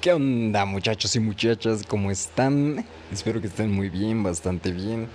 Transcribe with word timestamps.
¿Qué 0.00 0.12
onda 0.12 0.64
muchachos 0.64 1.16
y 1.16 1.20
muchachas? 1.20 1.82
¿Cómo 1.84 2.12
están? 2.12 2.86
Espero 3.10 3.40
que 3.40 3.48
estén 3.48 3.72
muy 3.72 3.88
bien, 3.88 4.22
bastante 4.22 4.70
bien. 4.70 5.08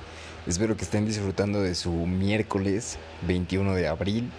Espero 0.46 0.76
que 0.76 0.84
estén 0.84 1.06
disfrutando 1.06 1.62
de 1.62 1.74
su 1.74 1.90
miércoles 1.90 2.98
21 3.26 3.76
de 3.76 3.88
abril 3.88 4.30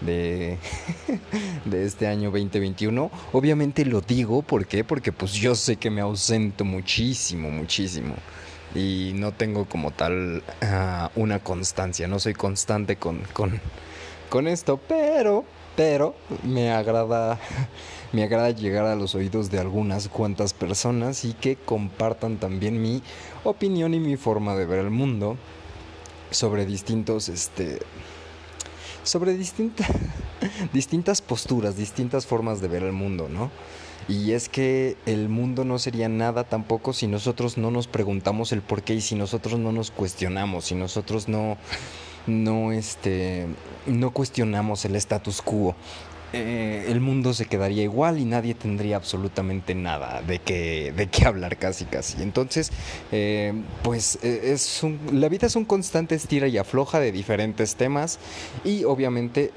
de, 0.00 0.58
de 1.64 1.84
este 1.86 2.08
año 2.08 2.32
2021. 2.32 3.08
Obviamente 3.32 3.84
lo 3.84 4.00
digo, 4.00 4.42
¿por 4.42 4.66
qué? 4.66 4.82
Porque 4.82 5.12
pues 5.12 5.34
yo 5.34 5.54
sé 5.54 5.76
que 5.76 5.90
me 5.90 6.00
ausento 6.00 6.64
muchísimo, 6.64 7.48
muchísimo. 7.48 8.16
Y 8.74 9.12
no 9.14 9.30
tengo 9.30 9.66
como 9.66 9.92
tal 9.92 10.42
ah, 10.60 11.12
una 11.14 11.38
constancia, 11.38 12.08
no 12.08 12.18
soy 12.18 12.34
constante 12.34 12.96
con, 12.96 13.20
con, 13.32 13.60
con 14.28 14.48
esto, 14.48 14.80
pero, 14.88 15.44
pero 15.76 16.16
me 16.42 16.72
agrada 16.72 17.38
me 18.12 18.22
agrada 18.22 18.50
llegar 18.50 18.86
a 18.86 18.96
los 18.96 19.14
oídos 19.14 19.50
de 19.50 19.58
algunas 19.58 20.08
cuantas 20.08 20.54
personas 20.54 21.24
y 21.24 21.34
que 21.34 21.56
compartan 21.56 22.38
también 22.38 22.80
mi 22.80 23.02
opinión 23.44 23.94
y 23.94 24.00
mi 24.00 24.16
forma 24.16 24.54
de 24.54 24.66
ver 24.66 24.78
el 24.80 24.90
mundo 24.90 25.36
sobre 26.30 26.66
distintos 26.66 27.28
este 27.28 27.78
sobre 29.02 29.36
distintas 30.72 31.22
posturas, 31.22 31.76
distintas 31.76 32.26
formas 32.26 32.60
de 32.60 32.68
ver 32.68 32.82
el 32.82 32.92
mundo, 32.92 33.28
¿no? 33.28 33.50
Y 34.06 34.32
es 34.32 34.48
que 34.48 34.96
el 35.04 35.28
mundo 35.28 35.64
no 35.64 35.78
sería 35.78 36.08
nada 36.08 36.44
tampoco 36.44 36.92
si 36.92 37.06
nosotros 37.06 37.58
no 37.58 37.70
nos 37.70 37.88
preguntamos 37.88 38.52
el 38.52 38.62
por 38.62 38.82
qué 38.82 38.94
y 38.94 39.00
si 39.00 39.14
nosotros 39.14 39.58
no 39.58 39.72
nos 39.72 39.90
cuestionamos, 39.90 40.66
si 40.66 40.74
nosotros 40.74 41.28
no 41.28 41.58
no 42.26 42.72
este 42.72 43.46
no 43.86 44.10
cuestionamos 44.10 44.84
el 44.84 44.96
status 44.96 45.42
quo. 45.42 45.74
Eh, 46.32 46.86
el 46.88 47.00
mundo 47.00 47.32
se 47.32 47.46
quedaría 47.46 47.82
igual 47.82 48.18
y 48.18 48.24
nadie 48.24 48.54
tendría 48.54 48.96
absolutamente 48.96 49.74
nada 49.74 50.20
de 50.20 50.38
qué, 50.40 50.92
de 50.94 51.06
qué 51.08 51.24
hablar 51.24 51.56
casi 51.56 51.86
casi. 51.86 52.22
Entonces, 52.22 52.70
eh, 53.12 53.54
pues 53.82 54.18
eh, 54.22 54.52
es 54.52 54.82
un, 54.82 54.98
la 55.12 55.28
vida 55.28 55.46
es 55.46 55.56
un 55.56 55.64
constante 55.64 56.14
estira 56.14 56.46
y 56.46 56.58
afloja 56.58 57.00
de 57.00 57.12
diferentes 57.12 57.76
temas 57.76 58.18
y 58.64 58.84
obviamente 58.84 59.52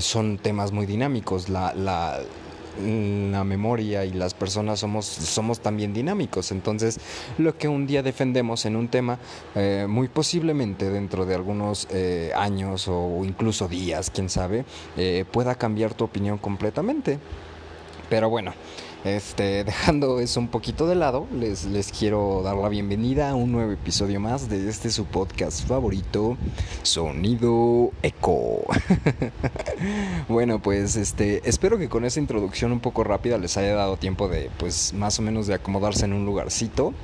son 0.00 0.38
temas 0.38 0.72
muy 0.72 0.86
dinámicos. 0.86 1.48
La, 1.48 1.72
la, 1.74 2.20
la 2.78 3.44
memoria 3.44 4.04
y 4.04 4.12
las 4.12 4.34
personas 4.34 4.80
somos, 4.80 5.06
somos 5.06 5.60
también 5.60 5.92
dinámicos. 5.92 6.52
Entonces, 6.52 6.98
lo 7.38 7.56
que 7.56 7.68
un 7.68 7.86
día 7.86 8.02
defendemos 8.02 8.66
en 8.66 8.76
un 8.76 8.88
tema, 8.88 9.18
eh, 9.54 9.86
muy 9.88 10.08
posiblemente 10.08 10.90
dentro 10.90 11.26
de 11.26 11.34
algunos 11.34 11.88
eh, 11.90 12.32
años 12.36 12.88
o 12.88 13.24
incluso 13.24 13.68
días, 13.68 14.10
quién 14.10 14.28
sabe, 14.28 14.64
eh, 14.96 15.24
pueda 15.30 15.54
cambiar 15.54 15.94
tu 15.94 16.04
opinión 16.04 16.38
completamente. 16.38 17.18
Pero 18.08 18.30
bueno, 18.30 18.54
este, 19.04 19.64
dejando 19.64 20.20
eso 20.20 20.40
un 20.40 20.48
poquito 20.48 20.86
de 20.86 20.94
lado, 20.94 21.26
les, 21.38 21.64
les 21.64 21.92
quiero 21.92 22.42
dar 22.42 22.56
la 22.56 22.68
bienvenida 22.68 23.30
a 23.30 23.34
un 23.34 23.52
nuevo 23.52 23.72
episodio 23.72 24.20
más 24.20 24.48
de 24.48 24.68
este 24.68 24.90
su 24.90 25.04
podcast 25.04 25.66
favorito, 25.66 26.36
Sonido 26.82 27.90
Eco. 28.02 28.62
bueno, 30.28 30.60
pues 30.60 30.96
este, 30.96 31.48
espero 31.48 31.78
que 31.78 31.88
con 31.88 32.04
esa 32.04 32.20
introducción 32.20 32.72
un 32.72 32.80
poco 32.80 33.04
rápida 33.04 33.38
les 33.38 33.56
haya 33.56 33.74
dado 33.74 33.96
tiempo 33.96 34.28
de, 34.28 34.50
pues, 34.58 34.92
más 34.94 35.18
o 35.18 35.22
menos 35.22 35.46
de 35.46 35.54
acomodarse 35.54 36.04
en 36.04 36.12
un 36.12 36.26
lugarcito 36.26 36.94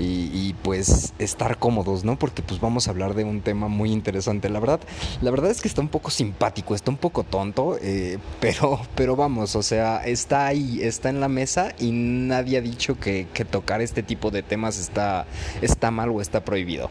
y, 0.00 0.54
pues 0.62 1.12
estar 1.18 1.58
cómodos, 1.58 2.04
¿no? 2.04 2.18
Porque 2.18 2.42
pues 2.42 2.60
vamos 2.60 2.88
a 2.88 2.90
hablar 2.90 3.14
de 3.14 3.24
un 3.24 3.40
tema 3.40 3.68
muy 3.68 3.92
interesante. 3.92 4.48
La 4.48 4.60
verdad, 4.60 4.80
la 5.20 5.30
verdad 5.30 5.50
es 5.50 5.60
que 5.60 5.68
está 5.68 5.80
un 5.80 5.88
poco 5.88 6.10
simpático, 6.10 6.74
está 6.74 6.90
un 6.90 6.96
poco 6.96 7.24
tonto, 7.24 7.76
eh, 7.80 8.18
pero, 8.40 8.80
pero 8.94 9.16
vamos, 9.16 9.56
o 9.56 9.62
sea, 9.62 9.98
está 10.04 10.46
ahí, 10.46 10.80
está 10.82 11.10
en 11.10 11.20
la 11.20 11.28
mesa 11.30 11.74
y 11.78 11.92
nadie 11.92 12.58
ha 12.58 12.60
dicho 12.60 12.98
que, 12.98 13.26
tocar 13.50 13.80
este 13.80 14.02
tipo 14.02 14.30
de 14.30 14.42
temas 14.42 14.78
está, 14.78 15.26
está 15.62 15.90
mal 15.90 16.10
o 16.10 16.20
está 16.20 16.44
prohibido. 16.44 16.90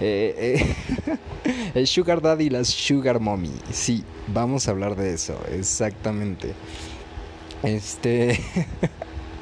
Eh, 0.00 0.58
eh, 0.58 1.18
el 1.74 1.86
Sugar 1.86 2.20
Daddy 2.20 2.46
y 2.46 2.50
las 2.50 2.68
Sugar 2.68 3.20
Mommy. 3.20 3.52
Sí, 3.72 4.04
vamos 4.28 4.68
a 4.68 4.72
hablar 4.72 4.96
de 4.96 5.14
eso, 5.14 5.38
exactamente. 5.50 6.52
Este. 7.62 8.38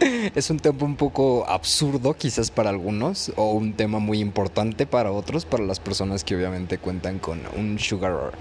es 0.34 0.50
un 0.50 0.58
tema 0.58 0.84
un 0.84 0.96
poco 0.96 1.46
absurdo 1.48 2.14
quizás 2.14 2.50
para 2.50 2.70
algunos 2.70 3.32
o 3.36 3.52
un 3.52 3.74
tema 3.74 3.98
muy 3.98 4.20
importante 4.20 4.86
para 4.86 5.12
otros, 5.12 5.44
para 5.44 5.64
las 5.64 5.80
personas 5.80 6.24
que 6.24 6.36
obviamente 6.36 6.78
cuentan 6.78 7.18
con 7.18 7.40
un 7.56 7.78
sugar 7.78 8.32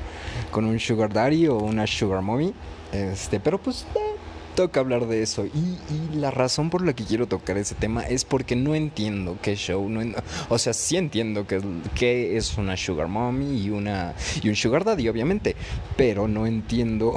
con 0.52 0.66
un 0.66 0.80
sugar 0.80 1.14
daddy 1.14 1.48
o 1.48 1.58
una 1.58 1.88
sugar 1.88 2.22
mommy. 2.22 2.54
Este, 2.92 3.40
pero 3.40 3.60
pues 3.60 3.86
eh, 3.96 4.13
toca 4.56 4.80
hablar 4.80 5.08
de 5.08 5.22
eso. 5.22 5.46
Y, 5.46 6.16
la 6.16 6.32
razón 6.32 6.70
por 6.70 6.86
la 6.86 6.94
que 6.94 7.04
quiero 7.04 7.28
tocar 7.28 7.58
ese 7.58 7.76
tema 7.76 8.04
es 8.04 8.24
porque 8.24 8.56
no 8.56 8.76
entiendo 8.76 9.38
qué 9.42 9.56
show. 9.56 9.90
No 9.90 10.02
o 10.50 10.58
sea, 10.58 10.74
sí 10.74 10.98
entiendo 10.98 11.48
que, 11.48 11.62
que, 11.96 12.38
es 12.38 12.58
una 12.58 12.78
sugar 12.78 13.08
mommy 13.08 13.62
y, 13.62 13.70
una, 13.70 14.14
y 14.42 14.50
un 14.50 14.56
sugar 14.56 14.84
daddy, 14.84 15.10
obviamente. 15.10 15.56
Pero 15.98 16.28
no 16.28 16.46
entiendo 16.46 17.14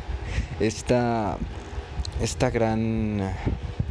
esta, 0.60 1.38
esta 2.20 2.50
gran 2.50 3.32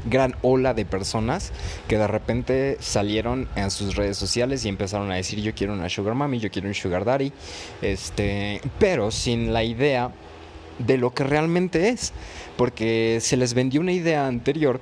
gran 0.06 0.36
ola 0.42 0.74
de 0.74 0.86
personas 0.86 1.52
que 1.88 1.98
de 1.98 2.08
repente 2.08 2.78
salieron 2.80 3.50
en 3.56 3.70
sus 3.70 3.96
redes 3.96 4.18
sociales 4.18 4.66
y 4.66 4.70
empezaron 4.70 5.12
a 5.12 5.16
decir 5.16 5.40
yo 5.42 5.54
quiero 5.54 5.74
una 5.74 5.90
sugar 5.90 6.16
mommy, 6.16 6.40
yo 6.40 6.50
quiero 6.50 6.68
un 6.68 6.74
sugar 6.74 7.06
daddy, 7.06 7.32
este, 7.82 8.62
pero 8.80 9.12
sin 9.12 9.54
la 9.54 9.64
idea 9.64 10.12
de 10.80 10.98
lo 10.98 11.14
que 11.14 11.24
realmente 11.24 11.90
es, 11.90 12.14
porque 12.58 13.20
se 13.22 13.38
les 13.38 13.54
vendió 13.54 13.82
una 13.82 13.92
idea 13.92 14.28
anterior 14.28 14.82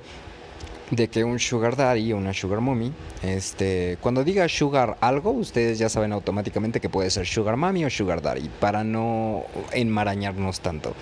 de 0.90 1.08
que 1.08 1.22
un 1.24 1.38
sugar 1.38 1.76
daddy 1.76 2.12
o 2.12 2.16
una 2.16 2.32
sugar 2.32 2.60
mommy, 2.60 2.92
este, 3.22 3.98
cuando 4.00 4.24
diga 4.24 4.48
sugar 4.48 4.96
algo, 5.00 5.32
ustedes 5.32 5.78
ya 5.78 5.88
saben 5.88 6.12
automáticamente 6.12 6.80
que 6.80 6.88
puede 6.88 7.10
ser 7.10 7.26
sugar 7.26 7.56
mommy 7.56 7.84
o 7.84 7.90
sugar 7.90 8.22
daddy, 8.22 8.48
para 8.60 8.84
no 8.84 9.44
enmarañarnos 9.72 10.60
tanto. 10.60 10.94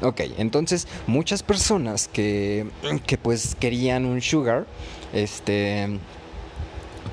Ok, 0.00 0.22
entonces 0.38 0.88
muchas 1.06 1.42
personas 1.42 2.08
que, 2.08 2.66
que 3.06 3.18
pues 3.18 3.54
querían 3.54 4.06
un 4.06 4.20
sugar, 4.20 4.66
este 5.12 5.98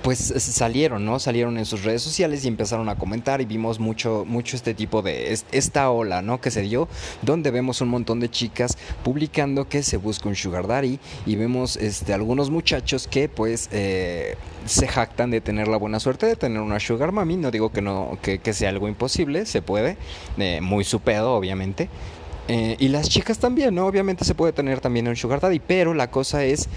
pues 0.04 0.20
salieron, 0.20 1.06
¿no? 1.06 1.18
Salieron 1.18 1.58
en 1.58 1.66
sus 1.66 1.84
redes 1.84 2.02
sociales 2.02 2.44
y 2.44 2.50
empezaron 2.50 2.90
a 2.90 2.96
comentar 2.96 3.40
y 3.40 3.46
vimos 3.46 3.80
mucho, 3.80 4.26
mucho 4.28 4.58
este 4.58 4.74
tipo 4.74 5.02
de, 5.02 5.32
esta 5.52 5.90
ola, 5.90 6.22
¿no? 6.22 6.42
Que 6.42 6.52
se 6.52 6.62
dio, 6.62 6.90
donde 7.22 7.52
vemos 7.52 7.80
un 7.80 7.88
montón 7.88 8.20
de 8.20 8.30
chicas 8.30 8.78
publicando 9.04 9.70
que 9.70 9.82
se 9.82 9.96
busca 9.96 10.28
un 10.28 10.36
sugar 10.36 10.68
daddy 10.68 11.00
y 11.26 11.36
vemos 11.38 11.78
este, 11.78 12.14
algunos 12.14 12.50
muchachos 12.50 13.08
que 13.08 13.30
pues 13.30 13.70
eh, 13.72 14.36
se 14.66 14.88
jactan 14.88 15.32
de 15.32 15.40
tener 15.40 15.70
la 15.70 15.78
buena 15.78 16.00
suerte 16.02 16.26
de 16.26 16.36
tener 16.36 16.62
una 16.62 16.80
sugar 16.82 17.14
mami, 17.14 17.38
no 17.38 17.50
digo 17.50 17.72
que, 17.72 17.82
no, 17.82 18.18
que, 18.22 18.54
sea 18.54 18.70
algo 18.70 18.90
imposible, 18.90 19.46
se 19.46 19.62
puede, 19.62 19.98
eh, 20.38 20.60
muy 20.62 20.84
su 20.84 21.00
pedo, 21.00 21.34
obviamente. 21.34 21.90
Eh, 22.50 22.76
y 22.78 22.90
las 22.90 23.08
chicas 23.08 23.40
también, 23.40 23.74
¿no? 23.74 23.88
Obviamente 23.88 24.26
se 24.26 24.36
puede 24.36 24.52
tener 24.52 24.82
también 24.82 25.08
un 25.08 25.16
sugar 25.16 25.40
daddy, 25.40 25.60
pero 25.60 25.94
la 25.94 26.12
cosa 26.12 26.44
es 26.44 26.68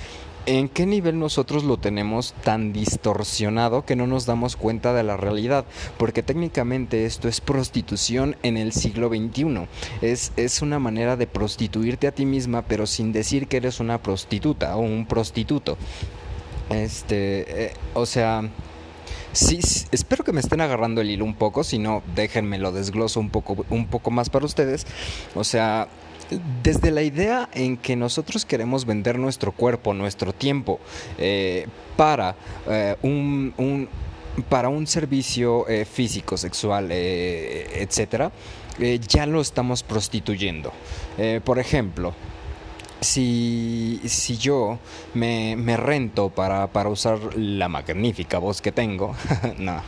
¿En 0.49 0.69
qué 0.69 0.87
nivel 0.87 1.19
nosotros 1.19 1.65
lo 1.65 1.77
tenemos 1.77 2.33
tan 2.45 2.73
distorsionado 2.73 3.85
que 3.85 3.97
no 3.97 4.07
nos 4.07 4.27
damos 4.27 4.55
cuenta 4.55 4.95
de 4.95 5.03
la 5.03 5.17
realidad? 5.17 5.65
Porque 5.99 6.23
técnicamente 6.23 7.05
esto 7.05 7.27
es 7.27 7.41
prostitución 7.41 8.37
en 8.45 8.57
el 8.57 8.73
siglo 8.73 9.09
XXI. 9.09 9.67
Es, 10.03 10.33
es 10.37 10.63
una 10.63 10.79
manera 10.79 11.17
de 11.17 11.27
prostituirte 11.27 12.07
a 12.07 12.13
ti 12.13 12.27
misma, 12.27 12.63
pero 12.63 12.87
sin 12.87 13.11
decir 13.11 13.49
que 13.49 13.57
eres 13.57 13.81
una 13.81 14.01
prostituta 14.01 14.77
o 14.77 14.83
un 14.83 15.07
prostituto. 15.07 15.77
Este, 16.71 17.65
eh, 17.65 17.73
o 17.95 18.07
sea, 18.07 18.49
Sí, 19.33 19.59
espero 19.93 20.25
que 20.25 20.33
me 20.33 20.41
estén 20.41 20.63
agarrando 20.63 21.03
el 21.03 21.11
hilo 21.11 21.27
un 21.27 21.35
poco, 21.35 21.63
si 21.63 21.79
no, 21.79 22.03
déjenme 22.15 22.59
lo 22.59 22.73
desgloso 22.73 23.21
un 23.21 23.29
poco, 23.29 23.67
un 23.69 23.87
poco 23.87 24.11
más 24.11 24.31
para 24.31 24.47
ustedes. 24.47 24.87
O 25.35 25.45
sea, 25.45 25.89
desde 26.63 26.91
la 26.91 27.03
idea 27.03 27.49
en 27.53 27.77
que 27.77 27.97
nosotros 27.97 28.45
queremos 28.45 28.85
vender 28.85 29.19
nuestro 29.19 29.53
cuerpo, 29.53 29.95
nuestro 29.95 30.33
tiempo, 30.33 30.81
eh, 31.19 31.67
para 31.97 32.35
eh, 32.69 32.97
un, 33.03 33.89
para 34.49 34.69
un 34.69 34.87
servicio 34.87 35.69
eh, 35.69 35.85
físico, 35.85 36.37
sexual, 36.37 36.91
etcétera, 36.91 38.33
ya 39.09 39.25
lo 39.25 39.41
estamos 39.41 39.83
prostituyendo. 39.83 40.71
por 41.45 41.59
ejemplo, 41.59 42.13
si, 43.07 44.01
si 44.05 44.37
yo 44.37 44.79
me, 45.15 45.57
me 45.57 45.77
rento 45.77 46.31
para, 46.31 46.67
para, 46.67 46.91
usar 46.91 47.19
la 47.37 47.69
magnífica 47.69 48.39
voz 48.39 48.61
que 48.61 48.73
tengo, 48.73 49.15
no, 49.59 49.81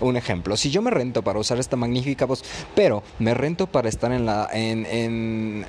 un 0.00 0.16
ejemplo, 0.16 0.56
si 0.56 0.70
yo 0.70 0.80
me 0.80 0.90
rento 0.90 1.22
para 1.22 1.38
usar 1.38 1.58
esta 1.58 1.76
magnífica 1.76 2.24
voz, 2.24 2.42
pero 2.74 3.02
me 3.18 3.34
rento 3.34 3.66
para 3.66 3.88
estar 3.88 4.12
en 4.12 4.24
la, 4.24 4.48
en, 4.52 4.86
en, 4.86 5.66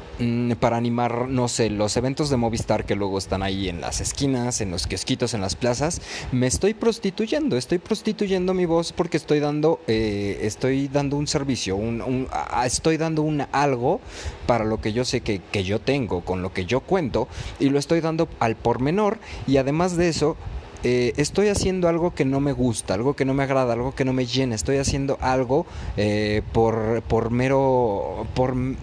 mm, 0.50 0.56
para 0.56 0.78
animar, 0.78 1.28
no 1.28 1.48
sé, 1.48 1.70
los 1.70 1.98
eventos 1.98 2.30
de 2.30 2.38
Movistar 2.38 2.86
que 2.86 2.96
luego 2.96 3.18
están 3.18 3.44
ahí 3.44 3.68
en 3.68 3.82
las 3.82 4.00
esquinas, 4.00 4.62
en 4.62 4.72
los 4.72 4.88
kiosquitos, 4.88 5.34
en 5.34 5.42
las 5.42 5.56
plazas, 5.56 6.02
me 6.32 6.48
estoy 6.48 6.74
prostituyendo, 6.74 7.58
estoy 7.58 7.80
prostituyendo 7.80 8.54
mi 8.54 8.66
voz 8.66 8.94
porque 8.94 9.18
estoy 9.18 9.40
dando, 9.40 9.82
eh, 9.88 10.40
estoy 10.44 10.88
dando 10.88 11.18
un 11.18 11.28
servicio, 11.28 11.76
un, 11.76 12.28
estoy 12.64 12.98
dando 12.98 13.22
un 13.22 13.46
algo 13.52 14.00
para 14.48 14.64
lo 14.64 14.80
que 14.80 14.94
yo 14.94 15.04
sé 15.04 15.22
que, 15.22 15.42
que 15.52 15.64
yo 15.64 15.80
tengo, 15.80 16.22
con 16.22 16.42
lo 16.42 16.54
que 16.54 16.66
yo 16.66 16.85
cuento 16.86 17.28
y 17.60 17.70
lo 17.70 17.80
estoy 17.80 18.02
dando 18.02 18.28
al 18.40 18.56
por 18.56 18.80
menor 18.80 19.20
y 19.48 19.58
además 19.58 19.98
de 19.98 20.10
eso 20.10 20.38
eh, 20.84 21.14
estoy 21.18 21.48
haciendo 21.48 21.90
algo 21.90 22.14
que 22.14 22.26
no 22.26 22.40
me 22.40 22.52
gusta, 22.52 22.94
algo 22.94 23.16
que 23.16 23.26
no 23.26 23.34
me 23.34 23.42
agrada, 23.42 23.74
algo 23.74 23.96
que 23.96 24.06
no 24.06 24.14
me 24.14 24.28
llena, 24.28 24.54
estoy 24.54 24.78
haciendo 24.78 25.18
algo 25.20 25.66
eh, 25.98 26.44
por, 26.54 27.02
por 27.02 27.32
mero, 27.32 28.28
por, 28.36 28.54
mm, 28.54 28.76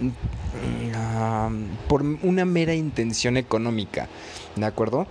por 1.89 2.03
una 2.03 2.45
mera 2.45 2.75
intención 2.75 3.37
económica, 3.37 4.09
¿de 4.57 4.67
acuerdo? 4.67 5.07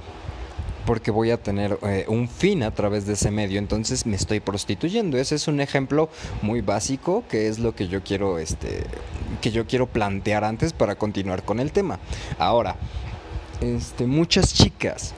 Porque 0.86 1.12
voy 1.12 1.32
a 1.32 1.38
tener 1.38 1.78
eh, 1.84 2.06
un 2.08 2.28
fin 2.28 2.64
a 2.64 2.72
través 2.72 3.06
de 3.06 3.14
ese 3.14 3.32
medio, 3.32 3.60
entonces 3.60 4.06
me 4.06 4.16
estoy 4.16 4.40
prostituyendo. 4.40 5.18
Ese 5.18 5.36
es 5.36 5.48
un 5.48 5.62
ejemplo 5.62 6.10
muy 6.42 6.62
básico 6.62 7.24
que 7.30 7.48
es 7.48 7.60
lo 7.60 7.76
que 7.76 7.88
yo 7.88 8.04
quiero, 8.04 8.40
este, 8.40 8.84
que 9.42 9.52
yo 9.52 9.66
quiero 9.66 9.88
plantear 9.88 10.44
antes 10.44 10.74
para 10.74 10.96
continuar 10.96 11.44
con 11.44 11.60
el 11.60 11.72
tema. 11.72 12.00
Ahora, 12.38 12.76
este, 13.62 14.08
muchas 14.08 14.54
chicas 14.54 15.14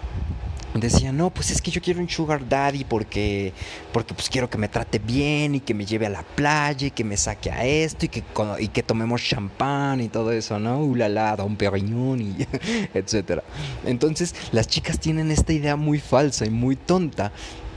decía, 0.82 1.12
no, 1.12 1.30
pues 1.30 1.52
es 1.52 1.62
que 1.62 1.72
yo 1.72 1.82
quiero 1.82 2.00
un 2.00 2.10
sugar 2.10 2.48
daddy 2.48 2.84
porque, 2.84 3.54
porque 3.92 4.14
pues 4.14 4.30
quiero 4.30 4.50
que 4.50 4.58
me 4.58 4.68
trate 4.68 5.00
bien 5.00 5.56
y 5.56 5.60
que 5.60 5.74
me 5.74 5.86
lleve 5.86 6.08
a 6.08 6.10
la 6.10 6.24
playa 6.24 6.88
y 6.88 6.92
que 6.92 7.04
me 7.04 7.18
saque 7.18 7.52
a 7.52 7.66
esto 7.66 8.06
y 8.06 8.10
que, 8.10 8.24
y 8.60 8.68
que 8.70 8.84
tomemos 8.84 9.22
champán 9.24 10.02
y 10.02 10.10
todo 10.10 10.32
eso, 10.32 10.60
¿no? 10.60 10.80
Ulala, 10.80 11.36
Don 11.36 11.56
Perignon 11.56 12.22
y 12.22 12.48
etcétera. 12.94 13.44
Entonces, 13.86 14.36
las 14.52 14.68
chicas 14.68 15.00
tienen 15.00 15.32
esta 15.32 15.54
idea 15.54 15.76
muy 15.76 16.00
falsa 16.00 16.46
y 16.46 16.50
muy 16.50 16.76
tonta 16.76 17.32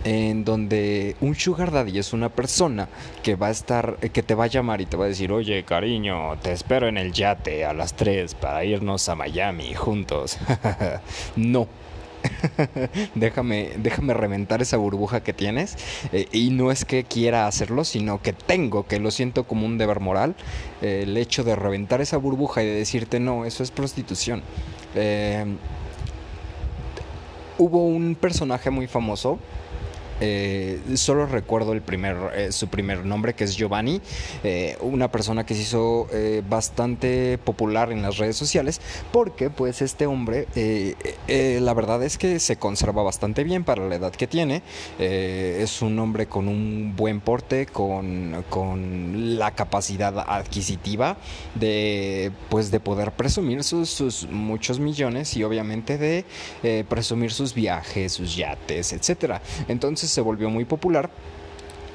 en 0.06 0.44
donde 0.44 1.16
un 1.20 1.34
sugar 1.34 1.72
daddy 1.72 1.98
es 1.98 2.12
una 2.12 2.28
persona 2.28 2.88
que 3.24 3.34
va 3.34 3.48
a 3.48 3.50
estar, 3.50 3.96
que 3.96 4.22
te 4.22 4.36
va 4.36 4.44
a 4.44 4.46
llamar 4.46 4.80
y 4.80 4.86
te 4.86 4.96
va 4.96 5.06
a 5.06 5.08
decir, 5.08 5.32
oye 5.32 5.64
cariño, 5.64 6.38
te 6.38 6.52
espero 6.52 6.86
en 6.86 6.96
el 6.96 7.12
yate 7.12 7.64
a 7.64 7.72
las 7.72 7.94
3 7.94 8.36
para 8.36 8.64
irnos 8.64 9.08
a 9.08 9.16
Miami 9.16 9.74
juntos. 9.74 10.38
no, 11.36 11.66
déjame, 13.14 13.70
déjame 13.78 14.14
reventar 14.14 14.62
esa 14.62 14.76
burbuja 14.76 15.22
que 15.22 15.32
tienes. 15.32 15.76
Eh, 16.12 16.26
y 16.32 16.50
no 16.50 16.70
es 16.70 16.84
que 16.84 17.04
quiera 17.04 17.46
hacerlo, 17.46 17.84
sino 17.84 18.22
que 18.22 18.32
tengo, 18.32 18.86
que 18.86 18.98
lo 19.00 19.10
siento 19.10 19.44
como 19.44 19.66
un 19.66 19.78
deber 19.78 20.00
moral. 20.00 20.34
Eh, 20.82 21.02
el 21.02 21.16
hecho 21.16 21.44
de 21.44 21.56
reventar 21.56 22.00
esa 22.00 22.16
burbuja 22.16 22.62
y 22.62 22.66
de 22.66 22.74
decirte, 22.74 23.20
no, 23.20 23.44
eso 23.44 23.62
es 23.62 23.70
prostitución. 23.70 24.42
Eh, 24.94 25.44
hubo 27.58 27.86
un 27.86 28.14
personaje 28.14 28.70
muy 28.70 28.86
famoso 28.86 29.38
eh, 30.20 30.80
solo 30.94 31.26
recuerdo 31.26 31.72
el 31.72 31.82
primer, 31.82 32.16
eh, 32.34 32.52
su 32.52 32.68
primer 32.68 33.04
nombre, 33.04 33.34
que 33.34 33.44
es 33.44 33.56
Giovanni, 33.56 34.00
eh, 34.44 34.76
una 34.80 35.10
persona 35.10 35.44
que 35.44 35.54
se 35.54 35.62
hizo 35.62 36.08
bastante 36.48 37.38
popular 37.38 37.92
en 37.92 38.02
las 38.02 38.18
redes 38.18 38.36
sociales, 38.36 38.80
porque 39.12 39.50
pues 39.50 39.82
este 39.82 40.06
hombre, 40.06 40.46
la 41.28 41.74
verdad 41.74 42.02
es 42.02 42.18
que 42.18 42.38
se 42.38 42.56
conserva 42.56 43.02
bastante 43.02 43.44
bien 43.44 43.64
para 43.64 43.86
la 43.88 43.96
edad 43.96 44.12
que 44.12 44.26
tiene, 44.26 44.62
es 44.98 45.82
un 45.82 45.98
hombre 45.98 46.26
con 46.26 46.48
un 46.48 46.94
buen 46.96 47.20
porte, 47.20 47.66
con, 47.66 48.44
con, 48.48 49.38
la 49.38 49.50
capacidad 49.52 50.18
adquisitiva 50.18 51.16
de, 51.54 52.32
pues, 52.48 52.70
de 52.70 52.80
poder 52.80 53.12
presumir 53.12 53.64
sus, 53.64 53.90
sus 53.90 54.28
muchos 54.28 54.78
millones 54.78 55.36
y 55.36 55.44
obviamente 55.44 55.98
de 55.98 56.84
presumir 56.88 57.32
sus 57.32 57.54
viajes, 57.54 58.12
sus 58.12 58.36
yates, 58.36 58.92
etcétera. 58.92 59.42
Entonces, 59.68 60.05
se 60.08 60.20
volvió 60.20 60.50
muy 60.50 60.64
popular 60.64 61.10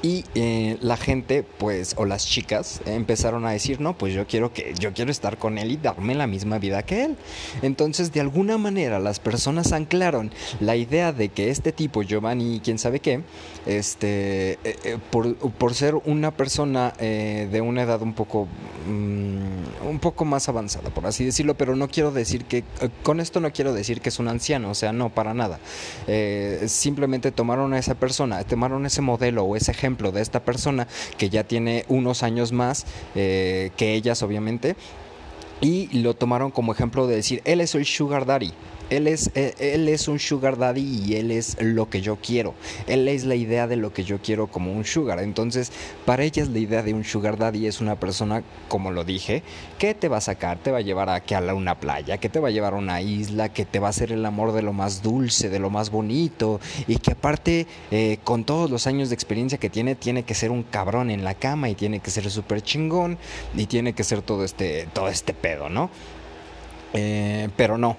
y 0.02 0.24
eh, 0.34 0.78
la 0.80 0.96
gente 0.96 1.44
pues 1.58 1.94
o 1.96 2.04
las 2.04 2.26
chicas 2.26 2.80
empezaron 2.86 3.46
a 3.46 3.52
decir 3.52 3.80
no 3.80 3.96
pues 3.96 4.12
yo 4.12 4.26
quiero 4.26 4.52
que 4.52 4.74
yo 4.78 4.92
quiero 4.92 5.12
estar 5.12 5.38
con 5.38 5.58
él 5.58 5.70
y 5.70 5.76
darme 5.76 6.16
la 6.16 6.26
misma 6.26 6.58
vida 6.58 6.82
que 6.82 7.04
él 7.04 7.16
entonces 7.62 8.12
de 8.12 8.20
alguna 8.20 8.58
manera 8.58 8.98
las 8.98 9.20
personas 9.20 9.72
anclaron 9.72 10.32
la 10.58 10.74
idea 10.74 11.12
de 11.12 11.28
que 11.28 11.50
este 11.50 11.70
tipo 11.70 12.02
Giovanni 12.02 12.60
quién 12.62 12.80
sabe 12.80 12.98
qué 12.98 13.22
este 13.64 14.54
eh, 14.64 14.76
eh, 14.84 14.98
por, 15.10 15.74
ser 15.74 15.94
una 15.94 16.32
persona 16.32 16.92
de 16.98 17.60
una 17.64 17.82
edad 17.82 18.02
un 18.02 18.12
poco 18.12 18.48
mm, 18.86 19.88
un 19.88 19.98
poco 20.00 20.24
más 20.24 20.48
avanzada 20.48 20.90
por 20.90 21.06
así 21.06 21.24
decirlo 21.24 21.54
pero 21.54 21.76
no 21.76 21.88
quiero 21.88 22.10
decir 22.10 22.44
que 22.44 22.64
con 23.04 23.20
esto 23.20 23.40
no 23.40 23.52
quiero 23.52 23.72
decir 23.72 24.00
que 24.00 24.08
es 24.08 24.18
un 24.18 24.28
anciano 24.28 24.70
o 24.70 24.74
sea 24.74 24.92
no 24.92 25.10
para 25.10 25.32
nada. 25.32 25.60
Simplemente 26.66 27.30
tomaron 27.30 27.72
a 27.72 27.78
esa 27.78 27.94
persona 27.94 28.42
tomaron 28.44 28.84
ese 28.84 29.00
modelo 29.00 29.44
o 29.44 29.56
ese 29.56 29.70
ejemplo 29.70 29.91
de 29.96 30.20
esta 30.20 30.40
persona 30.40 30.88
que 31.18 31.30
ya 31.30 31.44
tiene 31.44 31.84
unos 31.88 32.22
años 32.22 32.52
más 32.52 32.86
eh, 33.14 33.70
que 33.76 33.94
ellas, 33.94 34.22
obviamente, 34.22 34.76
y 35.60 35.86
lo 35.98 36.14
tomaron 36.14 36.50
como 36.50 36.72
ejemplo 36.72 37.06
de 37.06 37.16
decir, 37.16 37.42
él 37.44 37.60
es 37.60 37.74
el 37.74 37.86
sugar 37.86 38.26
daddy. 38.26 38.52
Él 38.92 39.06
es, 39.06 39.30
eh, 39.34 39.54
él 39.58 39.88
es 39.88 40.06
un 40.06 40.18
sugar 40.18 40.58
daddy 40.58 40.82
y 40.82 41.16
él 41.16 41.30
es 41.30 41.56
lo 41.60 41.88
que 41.88 42.02
yo 42.02 42.16
quiero. 42.16 42.54
Él 42.86 43.08
es 43.08 43.24
la 43.24 43.34
idea 43.34 43.66
de 43.66 43.76
lo 43.76 43.92
que 43.92 44.04
yo 44.04 44.20
quiero 44.20 44.48
como 44.48 44.72
un 44.72 44.84
sugar. 44.84 45.20
Entonces, 45.20 45.72
para 46.04 46.24
ellas 46.24 46.48
la 46.48 46.58
idea 46.58 46.82
de 46.82 46.92
un 46.92 47.02
sugar 47.02 47.38
daddy 47.38 47.66
es 47.66 47.80
una 47.80 47.96
persona, 47.96 48.42
como 48.68 48.90
lo 48.90 49.04
dije, 49.04 49.42
que 49.78 49.94
te 49.94 50.08
va 50.08 50.18
a 50.18 50.20
sacar, 50.20 50.58
te 50.58 50.70
va 50.70 50.78
a 50.78 50.82
llevar 50.82 51.08
a, 51.08 51.20
que 51.20 51.34
a 51.34 51.40
una 51.54 51.80
playa, 51.80 52.18
que 52.18 52.28
te 52.28 52.38
va 52.38 52.48
a 52.48 52.50
llevar 52.50 52.74
a 52.74 52.76
una 52.76 53.00
isla, 53.00 53.50
que 53.50 53.64
te 53.64 53.78
va 53.78 53.86
a 53.86 53.90
hacer 53.90 54.12
el 54.12 54.24
amor 54.26 54.52
de 54.52 54.62
lo 54.62 54.72
más 54.72 55.02
dulce, 55.02 55.48
de 55.48 55.58
lo 55.58 55.70
más 55.70 55.90
bonito 55.90 56.60
y 56.86 56.96
que 56.96 57.12
aparte, 57.12 57.66
eh, 57.90 58.18
con 58.24 58.44
todos 58.44 58.70
los 58.70 58.86
años 58.86 59.08
de 59.08 59.14
experiencia 59.14 59.58
que 59.58 59.70
tiene, 59.70 59.94
tiene 59.94 60.24
que 60.24 60.34
ser 60.34 60.50
un 60.50 60.62
cabrón 60.62 61.10
en 61.10 61.24
la 61.24 61.34
cama 61.34 61.68
y 61.70 61.74
tiene 61.74 62.00
que 62.00 62.10
ser 62.10 62.30
súper 62.30 62.62
chingón 62.62 63.18
y 63.56 63.66
tiene 63.66 63.94
que 63.94 64.04
ser 64.04 64.22
todo 64.22 64.44
este, 64.44 64.86
todo 64.92 65.08
este 65.08 65.32
pedo, 65.32 65.68
¿no? 65.68 65.90
Eh, 66.94 67.48
pero 67.56 67.78
no, 67.78 67.96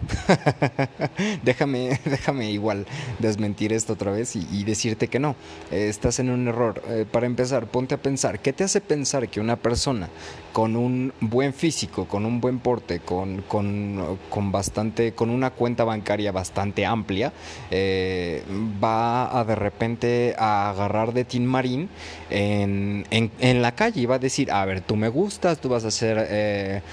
déjame, 1.43 1.99
déjame 2.05 2.51
igual 2.51 2.85
desmentir 3.19 3.73
esto 3.73 3.93
otra 3.93 4.11
vez 4.11 4.35
y, 4.35 4.63
decirte 4.63 5.07
que 5.07 5.19
no, 5.19 5.35
eh, 5.71 5.87
estás 5.89 6.19
en 6.19 6.29
un 6.29 6.47
error. 6.47 6.81
Eh, 6.87 7.05
para 7.09 7.25
empezar, 7.25 7.67
ponte 7.67 7.95
a 7.95 7.97
pensar, 8.01 8.39
¿qué 8.39 8.53
te 8.53 8.63
hace 8.63 8.81
pensar 8.81 9.29
que 9.29 9.39
una 9.39 9.55
persona 9.55 10.09
con 10.51 10.75
un 10.75 11.11
buen 11.19 11.53
físico, 11.53 12.05
con 12.05 12.25
un 12.25 12.39
buen 12.39 12.59
porte, 12.59 12.99
con, 12.99 13.41
con, 13.47 14.19
con 14.29 14.51
bastante, 14.51 15.13
con 15.13 15.31
una 15.31 15.49
cuenta 15.49 15.83
bancaria 15.83 16.31
bastante 16.31 16.85
amplia, 16.85 17.33
va 17.71 19.39
a 19.39 19.43
de 19.43 19.55
repente 19.55 20.35
a 20.37 20.69
agarrar 20.69 21.13
de 21.13 21.25
Tin 21.25 21.45
Marín 21.45 21.89
en, 22.29 23.05
en, 23.09 23.31
en, 23.39 23.61
la 23.63 23.73
calle 23.73 24.01
y 24.01 24.05
va 24.05 24.15
a 24.15 24.19
decir, 24.19 24.51
a 24.51 24.63
ver, 24.65 24.81
tú 24.81 24.95
me 24.95 25.09
gustas, 25.09 25.59
tú 25.59 25.69
vas 25.69 25.85
a 25.85 25.91
ser 25.91 26.83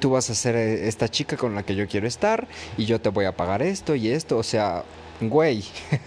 tú 0.00 0.10
vas 0.10 0.30
a 0.30 0.34
ser 0.34 0.56
eh, 0.56 0.88
esta 0.88 1.08
chica 1.08 1.36
con 1.36 1.54
la 1.54 1.62
que 1.62 1.74
yo 1.74 1.86
quiero 1.88 2.06
estar 2.06 2.46
y 2.76 2.84
yo 2.84 3.00
te 3.00 3.08
voy 3.08 3.24
a 3.24 3.36
pagar 3.36 3.62
esto 3.62 3.94
y 3.94 4.08
esto, 4.08 4.38
o 4.38 4.42
sea, 4.42 4.84
güey, 5.20 5.64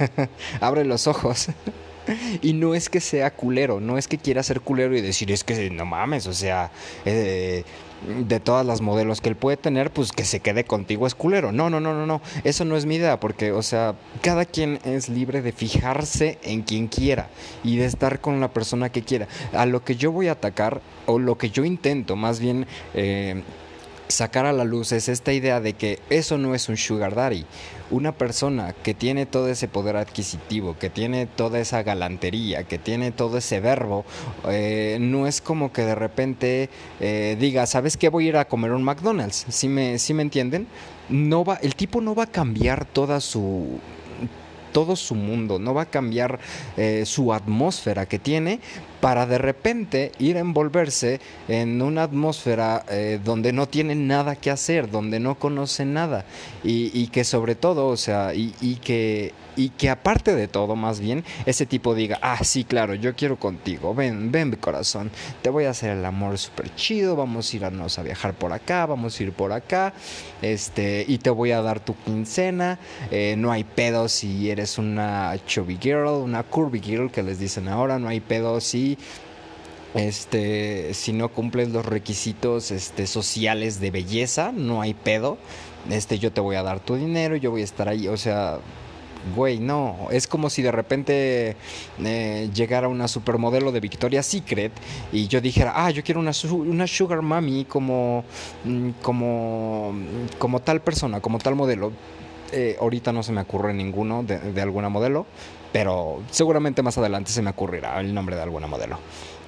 abre 0.59 0.85
los 0.85 1.07
ojos. 1.07 1.47
y 2.41 2.53
no 2.53 2.75
es 2.75 2.89
que 2.89 3.00
sea 3.00 3.31
culero, 3.31 3.79
no 3.79 3.97
es 3.97 4.07
que 4.07 4.17
quiera 4.17 4.43
ser 4.43 4.61
culero 4.61 4.95
y 4.95 5.01
decir, 5.01 5.31
es 5.31 5.43
que 5.43 5.69
no 5.69 5.85
mames, 5.85 6.27
o 6.27 6.33
sea, 6.33 6.71
eh, 7.05 7.63
de 8.27 8.39
todas 8.39 8.65
las 8.65 8.81
modelos 8.81 9.21
que 9.21 9.29
él 9.29 9.35
puede 9.35 9.57
tener, 9.57 9.91
pues 9.91 10.11
que 10.11 10.25
se 10.25 10.39
quede 10.39 10.63
contigo 10.63 11.07
es 11.07 11.15
culero. 11.15 11.51
No, 11.51 11.69
no, 11.69 11.79
no, 11.79 11.93
no, 11.93 12.05
no. 12.05 12.21
Eso 12.43 12.65
no 12.65 12.75
es 12.75 12.85
mi 12.85 12.95
idea, 12.95 13.19
porque, 13.19 13.51
o 13.51 13.61
sea, 13.61 13.95
cada 14.21 14.45
quien 14.45 14.79
es 14.83 15.09
libre 15.09 15.41
de 15.41 15.51
fijarse 15.51 16.38
en 16.43 16.61
quien 16.61 16.88
quiera 16.88 17.29
y 17.63 17.77
de 17.77 17.85
estar 17.85 18.19
con 18.19 18.39
la 18.39 18.50
persona 18.50 18.89
que 18.91 19.01
quiera. 19.01 19.27
A 19.53 19.65
lo 19.65 19.83
que 19.83 19.95
yo 19.95 20.11
voy 20.11 20.27
a 20.27 20.33
atacar, 20.33 20.81
o 21.05 21.19
lo 21.19 21.38
que 21.38 21.50
yo 21.50 21.65
intento, 21.65 22.15
más 22.15 22.39
bien... 22.39 22.67
Eh, 22.93 23.41
sacar 24.07 24.45
a 24.45 24.53
la 24.53 24.63
luz 24.63 24.91
es 24.91 25.09
esta 25.09 25.33
idea 25.33 25.59
de 25.59 25.74
que 25.74 26.00
eso 26.09 26.38
no 26.38 26.55
es 26.55 26.69
un 26.69 26.77
sugar 26.77 27.15
daddy. 27.15 27.45
Una 27.91 28.12
persona 28.13 28.74
que 28.74 28.93
tiene 28.93 29.25
todo 29.25 29.47
ese 29.50 29.67
poder 29.67 29.95
adquisitivo, 29.95 30.77
que 30.77 30.89
tiene 30.89 31.27
toda 31.27 31.59
esa 31.59 31.83
galantería, 31.83 32.63
que 32.63 32.79
tiene 32.79 33.12
todo 33.12 33.38
ese 33.38 33.59
verbo, 33.59 34.05
eh, 34.47 34.97
no 35.00 35.27
es 35.27 35.41
como 35.41 35.71
que 35.71 35.83
de 35.83 35.95
repente 35.95 36.69
eh, 37.00 37.38
diga, 37.39 37.65
¿sabes 37.65 37.97
qué? 37.97 38.09
Voy 38.09 38.25
a 38.25 38.29
ir 38.29 38.38
a 38.38 38.45
comer 38.45 38.71
un 38.71 38.83
McDonald's. 38.83 39.45
¿Sí 39.50 39.67
me, 39.67 39.97
me 40.13 40.21
entienden? 40.21 40.67
No 41.09 41.43
va, 41.43 41.55
el 41.62 41.75
tipo 41.75 42.01
no 42.01 42.15
va 42.15 42.24
a 42.24 42.27
cambiar 42.27 42.85
toda 42.85 43.19
su 43.21 43.79
todo 44.75 44.97
su 44.97 45.15
mundo, 45.15 45.57
no 45.57 45.74
va 45.74 45.83
a 45.83 45.85
cambiar 45.85 46.38
eh, 46.75 47.03
su 47.05 47.31
atmósfera 47.31 48.07
que 48.07 48.19
tiene 48.19 48.59
para 49.05 49.27
de 49.27 49.38
repente 49.38 50.12
ir 50.17 50.35
a 50.35 50.39
envolverse 50.39 51.19
en 51.47 51.79
una 51.83 52.01
atmósfera 52.01 52.83
eh, 52.89 53.19
donde 53.24 53.53
no 53.53 53.67
tiene 53.67 53.93
nada 53.93 54.35
que 54.35 54.50
hacer, 54.50 54.89
donde 54.89 55.19
no 55.19 55.35
conoce 55.35 55.85
nada. 55.85 56.25
Y, 56.63 57.05
que 57.09 57.24
sobre 57.24 57.53
todo, 57.53 57.85
o 57.89 57.97
sea, 57.97 58.33
y 58.33 58.79
que 58.83 59.31
y 59.55 59.69
que 59.69 59.89
aparte 59.89 60.35
de 60.35 60.47
todo, 60.47 60.75
más 60.75 61.00
bien, 61.00 61.24
ese 61.45 61.65
tipo 61.65 61.95
diga, 61.95 62.19
ah, 62.21 62.43
sí, 62.43 62.63
claro, 62.63 62.95
yo 62.95 63.15
quiero 63.15 63.38
contigo, 63.38 63.93
ven, 63.93 64.31
ven 64.31 64.50
mi 64.50 64.57
corazón, 64.57 65.12
te 65.41 65.50
voy 65.50 65.65
a 65.65 65.71
hacer 65.71 65.91
el 65.91 66.05
amor 66.05 66.38
súper 66.38 66.74
chido, 66.75 67.15
vamos 67.15 67.51
a 67.51 67.55
irnos 67.55 68.00
a 68.00 68.03
viajar 68.03 68.33
por 68.33 68.53
acá, 68.53 68.85
vamos 68.85 69.19
a 69.19 69.24
ir 69.24 69.31
por 69.31 69.51
acá, 69.51 69.93
este, 70.41 71.05
y 71.07 71.17
te 71.19 71.29
voy 71.29 71.51
a 71.51 71.62
dar 71.62 71.79
tu 71.79 71.95
quincena, 71.95 72.79
eh, 73.12 73.35
no 73.38 73.51
hay 73.51 73.63
pedo 73.63 74.07
si 74.09 74.50
eres 74.50 74.77
una 74.77 75.35
chubby 75.45 75.77
girl, 75.81 76.07
una 76.07 76.43
curvy 76.43 76.79
girl 76.79 77.12
que 77.12 77.24
les 77.24 77.39
dicen 77.39 77.67
ahora, 77.67 78.00
no 78.00 78.07
hay 78.07 78.19
pedo 78.19 78.59
si 78.62 78.97
este, 79.95 80.93
si 80.93 81.13
no 81.13 81.29
cumples 81.29 81.69
los 81.69 81.85
requisitos 81.85 82.71
este, 82.71 83.07
sociales 83.07 83.79
de 83.79 83.91
belleza, 83.91 84.51
no 84.51 84.81
hay 84.81 84.93
pedo. 84.93 85.38
Este, 85.89 86.19
yo 86.19 86.31
te 86.33 86.41
voy 86.41 86.57
a 86.57 86.63
dar 86.63 86.81
tu 86.81 86.95
dinero, 86.95 87.38
yo 87.38 87.51
voy 87.51 87.62
a 87.62 87.63
estar 87.63 87.88
ahí. 87.88 88.09
O 88.09 88.17
sea, 88.17 88.59
güey, 89.34 89.60
no. 89.60 90.08
Es 90.12 90.27
como 90.27 90.50
si 90.50 90.62
de 90.62 90.72
repente 90.72 91.55
eh, 92.03 92.50
llegara 92.53 92.88
una 92.88 93.08
supermodelo 93.08 93.72
de 93.72 93.79
Victoria's 93.79 94.25
Secret 94.25 94.72
y 95.12 95.27
yo 95.27 95.41
dijera, 95.41 95.74
ah, 95.75 95.91
yo 95.91 96.03
quiero 96.03 96.20
una, 96.20 96.32
una 96.51 96.88
sugar 96.88 97.22
mommy 97.22 97.65
como, 97.65 98.24
mm, 98.63 98.89
como, 99.01 99.94
como 100.38 100.60
tal 100.62 100.82
persona, 100.82 101.22
como 101.22 101.39
tal 101.39 101.55
modelo. 101.55 101.91
Eh, 102.51 102.77
ahorita 102.79 103.12
no 103.12 103.24
se 103.24 103.32
me 103.32 103.41
ocurre 103.41 103.74
ninguno 103.74 104.24
de, 104.24 104.38
de 104.38 104.62
alguna 104.62 104.89
modelo, 104.89 105.25
pero 105.74 106.22
seguramente 106.29 106.84
más 106.84 106.98
adelante 106.98 107.32
se 107.32 107.41
me 107.41 107.50
ocurrirá 107.50 108.00
el 108.00 108.13
nombre 108.13 108.36
de 108.36 108.44
alguna 108.44 108.67
modelo. 108.67 109.00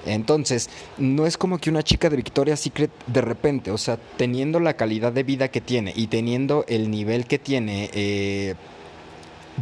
Entonces, 0.06 0.70
no 0.96 1.26
es 1.26 1.36
como 1.36 1.58
que 1.58 1.70
una 1.70 1.82
chica 1.82 2.08
de 2.08 2.16
Victoria's 2.16 2.60
Secret 2.60 2.90
de 3.06 3.20
repente, 3.20 3.70
o 3.70 3.78
sea, 3.78 3.98
teniendo 4.16 4.60
la 4.60 4.74
calidad 4.74 5.12
de 5.12 5.22
vida 5.22 5.48
que 5.48 5.60
tiene 5.60 5.92
y 5.94 6.06
teniendo 6.06 6.64
el 6.68 6.90
nivel 6.90 7.26
que 7.26 7.38
tiene, 7.38 7.90
eh, 7.92 8.54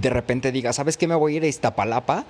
de 0.00 0.10
repente 0.10 0.52
diga, 0.52 0.72
¿sabes 0.72 0.96
qué? 0.96 1.06
Me 1.06 1.14
voy 1.14 1.34
a 1.34 1.36
ir 1.38 1.44
a 1.44 1.46
Iztapalapa 1.46 2.24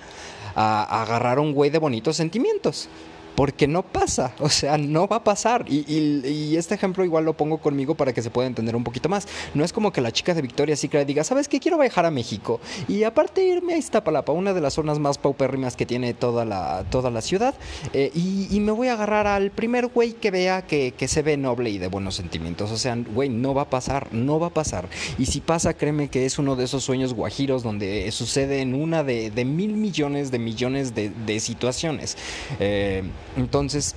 a, 0.55 1.01
agarrar 1.03 1.37
a 1.37 1.41
un 1.41 1.53
güey 1.53 1.69
de 1.69 1.79
bonitos 1.79 2.17
sentimientos 2.17 2.89
porque 3.37 3.67
no 3.67 3.83
pasa, 3.83 4.33
o 4.39 4.49
sea, 4.49 4.79
no 4.79 5.07
va 5.07 5.17
a 5.17 5.23
pasar. 5.23 5.65
Y, 5.69 6.55
este 6.57 6.73
ejemplo 6.73 7.05
igual 7.05 7.23
lo 7.23 7.37
pongo 7.37 7.59
conmigo 7.59 7.93
para 7.93 8.11
que 8.11 8.23
se 8.23 8.31
pueda 8.31 8.47
entender 8.47 8.75
un 8.75 8.83
poquito 8.83 9.09
más. 9.09 9.27
No 9.53 9.63
es 9.63 9.71
como 9.71 9.93
que 9.93 10.01
la 10.01 10.11
chica 10.11 10.33
de 10.33 10.41
Victoria 10.41 10.75
Secret 10.75 11.05
diga, 11.05 11.23
¿sabes 11.23 11.47
qué? 11.47 11.59
Quiero 11.59 11.77
viajar 11.77 12.07
a 12.07 12.11
México 12.11 12.59
y 12.87 13.03
aparte 13.03 13.45
irme 13.45 13.75
a 13.75 13.77
Iztapalapa, 13.77 14.31
una 14.31 14.53
de 14.53 14.61
las 14.61 14.73
zonas 14.73 14.97
más 14.97 15.19
paupérrimas 15.19 15.75
que 15.75 15.85
tiene 15.85 16.15
toda 16.15 16.45
la, 16.45 16.83
toda 16.89 17.11
la 17.11 17.21
ciudad, 17.21 17.53
eh, 17.93 18.11
y, 18.15 18.59
me 18.59 18.71
voy 18.71 18.87
a 18.87 18.93
agarrar 18.93 19.27
al 19.27 19.51
primer 19.51 19.87
güey 19.87 20.13
que 20.13 20.31
vea 20.31 20.63
que, 20.63 20.93
se 21.07 21.21
ve 21.21 21.37
noble 21.37 21.69
y 21.69 21.77
de 21.77 21.87
buenos 21.87 22.15
sentimientos. 22.15 22.71
O 22.71 22.77
sea, 22.77 22.95
güey, 22.95 23.29
no 23.29 23.53
va 23.53 23.63
a 23.63 23.69
pasar, 23.69 24.11
no 24.13 24.39
va 24.39 24.47
a 24.47 24.53
pasar. 24.53 24.89
Y 25.19 25.27
si 25.27 25.41
pasa, 25.41 25.75
créeme 25.75 26.09
que 26.09 26.25
es 26.25 26.39
uno 26.39 26.55
de 26.55 26.63
esos 26.63 26.83
sueños 26.83 27.13
guajiros 27.13 27.61
donde 27.61 28.11
sucede 28.11 28.61
en 28.61 28.73
una 28.73 29.03
de, 29.03 29.31
mil 29.45 29.73
millones 29.73 30.31
de 30.31 30.39
millones 30.39 30.95
de, 30.95 31.11
de 31.11 31.39
situaciones. 31.39 32.17
Eh, 32.59 33.03
entonces, 33.37 33.95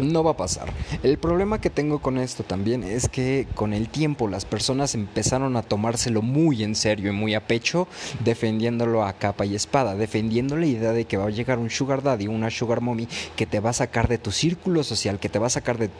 no 0.00 0.24
va 0.24 0.32
a 0.32 0.36
pasar. 0.36 0.72
El 1.02 1.18
problema 1.18 1.60
que 1.60 1.70
tengo 1.70 2.00
con 2.00 2.18
esto 2.18 2.42
también 2.42 2.82
es 2.82 3.08
que 3.08 3.46
con 3.54 3.72
el 3.72 3.88
tiempo 3.88 4.28
las 4.28 4.44
personas 4.44 4.94
empezaron 4.94 5.56
a 5.56 5.62
tomárselo 5.62 6.22
muy 6.22 6.62
en 6.62 6.74
serio 6.74 7.10
y 7.10 7.14
muy 7.14 7.34
a 7.34 7.46
pecho, 7.46 7.86
defendiéndolo 8.24 9.04
a 9.04 9.12
capa 9.14 9.46
y 9.46 9.54
espada, 9.54 9.94
defendiendo 9.94 10.56
la 10.56 10.66
idea 10.66 10.92
de 10.92 11.04
que 11.04 11.16
va 11.16 11.26
a 11.26 11.30
llegar 11.30 11.58
un 11.58 11.70
sugar 11.70 12.02
daddy, 12.02 12.26
una 12.26 12.50
sugar 12.50 12.80
mommy, 12.80 13.08
que 13.36 13.46
te 13.46 13.60
va 13.60 13.70
a 13.70 13.74
sacar 13.74 14.08
de 14.08 14.18
tu 14.18 14.32
círculo 14.32 14.82
social, 14.82 15.18
que 15.18 15.28
te 15.28 15.38
va 15.38 15.46
a 15.46 15.50
sacar 15.50 15.78
de, 15.78 15.90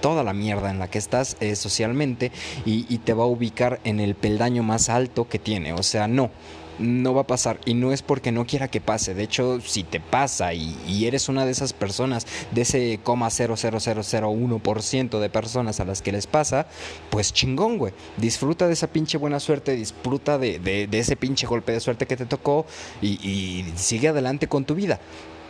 toda 0.00 0.24
la 0.24 0.32
mierda 0.32 0.70
en 0.70 0.78
la 0.78 0.88
que 0.88 0.98
estás 0.98 1.36
eh, 1.40 1.54
socialmente 1.56 2.32
y, 2.64 2.86
y 2.92 2.98
te 2.98 3.12
va 3.12 3.24
a 3.24 3.28
ubicar 3.28 3.80
en 3.84 4.00
el 4.00 4.14
peldaño 4.14 4.62
más 4.62 4.88
alto 4.88 5.28
que 5.28 5.38
tiene. 5.38 5.72
O 5.72 5.82
sea, 5.82 6.08
no 6.08 6.30
no 6.78 7.14
va 7.14 7.22
a 7.22 7.26
pasar 7.26 7.58
y 7.64 7.74
no 7.74 7.92
es 7.92 8.02
porque 8.02 8.32
no 8.32 8.46
quiera 8.46 8.68
que 8.68 8.80
pase. 8.80 9.14
De 9.14 9.22
hecho, 9.22 9.60
si 9.60 9.82
te 9.82 10.00
pasa 10.00 10.54
y, 10.54 11.06
eres 11.06 11.28
una 11.28 11.44
de 11.44 11.52
esas 11.52 11.72
personas, 11.72 12.26
de 12.52 12.62
ese 12.62 13.00
coma 13.02 13.30
ciento 13.30 15.20
de 15.20 15.30
personas 15.30 15.80
a 15.80 15.84
las 15.84 16.02
que 16.02 16.12
les 16.12 16.26
pasa, 16.26 16.66
pues 17.10 17.32
chingón, 17.32 17.78
güey. 17.78 17.92
Disfruta 18.16 18.66
de 18.66 18.72
esa 18.72 18.88
pinche 18.88 19.18
buena 19.18 19.40
suerte, 19.40 19.76
disfruta 19.76 20.38
de, 20.38 20.88
ese 20.92 21.16
pinche 21.16 21.46
golpe 21.46 21.72
de 21.72 21.80
suerte 21.80 22.06
que 22.06 22.16
te 22.16 22.26
tocó 22.26 22.66
y, 23.00 23.14
y 23.26 23.72
sigue 23.76 24.08
adelante 24.08 24.48
con 24.48 24.64
tu 24.64 24.74
vida. 24.74 25.00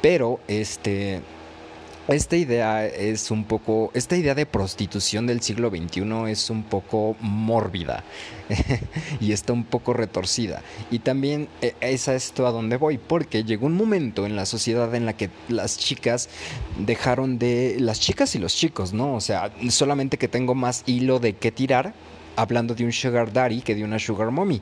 Pero, 0.02 0.40
este 0.46 1.22
esta 2.14 2.36
idea 2.36 2.86
es 2.86 3.30
un 3.32 3.44
poco, 3.44 3.90
esta 3.94 4.16
idea 4.16 4.34
de 4.34 4.46
prostitución 4.46 5.26
del 5.26 5.42
siglo 5.42 5.70
XXI 5.70 6.30
es 6.30 6.50
un 6.50 6.62
poco 6.62 7.16
mórbida 7.20 8.04
y 9.20 9.32
está 9.32 9.52
un 9.52 9.64
poco 9.64 9.92
retorcida. 9.92 10.62
Y 10.90 11.00
también 11.00 11.48
eh, 11.62 11.74
es 11.80 12.06
a 12.08 12.14
esto 12.14 12.46
a 12.46 12.52
donde 12.52 12.76
voy, 12.76 12.98
porque 12.98 13.42
llegó 13.42 13.66
un 13.66 13.74
momento 13.74 14.24
en 14.24 14.36
la 14.36 14.46
sociedad 14.46 14.94
en 14.94 15.04
la 15.04 15.16
que 15.16 15.30
las 15.48 15.78
chicas 15.78 16.28
dejaron 16.78 17.38
de, 17.38 17.76
las 17.80 17.98
chicas 17.98 18.36
y 18.36 18.38
los 18.38 18.54
chicos, 18.54 18.92
¿no? 18.92 19.14
O 19.14 19.20
sea, 19.20 19.50
solamente 19.70 20.16
que 20.16 20.28
tengo 20.28 20.54
más 20.54 20.84
hilo 20.86 21.18
de 21.18 21.34
qué 21.34 21.50
tirar 21.50 21.92
hablando 22.36 22.74
de 22.74 22.84
un 22.84 22.92
sugar 22.92 23.32
daddy 23.32 23.62
que 23.62 23.74
de 23.74 23.82
una 23.82 23.98
sugar 23.98 24.30
mommy. 24.30 24.60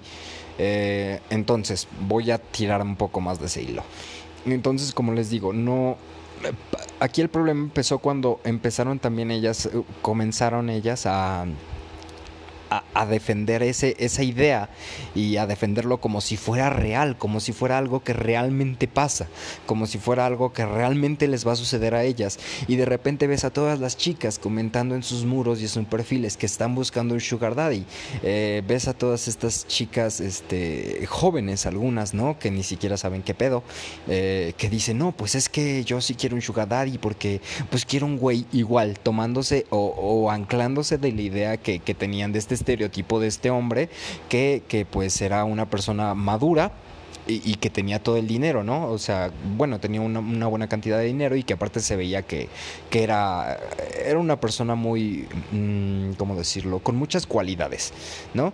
Eh, 0.56 1.20
entonces, 1.28 1.88
voy 2.08 2.30
a 2.30 2.38
tirar 2.38 2.80
un 2.80 2.96
poco 2.96 3.20
más 3.20 3.38
de 3.38 3.46
ese 3.46 3.62
hilo. 3.62 3.82
Entonces, 4.46 4.92
como 4.92 5.12
les 5.12 5.28
digo, 5.28 5.52
no 5.52 5.98
aquí 7.00 7.20
el 7.20 7.28
problema 7.28 7.60
empezó 7.62 7.98
cuando 7.98 8.40
empezaron 8.44 8.98
también 8.98 9.30
ellas, 9.30 9.66
eh, 9.66 9.82
comenzaron 10.02 10.70
ellas 10.70 11.06
a 11.06 11.46
a, 12.94 13.06
defender 13.06 13.62
ese, 13.62 13.96
esa 13.98 14.22
idea 14.22 14.68
y 15.14 15.36
a 15.36 15.46
defenderlo 15.46 15.98
como 15.98 16.20
si 16.20 16.36
fuera 16.36 16.70
real, 16.70 17.16
como 17.16 17.40
si 17.40 17.52
fuera 17.52 17.78
algo 17.78 18.02
que 18.02 18.12
realmente 18.12 18.88
pasa, 18.88 19.28
como 19.66 19.86
si 19.86 19.98
fuera 19.98 20.26
algo 20.26 20.52
que 20.52 20.64
realmente 20.64 21.28
les 21.28 21.46
va 21.46 21.52
a 21.52 21.56
suceder 21.56 21.94
a 21.94 22.04
ellas. 22.04 22.38
Y 22.66 22.76
de 22.76 22.84
repente 22.84 23.26
ves 23.26 23.44
a 23.44 23.50
todas 23.50 23.78
las 23.78 23.96
chicas 23.96 24.38
comentando 24.38 24.94
en 24.94 25.02
sus 25.02 25.24
muros 25.24 25.60
y 25.60 25.64
en 25.64 25.68
sus 25.68 25.84
perfiles 25.86 26.36
que 26.36 26.46
están 26.46 26.74
buscando 26.74 27.14
un 27.14 27.20
sugar 27.20 27.54
daddy. 27.54 27.84
Eh, 28.22 28.62
ves 28.66 28.88
a 28.88 28.94
todas 28.94 29.28
estas 29.28 29.66
chicas 29.66 30.20
este, 30.20 31.04
jóvenes, 31.06 31.66
algunas, 31.66 32.14
¿no? 32.14 32.38
Que 32.38 32.50
ni 32.50 32.62
siquiera 32.62 32.96
saben 32.96 33.22
qué 33.22 33.34
pedo, 33.34 33.62
eh, 34.08 34.54
que 34.56 34.68
dicen, 34.68 34.98
no, 34.98 35.12
pues 35.12 35.34
es 35.34 35.48
que 35.48 35.84
yo 35.84 36.00
sí 36.00 36.14
quiero 36.14 36.36
un 36.36 36.42
sugar 36.42 36.68
daddy 36.68 36.98
porque 36.98 37.40
pues 37.70 37.84
quiero 37.84 38.06
un 38.06 38.18
güey 38.18 38.46
igual, 38.52 38.98
tomándose 38.98 39.66
o, 39.70 40.30
anclándose 40.30 40.98
de 40.98 41.12
la 41.12 41.22
idea 41.22 41.56
que, 41.56 41.78
que 41.80 41.94
tenían 41.94 42.32
de 42.32 42.38
este 42.38 42.54
estereotipo 42.64 43.20
de 43.20 43.28
este 43.28 43.50
hombre 43.50 43.88
que, 44.28 44.62
que 44.66 44.86
pues 44.86 45.20
era 45.20 45.44
una 45.44 45.68
persona 45.68 46.14
madura, 46.14 46.72
y, 47.26 47.54
que 47.54 47.70
tenía 47.70 48.02
todo 48.02 48.18
el 48.18 48.26
dinero, 48.26 48.62
¿no? 48.64 48.88
O 48.88 48.98
sea, 48.98 49.30
bueno, 49.56 49.80
tenía 49.80 50.00
una, 50.00 50.46
buena 50.46 50.68
cantidad 50.68 50.98
de 50.98 51.06
dinero 51.06 51.36
y 51.36 51.42
que 51.42 51.54
aparte 51.54 51.80
se 51.80 51.96
veía 51.96 52.22
que, 52.22 52.48
que 52.90 53.02
era, 53.02 53.58
era 54.04 54.18
una 54.18 54.38
persona 54.38 54.74
muy, 54.74 55.26
mm, 55.52 56.12
¿cómo 56.18 56.36
decirlo?, 56.36 56.80
con 56.80 56.96
muchas 56.96 57.26
cualidades, 57.26 57.92
¿no? 58.34 58.52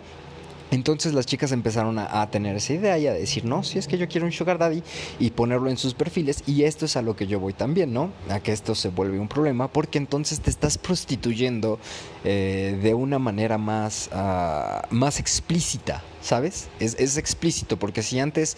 Entonces 0.71 1.15
las 1.15 1.27
chicas 1.27 1.53
empezaron 1.53 1.99
a, 1.99 2.31
tener 2.31 2.57
esa 2.57 2.75
idea 2.75 2.99
y 2.99 3.07
a 3.07 3.13
decir, 3.13 3.45
no, 3.45 3.65
si 3.65 3.79
es 3.79 3.89
que 3.89 3.99
yo 3.99 4.09
quiero 4.09 4.27
un 4.27 4.33
sugar 4.33 4.59
daddy 4.59 4.83
y 5.19 5.31
ponerlo 5.31 5.69
en 5.69 5.77
sus 5.77 5.95
perfiles 5.95 6.45
y 6.47 6.63
esto 6.63 6.85
es 6.85 6.97
a 6.97 7.03
lo 7.03 7.17
que 7.17 7.27
yo 7.27 7.41
voy 7.41 7.53
también, 7.53 7.93
¿no? 7.93 8.13
A 8.29 8.41
que 8.41 8.53
esto 8.53 8.75
se 8.75 8.89
vuelve 8.89 9.19
un 9.19 9.29
problema 9.29 9.69
porque 9.69 9.99
entonces 9.99 10.41
te 10.41 10.51
estás 10.51 10.79
prostituyendo 10.79 11.79
eh, 12.25 12.79
de 12.81 12.95
una 12.95 13.19
manera 13.19 13.59
más, 13.59 14.11
ah, 14.13 14.87
más 14.91 15.19
explícita, 15.19 16.05
¿sabes? 16.21 16.69
Es, 16.79 16.95
es 17.01 17.17
explícito 17.17 17.77
porque 17.77 18.03
si 18.03 18.21
antes, 18.21 18.57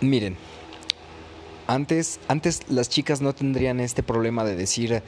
miren, 0.00 0.36
antes, 1.66 2.20
antes 2.28 2.60
las 2.68 2.88
chicas 2.88 3.20
no 3.20 3.34
tendrían 3.34 3.80
este 3.80 4.02
problema 4.02 4.44
de 4.44 4.54
decir 4.56 5.02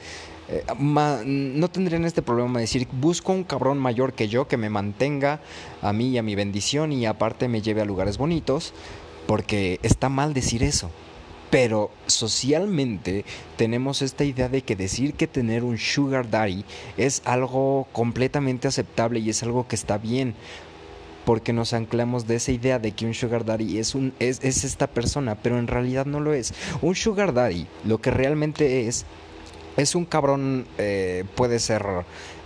eh, 0.49 0.63
no 0.79 1.69
tendrían 1.69 2.05
este 2.05 2.21
problema 2.21 2.59
de 2.59 2.63
decir, 2.63 2.87
busco 2.91 3.33
un 3.33 3.43
cabrón 3.43 3.77
mayor 3.77 4.13
que 4.13 4.27
yo 4.27 4.47
que 4.47 4.57
me 4.57 4.69
mantenga 4.69 5.41
a 5.81 5.91
mí 5.91 6.09
y 6.09 6.17
a 6.17 6.23
mi 6.23 6.35
bendición 6.35 6.91
y 6.91 7.05
aparte 7.05 7.47
me 7.47 7.61
lleve 7.61 7.81
a 7.81 7.85
lugares 7.85 8.17
bonitos, 8.17 8.73
porque 9.25 9.79
está 9.83 10.09
mal 10.09 10.33
decir 10.33 10.63
eso. 10.63 10.89
Pero 11.49 11.91
socialmente 12.07 13.23
tenemos 13.55 14.01
esta 14.01 14.25
idea 14.25 14.49
de 14.49 14.63
que 14.63 14.75
decir 14.75 15.13
que 15.13 15.27
tener 15.27 15.63
un 15.63 15.77
sugar 15.77 16.29
daddy 16.29 16.65
es 16.97 17.21
algo 17.25 17.87
completamente 17.93 18.67
aceptable 18.67 19.19
y 19.19 19.29
es 19.29 19.43
algo 19.43 19.67
que 19.67 19.75
está 19.75 19.97
bien 19.97 20.35
porque 21.23 21.51
nos 21.51 21.73
anclamos 21.73 22.25
de 22.25 22.35
esa 22.35 22.53
idea 22.53 22.79
de 22.79 22.93
que 22.93 23.05
un 23.05 23.13
sugar 23.13 23.43
daddy 23.43 23.79
es, 23.79 23.95
un, 23.95 24.13
es, 24.19 24.39
es 24.43 24.63
esta 24.63 24.87
persona, 24.87 25.35
pero 25.35 25.59
en 25.59 25.67
realidad 25.67 26.05
no 26.05 26.21
lo 26.21 26.33
es. 26.33 26.53
Un 26.81 26.95
sugar 26.95 27.33
daddy 27.33 27.67
lo 27.83 27.99
que 27.99 28.11
realmente 28.11 28.87
es 28.87 29.05
es 29.77 29.95
un 29.95 30.05
cabrón, 30.05 30.65
eh, 30.77 31.23
puede 31.35 31.59
ser 31.59 31.85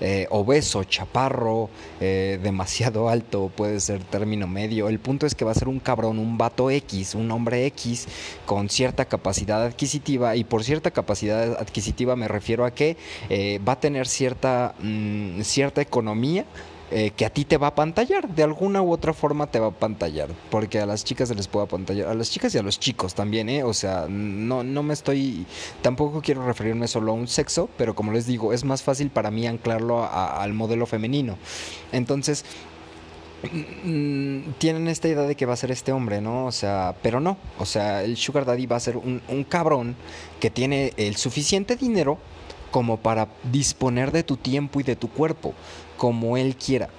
eh, 0.01 0.27
obeso, 0.29 0.83
chaparro, 0.83 1.69
eh, 1.99 2.39
demasiado 2.43 3.09
alto, 3.09 3.49
puede 3.55 3.79
ser 3.79 4.03
término 4.03 4.47
medio. 4.47 4.89
El 4.89 4.99
punto 4.99 5.25
es 5.25 5.33
que 5.33 5.45
va 5.45 5.51
a 5.51 5.55
ser 5.55 5.69
un 5.69 5.79
cabrón, 5.79 6.19
un 6.19 6.37
vato 6.37 6.69
X, 6.69 7.15
un 7.15 7.31
hombre 7.31 7.65
X 7.67 8.07
con 8.45 8.69
cierta 8.69 9.05
capacidad 9.05 9.63
adquisitiva. 9.63 10.35
Y 10.35 10.43
por 10.43 10.63
cierta 10.63 10.91
capacidad 10.91 11.53
adquisitiva 11.59 12.15
me 12.15 12.27
refiero 12.27 12.65
a 12.65 12.71
que 12.71 12.97
va 13.67 13.73
a 13.73 13.79
tener 13.79 14.07
cierta, 14.07 14.75
mm, 14.79 15.41
cierta 15.41 15.81
economía 15.81 16.45
eh, 16.93 17.11
que 17.11 17.25
a 17.25 17.29
ti 17.29 17.45
te 17.45 17.57
va 17.57 17.67
a 17.67 17.75
pantallar, 17.75 18.27
de 18.27 18.43
alguna 18.43 18.81
u 18.81 18.91
otra 18.91 19.13
forma 19.13 19.47
te 19.47 19.61
va 19.61 19.67
a 19.67 19.71
pantallar, 19.71 20.27
porque 20.49 20.77
a 20.77 20.85
las 20.85 21.05
chicas 21.05 21.29
se 21.29 21.35
les 21.35 21.47
puede 21.47 21.65
pantallar, 21.65 22.09
a 22.09 22.13
las 22.13 22.29
chicas 22.29 22.53
y 22.53 22.57
a 22.57 22.61
los 22.63 22.81
chicos 22.81 23.15
también, 23.15 23.47
¿eh? 23.47 23.63
O 23.63 23.73
sea, 23.73 24.07
no, 24.09 24.61
no 24.65 24.83
me 24.83 24.93
estoy, 24.93 25.45
tampoco 25.81 26.21
quiero 26.21 26.45
referirme 26.45 26.89
solo 26.89 27.13
a 27.13 27.15
un 27.15 27.29
sexo, 27.29 27.69
pero 27.77 27.95
como 27.95 28.11
les 28.11 28.25
digo, 28.25 28.51
es 28.51 28.65
más 28.65 28.83
fácil 28.83 29.09
para 29.09 29.31
mí 29.31 29.47
anclarlo 29.47 30.05
al 30.05 30.51
modelo 30.51 30.85
femenino. 30.85 31.37
Entonces, 31.93 32.43
mm, 33.85 34.51
tienen 34.57 34.89
esta 34.89 35.07
idea 35.07 35.23
de 35.23 35.35
que 35.35 35.45
va 35.45 35.53
a 35.53 35.55
ser 35.57 35.71
este 35.71 35.93
hombre, 35.93 36.19
¿no? 36.19 36.45
O 36.45 36.51
sea, 36.51 36.95
pero 37.01 37.21
no. 37.21 37.37
O 37.57 37.65
sea, 37.65 38.03
el 38.03 38.17
Sugar 38.17 38.43
Daddy 38.43 38.65
va 38.65 38.75
a 38.75 38.81
ser 38.81 38.97
un, 38.97 39.21
un 39.29 39.45
cabrón 39.45 39.95
que 40.41 40.49
tiene 40.49 40.91
el 40.97 41.15
suficiente 41.15 41.77
dinero 41.77 42.17
como 42.71 42.97
para 42.97 43.27
disponer 43.51 44.11
de 44.11 44.23
tu 44.23 44.37
tiempo 44.37 44.79
y 44.79 44.83
de 44.83 44.95
tu 44.95 45.09
cuerpo, 45.09 45.53
como 46.01 46.35
él 46.35 46.55
quiera. 46.55 46.89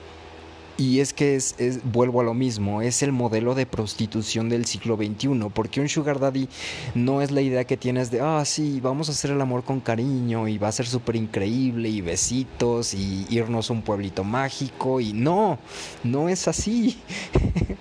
Y 0.82 0.98
es 0.98 1.12
que 1.12 1.36
es, 1.36 1.54
vuelvo 1.84 2.22
a 2.22 2.24
lo 2.24 2.34
mismo, 2.34 2.82
es 2.82 3.04
el 3.04 3.12
modelo 3.12 3.54
de 3.54 3.66
prostitución 3.66 4.48
del 4.48 4.64
siglo 4.64 4.96
XXI, 4.96 5.48
porque 5.54 5.80
un 5.80 5.88
sugar 5.88 6.18
daddy 6.18 6.48
no 6.96 7.22
es 7.22 7.30
la 7.30 7.40
idea 7.40 7.62
que 7.62 7.76
tienes 7.76 8.10
de, 8.10 8.20
ah, 8.20 8.44
sí, 8.44 8.80
vamos 8.80 9.08
a 9.08 9.12
hacer 9.12 9.30
el 9.30 9.40
amor 9.40 9.62
con 9.62 9.78
cariño 9.78 10.48
y 10.48 10.58
va 10.58 10.66
a 10.66 10.72
ser 10.72 10.88
súper 10.88 11.14
increíble 11.14 11.88
y 11.88 12.00
besitos 12.00 12.94
y 12.94 13.28
irnos 13.30 13.70
a 13.70 13.74
un 13.74 13.82
pueblito 13.82 14.24
mágico 14.24 14.98
y 14.98 15.12
no, 15.12 15.60
no 16.02 16.28
es 16.28 16.48
así. 16.48 16.98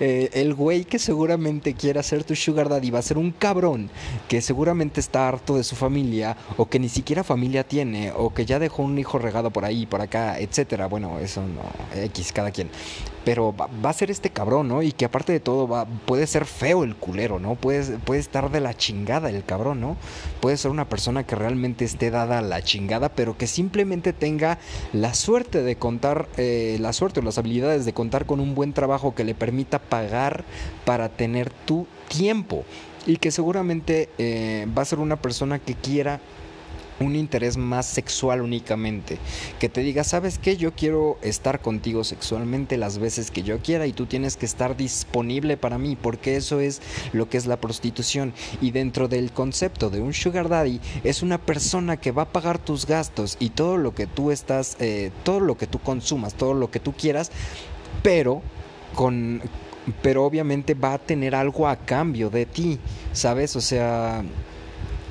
Eh, 0.00 0.30
el 0.34 0.54
güey 0.54 0.84
que 0.84 0.98
seguramente 0.98 1.74
quiera 1.74 2.02
ser 2.02 2.22
tu 2.22 2.36
sugar 2.36 2.68
daddy 2.68 2.90
va 2.90 2.98
a 2.98 3.02
ser 3.02 3.16
un 3.16 3.32
cabrón 3.32 3.90
que 4.28 4.42
seguramente 4.42 5.00
está 5.00 5.26
harto 5.26 5.56
de 5.56 5.64
su 5.64 5.74
familia 5.74 6.36
o 6.58 6.68
que 6.68 6.78
ni 6.78 6.88
siquiera 6.88 7.24
familia 7.24 7.64
tiene 7.64 8.12
o 8.14 8.32
que 8.32 8.44
ya 8.44 8.58
dejó 8.58 8.82
un 8.82 8.98
hijo 8.98 9.18
regado 9.18 9.50
por 9.50 9.64
ahí, 9.64 9.86
por 9.86 10.02
acá, 10.02 10.38
etcétera. 10.38 10.86
Bueno, 10.86 11.18
eso 11.18 11.42
no, 11.42 11.62
X 12.04 12.32
cada 12.38 12.52
quien. 12.52 12.70
Pero 13.24 13.52
va, 13.52 13.68
a 13.90 13.92
ser 13.92 14.12
este 14.12 14.30
cabrón, 14.30 14.68
¿no? 14.68 14.80
Y 14.80 14.92
que 14.92 15.04
aparte 15.04 15.32
de 15.32 15.40
todo 15.40 15.66
va, 15.66 15.86
puede 16.06 16.24
ser 16.28 16.44
feo 16.44 16.84
el 16.84 16.94
culero, 16.94 17.40
¿no? 17.40 17.56
Puede, 17.56 17.98
estar 18.16 18.52
de 18.52 18.60
la 18.60 18.74
chingada 18.74 19.28
el 19.28 19.44
cabrón, 19.44 19.80
¿no? 19.80 19.96
Puede 20.40 20.56
ser 20.56 20.70
una 20.70 20.88
persona 20.88 21.26
que 21.26 21.34
realmente 21.34 21.84
esté 21.84 22.12
dada 22.12 22.38
a 22.38 22.42
la 22.42 22.62
chingada, 22.62 23.08
pero 23.08 23.36
que 23.36 23.48
simplemente 23.48 24.12
tenga 24.12 24.58
la 24.92 25.14
suerte 25.14 25.64
de 25.64 25.74
contar, 25.74 26.28
eh, 26.36 26.78
la 26.80 26.92
suerte 26.92 27.18
o 27.18 27.24
las 27.24 27.38
habilidades 27.38 27.84
de 27.84 27.92
contar 27.92 28.24
con 28.24 28.38
un 28.38 28.54
buen 28.54 28.72
trabajo 28.72 29.16
que 29.16 29.24
le 29.24 29.34
permita 29.34 29.80
pagar 29.80 30.44
para 30.84 31.08
tener 31.08 31.50
tu 31.50 31.88
tiempo. 32.06 32.64
Y 33.04 33.16
que 33.16 33.32
seguramente 33.32 34.10
eh, 34.18 34.66
va 34.76 34.82
a 34.82 34.84
ser 34.84 35.00
una 35.00 35.16
persona 35.16 35.58
que 35.58 35.74
quiera 35.74 36.20
un 37.00 37.16
interés 37.16 37.56
más 37.56 37.86
sexual 37.86 38.42
únicamente. 38.42 39.18
Que 39.58 39.68
te 39.68 39.80
diga, 39.80 40.04
¿sabes 40.04 40.38
qué? 40.38 40.56
Yo 40.56 40.72
quiero 40.72 41.18
estar 41.22 41.60
contigo 41.60 42.04
sexualmente 42.04 42.76
las 42.76 42.98
veces 42.98 43.30
que 43.30 43.42
yo 43.42 43.58
quiera 43.60 43.86
y 43.86 43.92
tú 43.92 44.06
tienes 44.06 44.36
que 44.36 44.46
estar 44.46 44.76
disponible 44.76 45.56
para 45.56 45.78
mí, 45.78 45.96
porque 46.00 46.36
eso 46.36 46.60
es 46.60 46.80
lo 47.12 47.28
que 47.28 47.36
es 47.36 47.46
la 47.46 47.60
prostitución. 47.60 48.32
Y 48.60 48.70
dentro 48.70 49.08
del 49.08 49.32
concepto 49.32 49.90
de 49.90 50.00
un 50.00 50.14
sugar 50.14 50.48
daddy, 50.48 50.80
es 51.04 51.22
una 51.22 51.38
persona 51.38 51.96
que 51.96 52.12
va 52.12 52.22
a 52.22 52.32
pagar 52.32 52.58
tus 52.58 52.86
gastos 52.86 53.36
y 53.38 53.50
todo 53.50 53.76
lo 53.76 53.94
que 53.94 54.06
tú 54.06 54.30
estás, 54.30 54.76
eh, 54.80 55.10
todo 55.22 55.40
lo 55.40 55.56
que 55.56 55.66
tú 55.66 55.78
consumas, 55.78 56.34
todo 56.34 56.54
lo 56.54 56.70
que 56.70 56.80
tú 56.80 56.92
quieras, 56.92 57.30
pero 58.02 58.42
con 58.94 59.42
pero 60.02 60.24
obviamente 60.24 60.74
va 60.74 60.94
a 60.94 60.98
tener 60.98 61.34
algo 61.34 61.66
a 61.66 61.76
cambio 61.76 62.28
de 62.28 62.44
ti, 62.44 62.78
¿sabes? 63.12 63.56
O 63.56 63.60
sea, 63.60 64.22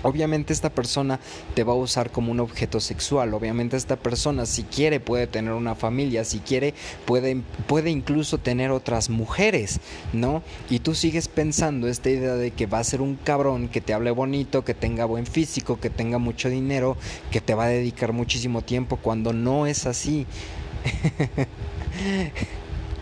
Obviamente 0.08 0.54
esta 0.54 0.70
persona 0.70 1.20
te 1.54 1.66
va 1.66 1.74
a 1.74 1.76
usar 1.76 2.12
como 2.12 2.32
un 2.32 2.40
objeto 2.40 2.80
sexual. 2.80 3.34
Obviamente 3.34 3.76
esta 3.76 3.98
persona 3.98 4.46
si 4.46 4.64
quiere 4.64 5.02
puede 5.02 5.28
tener 5.28 5.52
una 5.52 5.76
familia, 5.76 6.24
si 6.24 6.40
quiere 6.40 6.74
puede, 7.06 7.42
puede 7.68 7.90
incluso 7.90 8.38
tener 8.38 8.72
otras 8.72 9.10
mujeres, 9.10 9.82
¿no? 10.14 10.44
Y 10.70 10.80
tú 10.80 10.96
sigues 10.96 11.28
pensando 11.28 11.90
esta 11.90 12.10
idea 12.10 12.36
de 12.36 12.52
que 12.52 12.68
va 12.68 12.80
a 12.80 12.86
ser 12.86 13.02
un 13.02 13.18
cabrón 13.18 13.68
que 13.68 13.82
te 13.82 13.94
hable 13.94 14.12
bonito, 14.12 14.64
que 14.64 14.74
tenga 14.74 15.04
buen 15.04 15.26
físico, 15.26 15.78
que 15.78 15.90
tenga 15.90 16.20
mucho 16.20 16.48
dinero, 16.50 16.96
que 17.30 17.42
te 17.42 17.54
va 17.54 17.66
a 17.66 17.68
dedicar 17.68 18.14
muchísimo 18.14 18.62
tiempo 18.62 18.96
cuando 18.96 19.34
no 19.34 19.68
es 19.68 19.86
así. 19.86 20.26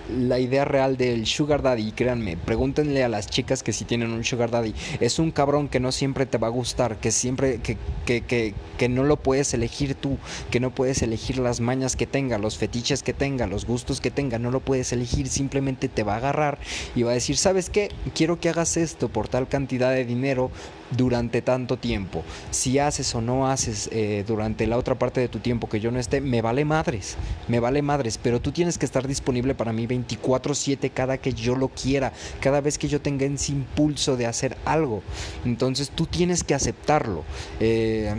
la 0.09 0.39
idea 0.39 0.65
real 0.65 0.97
del 0.97 1.25
sugar 1.25 1.61
daddy, 1.61 1.91
créanme, 1.91 2.37
pregúntenle 2.37 3.03
a 3.03 3.09
las 3.09 3.27
chicas 3.27 3.63
que 3.63 3.73
si 3.73 3.85
tienen 3.85 4.11
un 4.11 4.23
sugar 4.23 4.51
daddy, 4.51 4.73
es 4.99 5.19
un 5.19 5.31
cabrón 5.31 5.67
que 5.67 5.79
no 5.79 5.91
siempre 5.91 6.25
te 6.25 6.37
va 6.37 6.47
a 6.47 6.51
gustar, 6.51 6.97
que 6.97 7.11
siempre, 7.11 7.59
que, 7.61 7.77
que, 8.05 8.21
que, 8.21 8.53
que 8.77 8.89
no 8.89 9.03
lo 9.03 9.17
puedes 9.17 9.53
elegir 9.53 9.95
tú, 9.95 10.17
que 10.51 10.59
no 10.59 10.71
puedes 10.71 11.01
elegir 11.01 11.37
las 11.37 11.59
mañas 11.59 11.95
que 11.95 12.07
tenga, 12.07 12.37
los 12.37 12.57
fetiches 12.57 13.03
que 13.03 13.13
tenga, 13.13 13.47
los 13.47 13.65
gustos 13.65 14.01
que 14.01 14.11
tenga, 14.11 14.39
no 14.39 14.51
lo 14.51 14.59
puedes 14.59 14.91
elegir, 14.93 15.27
simplemente 15.27 15.89
te 15.89 16.03
va 16.03 16.13
a 16.13 16.17
agarrar 16.17 16.59
y 16.95 17.03
va 17.03 17.11
a 17.11 17.15
decir, 17.15 17.37
¿sabes 17.37 17.69
qué? 17.69 17.89
Quiero 18.13 18.39
que 18.39 18.49
hagas 18.49 18.77
esto 18.77 19.09
por 19.09 19.27
tal 19.27 19.47
cantidad 19.47 19.91
de 19.91 20.05
dinero 20.05 20.51
durante 20.95 21.41
tanto 21.41 21.77
tiempo. 21.77 22.23
Si 22.51 22.79
haces 22.79 23.13
o 23.15 23.21
no 23.21 23.47
haces 23.47 23.89
eh, 23.91 24.23
durante 24.27 24.67
la 24.67 24.77
otra 24.77 24.95
parte 24.95 25.21
de 25.21 25.27
tu 25.27 25.39
tiempo 25.39 25.67
que 25.69 25.79
yo 25.79 25.91
no 25.91 25.99
esté, 25.99 26.21
me 26.21 26.41
vale 26.41 26.65
madres, 26.65 27.17
me 27.47 27.59
vale 27.59 27.81
madres, 27.81 28.19
pero 28.21 28.39
tú 28.41 28.51
tienes 28.51 28.77
que 28.77 28.85
estar 28.85 29.07
disponible 29.07 29.55
para 29.55 29.73
mí 29.73 29.87
24/7 29.87 30.91
cada 30.91 31.17
que 31.17 31.33
yo 31.33 31.55
lo 31.55 31.69
quiera, 31.69 32.13
cada 32.39 32.61
vez 32.61 32.77
que 32.77 32.87
yo 32.87 33.01
tenga 33.01 33.25
ese 33.25 33.51
impulso 33.51 34.17
de 34.17 34.25
hacer 34.25 34.57
algo. 34.65 35.01
Entonces 35.45 35.89
tú 35.89 36.05
tienes 36.05 36.43
que 36.43 36.53
aceptarlo. 36.53 37.23
Eh, 37.59 38.13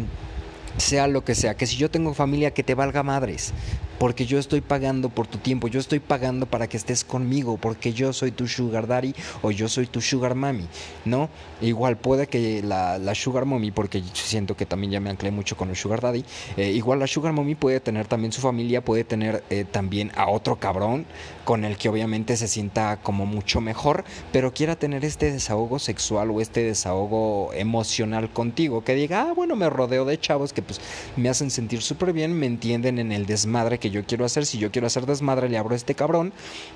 sea 0.79 1.07
lo 1.09 1.25
que 1.25 1.35
sea, 1.35 1.57
que 1.57 1.67
si 1.67 1.77
yo 1.77 1.91
tengo 1.91 2.13
familia 2.15 2.53
que 2.53 2.63
te 2.63 2.75
valga 2.75 3.03
madres, 3.03 3.53
porque 3.99 4.27
yo 4.27 4.39
estoy 4.39 4.61
pagando 4.61 5.09
por 5.09 5.27
tu 5.27 5.39
tiempo, 5.39 5.69
yo 5.69 5.81
estoy 5.81 6.01
pagando 6.01 6.47
para 6.47 6.69
que 6.69 6.77
estés 6.77 7.05
conmigo, 7.05 7.57
porque 7.57 7.93
yo 7.93 8.13
soy 8.13 8.31
tu 8.31 8.47
sugar 8.47 8.87
daddy 8.87 9.15
o 9.43 9.51
yo 9.51 9.69
soy 9.69 9.87
tu 9.87 10.01
sugar 10.01 10.35
mami, 10.35 10.67
¿no? 11.05 11.29
Igual 11.61 11.97
puede 11.97 12.27
que 12.27 12.63
la, 12.63 12.99
sugar 13.15 13.47
mommy, 13.47 13.71
porque 13.71 14.03
siento 14.13 14.57
que 14.57 14.67
también 14.67 14.93
ya 14.93 15.01
me 15.01 15.11
anclé 15.11 15.31
mucho 15.31 15.57
con 15.57 15.71
el 15.71 15.77
sugar 15.77 16.01
daddy, 16.01 16.25
eh, 16.57 16.71
igual 16.71 16.99
la 16.99 17.07
sugar 17.07 17.33
mommy 17.33 17.55
puede 17.55 17.81
tener 17.81 18.07
también 18.07 18.33
su 18.33 18.41
familia, 18.41 18.85
puede 18.85 19.05
tener 19.05 19.43
eh, 19.51 19.65
también 19.65 20.13
a 20.17 20.29
otro 20.29 20.57
cabrón 20.57 21.07
con 21.45 21.65
el 21.65 21.79
que 21.79 21.89
obviamente 21.89 22.37
se 22.37 22.49
sienta 22.49 22.99
como 23.03 23.25
mucho 23.25 23.61
mejor, 23.61 24.05
pero 24.33 24.53
quiera 24.53 24.77
tener 24.77 25.05
este 25.05 25.31
desahogo 25.31 25.79
sexual 25.79 26.31
o 26.31 26.41
este 26.41 26.65
desahogo 26.65 27.53
emocional 27.55 28.31
contigo, 28.31 28.85
que 28.85 28.95
diga, 28.95 29.31
ah, 29.31 29.33
bueno, 29.33 29.57
me 29.57 29.71
rodeo 29.71 30.05
de 30.05 30.19
chavos 30.19 30.53
que 30.53 30.63
pues 30.63 30.81
me 31.17 31.29
hacen 31.29 31.51
sentir 31.51 31.83
súper 31.83 32.13
bien, 32.13 32.39
me 32.39 32.47
entienden 32.47 32.99
en 32.99 33.13
el 33.13 33.27
desmadre 33.27 33.79
que 33.79 33.86
yo 33.91 34.05
quiero 34.05 34.25
hacer. 34.25 34.47
Si 34.47 34.59
yo 34.59 34.71
quiero 34.71 34.87
hacer 34.87 35.07
desmadre, 35.07 35.49
le 35.49 35.59
abro 35.59 35.75
a 35.75 35.77
este 35.77 35.95
cabrón 35.95 36.33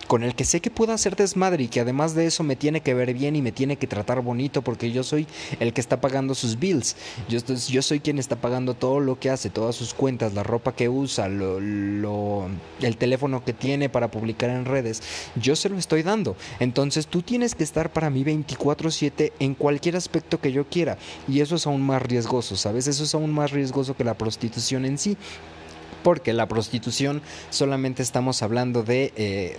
con 0.06 0.22
el 0.22 0.34
que 0.34 0.44
sé 0.44 0.60
que 0.60 0.70
puedo 0.70 0.92
hacer 0.92 1.16
desmadre 1.16 1.64
y 1.64 1.68
que 1.68 1.80
además 1.80 2.14
de 2.14 2.26
eso 2.26 2.42
me 2.42 2.56
tiene 2.56 2.80
que 2.80 2.94
ver 2.94 3.14
bien 3.14 3.36
y 3.36 3.42
me 3.42 3.52
tiene 3.52 3.76
que 3.76 3.86
tratar 3.86 4.20
bonito 4.20 4.62
porque 4.62 4.90
yo 4.92 5.02
soy 5.02 5.26
el 5.60 5.72
que 5.72 5.80
está 5.80 6.00
pagando 6.00 6.34
sus 6.34 6.58
bills. 6.58 6.96
Yo, 7.28 7.38
yo 7.68 7.82
soy 7.82 8.00
quien 8.00 8.18
está 8.18 8.36
pagando 8.36 8.74
todo 8.74 9.00
lo 9.00 9.18
que 9.18 9.30
hace, 9.30 9.50
todas 9.50 9.76
sus 9.76 9.94
cuentas, 9.94 10.34
la 10.34 10.42
ropa 10.42 10.74
que 10.74 10.88
usa, 10.88 11.28
lo, 11.28 12.48
el 12.80 12.96
teléfono 12.96 13.44
que 13.44 13.52
tiene 13.52 13.88
para 13.88 14.10
publicar 14.10 14.50
en 14.50 14.64
redes. 14.64 15.02
Yo 15.36 15.56
se 15.56 15.68
lo 15.68 15.78
estoy 15.78 16.02
dando. 16.02 16.36
Entonces 16.58 17.06
tú 17.06 17.22
tienes 17.22 17.54
que 17.54 17.64
estar 17.64 17.92
para 17.92 18.10
mí 18.10 18.24
24/7 18.24 19.32
en 19.38 19.54
cualquier 19.54 19.96
aspecto 19.96 20.40
que 20.40 20.52
yo 20.52 20.68
quiera. 20.68 20.98
Y 21.28 21.40
eso 21.40 21.56
es 21.56 21.66
aún 21.66 21.82
más 21.82 22.02
riesgoso, 22.02 22.56
¿sabes? 22.56 22.86
Eso 22.86 23.04
es 23.04 23.14
aún 23.14 23.32
más 23.32 23.50
riesgoso 23.50 23.96
que 23.96 24.04
la 24.04 24.14
prostitución 24.14 24.84
en 24.84 24.98
sí 24.98 25.16
porque 26.02 26.32
la 26.32 26.46
prostitución 26.46 27.22
solamente 27.50 28.02
estamos 28.02 28.42
hablando 28.42 28.82
de, 28.82 29.12
eh, 29.16 29.56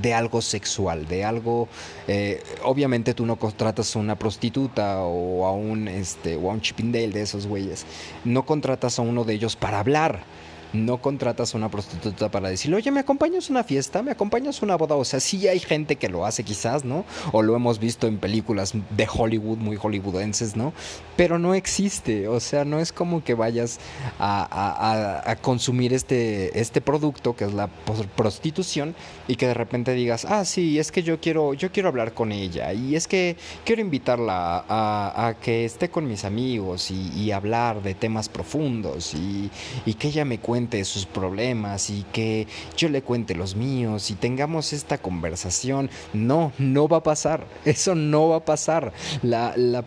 de, 0.00 0.14
algo 0.14 0.42
sexual, 0.42 1.06
de 1.06 1.24
algo, 1.24 1.68
eh, 2.08 2.42
obviamente 2.64 3.14
tú 3.14 3.26
no 3.26 3.36
contratas 3.36 3.94
a 3.96 3.98
una 3.98 4.16
prostituta 4.16 5.02
o 5.02 5.46
a 5.46 5.52
un, 5.52 5.88
este, 5.88 6.36
o 6.36 6.50
a 6.50 6.54
un 6.54 6.60
chipindale 6.60 7.08
de 7.08 7.22
esos 7.22 7.46
güeyes, 7.46 7.86
no 8.24 8.44
contratas 8.46 8.98
a 8.98 9.02
uno 9.02 9.24
de 9.24 9.34
ellos 9.34 9.56
para 9.56 9.80
hablar 9.80 10.24
no 10.72 10.98
contratas 10.98 11.54
a 11.54 11.58
una 11.58 11.70
prostituta 11.70 12.30
para 12.30 12.48
decirle, 12.48 12.76
oye, 12.76 12.90
¿me 12.90 13.00
acompañas 13.00 13.48
a 13.48 13.52
una 13.52 13.64
fiesta? 13.64 14.02
¿Me 14.02 14.12
acompañas 14.12 14.62
a 14.62 14.64
una 14.64 14.76
boda? 14.76 14.96
O 14.96 15.04
sea, 15.04 15.20
sí 15.20 15.48
hay 15.48 15.58
gente 15.58 15.96
que 15.96 16.08
lo 16.08 16.26
hace 16.26 16.44
quizás, 16.44 16.84
¿no? 16.84 17.04
O 17.32 17.42
lo 17.42 17.56
hemos 17.56 17.78
visto 17.78 18.06
en 18.06 18.18
películas 18.18 18.74
de 18.74 19.08
Hollywood, 19.12 19.58
muy 19.58 19.76
hollywoodenses, 19.76 20.56
¿no? 20.56 20.72
Pero 21.16 21.38
no 21.38 21.54
existe, 21.54 22.28
o 22.28 22.40
sea, 22.40 22.64
no 22.64 22.78
es 22.78 22.92
como 22.92 23.24
que 23.24 23.34
vayas 23.34 23.78
a, 24.18 25.36
consumir 25.42 25.92
este, 25.92 26.58
este 26.58 26.80
producto, 26.80 27.34
que 27.34 27.44
es 27.44 27.52
la 27.52 27.68
prostitución, 28.16 28.94
y 29.26 29.36
que 29.36 29.46
de 29.46 29.54
repente 29.54 29.92
digas, 29.92 30.24
ah, 30.28 30.44
sí, 30.44 30.78
es 30.78 30.92
que 30.92 31.02
yo 31.02 31.20
quiero, 31.20 31.54
yo 31.54 31.72
quiero 31.72 31.88
hablar 31.88 32.14
con 32.14 32.32
ella, 32.32 32.72
y 32.72 32.94
es 32.96 33.06
que 33.08 33.36
quiero 33.64 33.82
invitarla 33.82 34.64
a, 34.68 35.34
que 35.40 35.64
esté 35.64 35.90
con 35.90 36.06
mis 36.06 36.24
amigos 36.24 36.90
y, 36.90 37.30
hablar 37.30 37.80
de 37.80 37.94
temas 37.94 38.28
profundos 38.28 39.14
y, 39.14 39.50
y 39.86 39.94
que 39.94 40.08
ella 40.08 40.24
me 40.24 40.40
cuente 40.40 40.59
sus 40.84 41.06
problemas 41.06 41.90
y 41.90 42.04
que 42.12 42.46
yo 42.76 42.88
le 42.88 43.02
cuente 43.02 43.34
los 43.34 43.56
míos 43.56 44.10
y 44.10 44.14
tengamos 44.14 44.72
esta 44.72 44.98
conversación. 44.98 45.90
No, 46.12 46.52
no 46.58 46.88
va 46.88 46.98
a 46.98 47.02
pasar. 47.02 47.46
Eso 47.64 47.94
no 47.94 48.28
va 48.28 48.36
a 48.36 48.44
pasar. 48.44 48.92
La, 49.22 49.54
la, 49.56 49.82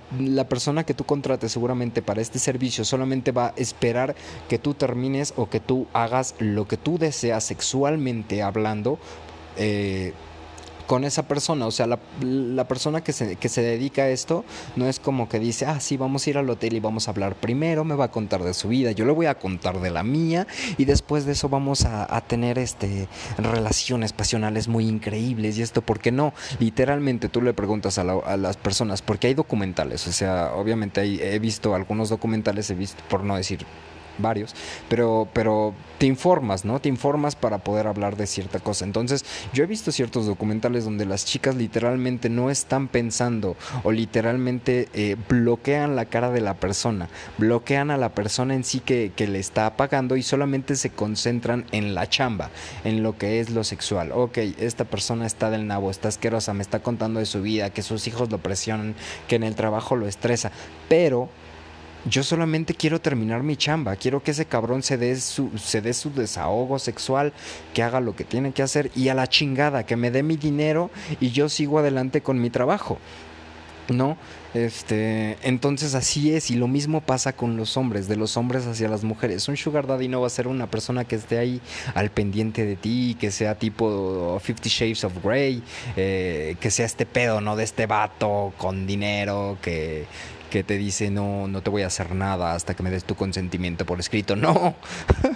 persona 0.47 0.83
que 0.83 0.93
tú 0.93 1.05
contrates 1.05 1.51
seguramente 1.51 2.01
para 2.01 2.21
este 2.21 2.39
servicio 2.39 2.83
solamente 2.83 3.31
va 3.31 3.47
a 3.47 3.53
esperar 3.55 4.15
que 4.49 4.59
tú 4.59 4.73
termines 4.73 5.33
o 5.37 5.49
que 5.49 5.59
tú 5.59 5.87
hagas 5.93 6.35
lo 6.39 6.67
que 6.67 6.77
tú 6.77 6.97
deseas 6.97 7.43
sexualmente 7.43 8.41
hablando. 8.41 8.99
Eh, 9.57 10.13
con 10.93 11.05
esa 11.05 11.23
persona. 11.23 11.65
O 11.65 11.71
sea, 11.71 11.87
la, 11.87 12.67
persona 12.67 13.03
que 13.03 13.13
se, 13.13 13.35
que 13.37 13.49
se, 13.49 13.63
dedica 13.63 14.03
a 14.03 14.09
esto 14.09 14.45
no 14.75 14.87
es 14.87 14.99
como 14.99 15.27
que 15.27 15.39
dice, 15.39 15.65
ah, 15.65 15.79
sí, 15.79 15.97
vamos 15.97 16.27
a 16.27 16.29
ir 16.29 16.37
al 16.37 16.47
hotel 16.47 16.75
y 16.75 16.79
vamos 16.79 17.07
a 17.07 17.11
hablar 17.11 17.33
primero, 17.33 17.83
me 17.83 17.95
va 17.95 18.05
a 18.05 18.11
contar 18.11 18.43
de 18.43 18.53
su 18.53 18.67
vida, 18.67 18.91
yo 18.91 19.03
le 19.03 19.11
voy 19.11 19.25
a 19.25 19.39
contar 19.39 19.81
de 19.81 19.89
la 19.89 20.03
mía 20.03 20.45
y 20.77 20.85
después 20.85 21.25
de 21.25 21.31
eso 21.31 21.49
vamos 21.49 21.85
a, 21.85 22.21
tener 22.27 22.59
este, 22.59 23.07
relaciones 23.39 24.13
pasionales 24.13 24.67
muy 24.67 24.87
increíbles. 24.87 25.57
Y 25.57 25.63
esto, 25.63 25.81
¿por 25.81 25.99
qué 25.99 26.11
no? 26.11 26.31
Literalmente 26.59 27.27
tú 27.27 27.41
le 27.41 27.55
preguntas 27.55 27.97
a, 27.97 28.01
a 28.03 28.37
las 28.37 28.57
personas, 28.57 29.01
porque 29.01 29.25
hay 29.25 29.33
documentales, 29.33 30.05
o 30.05 30.11
sea, 30.11 30.51
obviamente 30.53 31.01
he 31.33 31.39
visto 31.39 31.73
algunos 31.73 32.09
documentales, 32.09 32.69
he 32.69 32.75
visto, 32.75 33.01
por 33.09 33.23
no 33.23 33.35
decir 33.35 33.65
varios, 34.17 34.55
pero, 34.89 35.27
pero 35.33 35.73
te 35.97 36.05
informas, 36.05 36.65
¿no? 36.65 36.79
Te 36.79 36.89
informas 36.89 37.35
para 37.35 37.59
poder 37.59 37.87
hablar 37.87 38.17
de 38.17 38.27
cierta 38.27 38.59
cosa. 38.59 38.85
Entonces, 38.85 39.23
yo 39.53 39.63
he 39.63 39.67
visto 39.67 39.91
ciertos 39.91 40.25
documentales 40.25 40.85
donde 40.85 41.05
las 41.05 41.25
chicas 41.25 41.55
literalmente 41.55 42.29
no 42.29 42.49
están 42.49 42.87
pensando 42.87 43.55
o 43.83 43.91
literalmente 43.91 44.89
eh, 44.93 45.15
bloquean 45.29 45.95
la 45.95 46.05
cara 46.05 46.31
de 46.31 46.41
la 46.41 46.55
persona, 46.55 47.09
bloquean 47.37 47.91
a 47.91 47.97
la 47.97 48.09
persona 48.09 48.53
en 48.53 48.63
sí 48.63 48.79
que, 48.79 49.11
que 49.15 49.27
le 49.27 49.39
está 49.39 49.65
apagando 49.65 50.15
y 50.15 50.23
solamente 50.23 50.75
se 50.75 50.89
concentran 50.89 51.65
en 51.71 51.95
la 51.95 52.09
chamba, 52.09 52.49
en 52.83 53.03
lo 53.03 53.17
que 53.17 53.39
es 53.39 53.49
lo 53.49 53.63
sexual. 53.63 54.11
Ok, 54.11 54.37
esta 54.59 54.85
persona 54.85 55.25
está 55.25 55.49
del 55.49 55.67
nabo, 55.67 55.89
está 55.89 56.07
asquerosa, 56.07 56.53
me 56.53 56.63
está 56.63 56.81
contando 56.81 57.19
de 57.19 57.25
su 57.25 57.41
vida, 57.41 57.69
que 57.69 57.81
sus 57.81 58.07
hijos 58.07 58.29
lo 58.31 58.39
presionan, 58.39 58.95
que 59.27 59.35
en 59.35 59.43
el 59.43 59.55
trabajo 59.55 59.95
lo 59.95 60.07
estresa, 60.07 60.51
pero 60.89 61.29
yo 62.05 62.23
solamente 62.23 62.73
quiero 62.73 62.99
terminar 62.99 63.43
mi 63.43 63.55
chamba, 63.55 63.95
quiero 63.95 64.21
que 64.21 64.31
ese 64.31 64.45
cabrón 64.45 64.83
se 64.83 64.97
dé 64.97 65.19
su, 65.19 65.51
se 65.57 65.81
dé 65.81 65.93
su 65.93 66.11
desahogo 66.11 66.79
sexual, 66.79 67.33
que 67.73 67.83
haga 67.83 67.99
lo 67.99 68.15
que 68.15 68.23
tiene 68.23 68.51
que 68.51 68.63
hacer 68.63 68.91
y 68.95 69.09
a 69.09 69.13
la 69.13 69.27
chingada, 69.27 69.85
que 69.85 69.95
me 69.95 70.11
dé 70.11 70.23
mi 70.23 70.35
dinero 70.35 70.89
y 71.19 71.31
yo 71.31 71.49
sigo 71.49 71.79
adelante 71.79 72.21
con 72.21 72.41
mi 72.41 72.49
trabajo. 72.49 72.97
¿No? 73.89 74.17
Este, 74.53 75.37
entonces 75.41 75.93
así 75.93 76.33
es 76.33 76.49
y 76.49 76.55
lo 76.55 76.69
mismo 76.69 77.01
pasa 77.01 77.33
con 77.33 77.57
los 77.57 77.75
hombres, 77.75 78.07
de 78.07 78.15
los 78.15 78.37
hombres 78.37 78.65
hacia 78.65 78.87
las 78.87 79.03
mujeres. 79.03 79.47
Un 79.49 79.57
sugar 79.57 79.87
daddy 79.87 80.07
no 80.07 80.21
va 80.21 80.27
a 80.27 80.29
ser 80.29 80.47
una 80.47 80.67
persona 80.67 81.03
que 81.03 81.15
esté 81.15 81.37
ahí 81.37 81.59
al 81.93 82.09
pendiente 82.09 82.65
de 82.65 82.77
ti, 82.77 83.17
que 83.19 83.29
sea 83.29 83.55
tipo 83.55 84.39
Fifty 84.41 84.69
Shades 84.69 85.03
of 85.03 85.13
Grey, 85.21 85.61
eh, 85.97 86.55
que 86.61 86.71
sea 86.71 86.85
este 86.85 87.05
pedo, 87.05 87.41
¿no? 87.41 87.57
De 87.57 87.65
este 87.65 87.85
vato 87.85 88.53
con 88.57 88.87
dinero, 88.87 89.57
que, 89.61 90.05
que 90.53 90.63
te 90.63 90.77
dice 90.77 91.09
no, 91.09 91.47
no 91.47 91.63
te 91.63 91.71
voy 91.71 91.81
a 91.81 91.87
hacer 91.87 92.13
nada 92.13 92.53
hasta 92.53 92.75
que 92.75 92.83
me 92.83 92.91
des 92.91 93.05
tu 93.05 93.15
consentimiento 93.15 93.87
por 93.87 93.99
escrito. 93.99 94.35
No, 94.43 94.75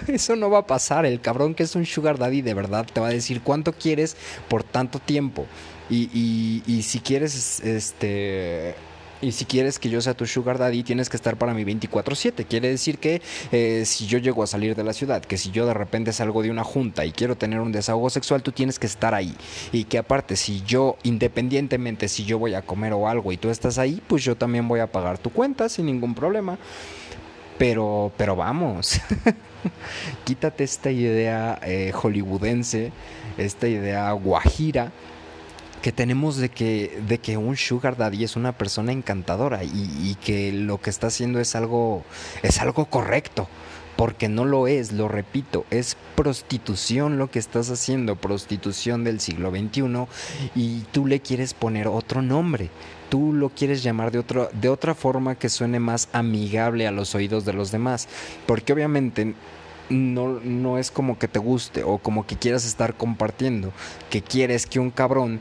eso 0.06 0.36
no 0.36 0.50
va 0.50 0.58
a 0.58 0.66
pasar. 0.66 1.06
El 1.06 1.20
cabrón 1.20 1.54
que 1.54 1.64
es 1.64 1.74
un 1.74 1.86
sugar 1.86 2.18
daddy 2.18 2.42
de 2.42 2.54
verdad 2.54 2.86
te 2.92 3.00
va 3.00 3.08
a 3.08 3.10
decir 3.10 3.40
cuánto 3.42 3.72
quieres 3.72 4.16
por 4.48 4.62
tanto 4.62 5.00
tiempo. 5.00 5.46
Y, 5.90 6.10
y, 6.12 6.62
y 6.66 6.82
si 6.82 7.00
quieres 7.00 7.58
este 7.60 8.76
y 9.20 9.32
si 9.32 9.44
quieres 9.44 9.78
que 9.78 9.90
yo 9.90 10.00
sea 10.00 10.14
tu 10.14 10.26
sugar 10.26 10.58
daddy, 10.58 10.82
tienes 10.82 11.08
que 11.08 11.16
estar 11.16 11.36
para 11.36 11.54
mi 11.54 11.64
24/7. 11.64 12.44
Quiere 12.46 12.68
decir 12.68 12.98
que 12.98 13.20
eh, 13.52 13.82
si 13.84 14.06
yo 14.06 14.18
llego 14.18 14.42
a 14.42 14.46
salir 14.46 14.76
de 14.76 14.84
la 14.84 14.92
ciudad, 14.92 15.22
que 15.22 15.36
si 15.36 15.50
yo 15.50 15.66
de 15.66 15.74
repente 15.74 16.12
salgo 16.12 16.42
de 16.42 16.50
una 16.50 16.64
junta 16.64 17.04
y 17.04 17.12
quiero 17.12 17.36
tener 17.36 17.60
un 17.60 17.72
desahogo 17.72 18.10
sexual, 18.10 18.42
tú 18.42 18.52
tienes 18.52 18.78
que 18.78 18.86
estar 18.86 19.14
ahí. 19.14 19.34
Y 19.72 19.84
que 19.84 19.98
aparte, 19.98 20.36
si 20.36 20.62
yo, 20.62 20.96
independientemente 21.02 22.08
si 22.08 22.24
yo 22.24 22.38
voy 22.38 22.54
a 22.54 22.62
comer 22.62 22.92
o 22.92 23.08
algo 23.08 23.32
y 23.32 23.36
tú 23.36 23.50
estás 23.50 23.78
ahí, 23.78 24.00
pues 24.06 24.22
yo 24.22 24.36
también 24.36 24.68
voy 24.68 24.80
a 24.80 24.92
pagar 24.92 25.18
tu 25.18 25.30
cuenta 25.30 25.68
sin 25.68 25.86
ningún 25.86 26.14
problema. 26.14 26.58
Pero, 27.58 28.12
pero 28.16 28.36
vamos, 28.36 29.00
quítate 30.24 30.62
esta 30.62 30.92
idea 30.92 31.58
eh, 31.64 31.90
hollywoodense, 31.92 32.92
esta 33.36 33.66
idea 33.66 34.12
guajira 34.12 34.92
que 35.82 35.92
tenemos 35.92 36.36
de 36.36 36.48
que, 36.48 37.00
de 37.06 37.18
que 37.18 37.36
un 37.36 37.56
sugar 37.56 37.96
daddy 37.96 38.24
es 38.24 38.36
una 38.36 38.52
persona 38.52 38.92
encantadora 38.92 39.62
y, 39.64 40.16
que 40.24 40.52
lo 40.52 40.80
que 40.80 40.90
está 40.90 41.08
haciendo 41.08 41.40
es 41.40 41.54
algo, 41.54 42.04
es 42.42 42.60
algo 42.60 42.86
correcto. 42.86 43.48
Porque 43.96 44.28
no 44.28 44.44
lo 44.44 44.68
es, 44.68 44.92
lo 44.92 45.08
repito, 45.08 45.66
es 45.72 45.96
prostitución 46.14 47.18
lo 47.18 47.32
que 47.32 47.40
estás 47.40 47.68
haciendo, 47.68 48.14
prostitución 48.14 49.02
del 49.02 49.18
siglo 49.18 49.50
XXI 49.50 50.06
y 50.54 50.82
tú 50.92 51.04
le 51.06 51.18
quieres 51.18 51.52
poner 51.52 51.88
otro 51.88 52.22
nombre 52.22 52.70
tú 53.08 53.32
lo 53.32 53.48
quieres 53.48 53.82
llamar 53.82 54.10
de, 54.10 54.18
otro, 54.18 54.50
de 54.52 54.68
otra 54.68 54.94
forma 54.94 55.34
que 55.34 55.48
suene 55.48 55.80
más 55.80 56.08
amigable 56.12 56.86
a 56.86 56.90
los 56.90 57.14
oídos 57.14 57.44
de 57.44 57.54
los 57.54 57.70
demás. 57.70 58.08
Porque 58.46 58.72
obviamente 58.72 59.34
no, 59.88 60.40
no 60.40 60.78
es 60.78 60.90
como 60.90 61.18
que 61.18 61.28
te 61.28 61.38
guste 61.38 61.82
o 61.82 61.98
como 61.98 62.26
que 62.26 62.36
quieras 62.36 62.64
estar 62.64 62.94
compartiendo, 62.94 63.72
que 64.10 64.22
quieres 64.22 64.66
que 64.66 64.80
un 64.80 64.90
cabrón 64.90 65.40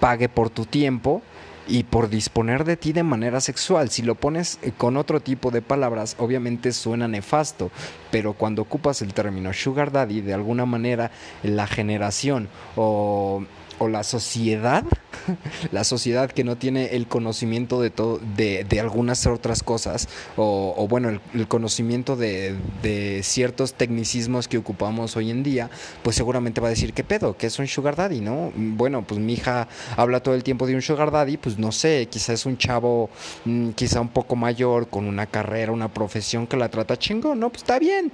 pague 0.00 0.28
por 0.28 0.50
tu 0.50 0.64
tiempo 0.64 1.22
y 1.68 1.84
por 1.84 2.08
disponer 2.08 2.64
de 2.64 2.76
ti 2.76 2.92
de 2.92 3.04
manera 3.04 3.40
sexual. 3.40 3.90
Si 3.90 4.02
lo 4.02 4.16
pones 4.16 4.58
con 4.76 4.96
otro 4.96 5.20
tipo 5.20 5.50
de 5.50 5.62
palabras, 5.62 6.16
obviamente 6.18 6.72
suena 6.72 7.06
nefasto, 7.06 7.70
pero 8.10 8.32
cuando 8.32 8.62
ocupas 8.62 9.02
el 9.02 9.14
término 9.14 9.52
sugar 9.52 9.92
daddy, 9.92 10.20
de 10.20 10.34
alguna 10.34 10.66
manera 10.66 11.12
la 11.42 11.66
generación 11.66 12.48
o 12.74 13.44
o 13.80 13.88
la 13.88 14.02
sociedad, 14.02 14.84
la 15.72 15.84
sociedad 15.84 16.30
que 16.30 16.44
no 16.44 16.56
tiene 16.56 16.94
el 16.96 17.06
conocimiento 17.06 17.80
de 17.80 17.88
todo, 17.88 18.20
de, 18.36 18.64
de 18.64 18.78
algunas 18.78 19.26
otras 19.26 19.62
cosas, 19.62 20.06
o, 20.36 20.86
bueno, 20.86 21.08
el, 21.08 21.48
conocimiento 21.48 22.14
de, 22.14 22.56
de, 22.82 23.22
ciertos 23.22 23.72
tecnicismos 23.72 24.48
que 24.48 24.58
ocupamos 24.58 25.16
hoy 25.16 25.30
en 25.30 25.42
día, 25.42 25.70
pues 26.02 26.14
seguramente 26.14 26.60
va 26.60 26.66
a 26.66 26.70
decir, 26.70 26.92
¿qué 26.92 27.04
pedo? 27.04 27.38
¿Qué 27.38 27.46
es 27.46 27.58
un 27.58 27.66
sugar 27.66 27.96
daddy? 27.96 28.20
¿No? 28.20 28.52
Bueno, 28.54 29.02
pues 29.02 29.18
mi 29.18 29.32
hija 29.32 29.66
habla 29.96 30.22
todo 30.22 30.34
el 30.34 30.44
tiempo 30.44 30.66
de 30.66 30.74
un 30.74 30.82
sugar 30.82 31.10
daddy, 31.10 31.38
pues 31.38 31.58
no 31.58 31.72
sé, 31.72 32.06
quizá 32.10 32.34
es 32.34 32.44
un 32.44 32.58
chavo 32.58 33.08
mm, 33.46 33.70
quizá 33.70 34.02
un 34.02 34.10
poco 34.10 34.36
mayor, 34.36 34.88
con 34.88 35.06
una 35.06 35.24
carrera, 35.26 35.72
una 35.72 35.88
profesión 35.88 36.46
que 36.46 36.58
la 36.58 36.68
trata 36.68 36.98
chingón, 36.98 37.40
¿no? 37.40 37.48
Pues 37.48 37.62
está 37.62 37.78
bien. 37.78 38.12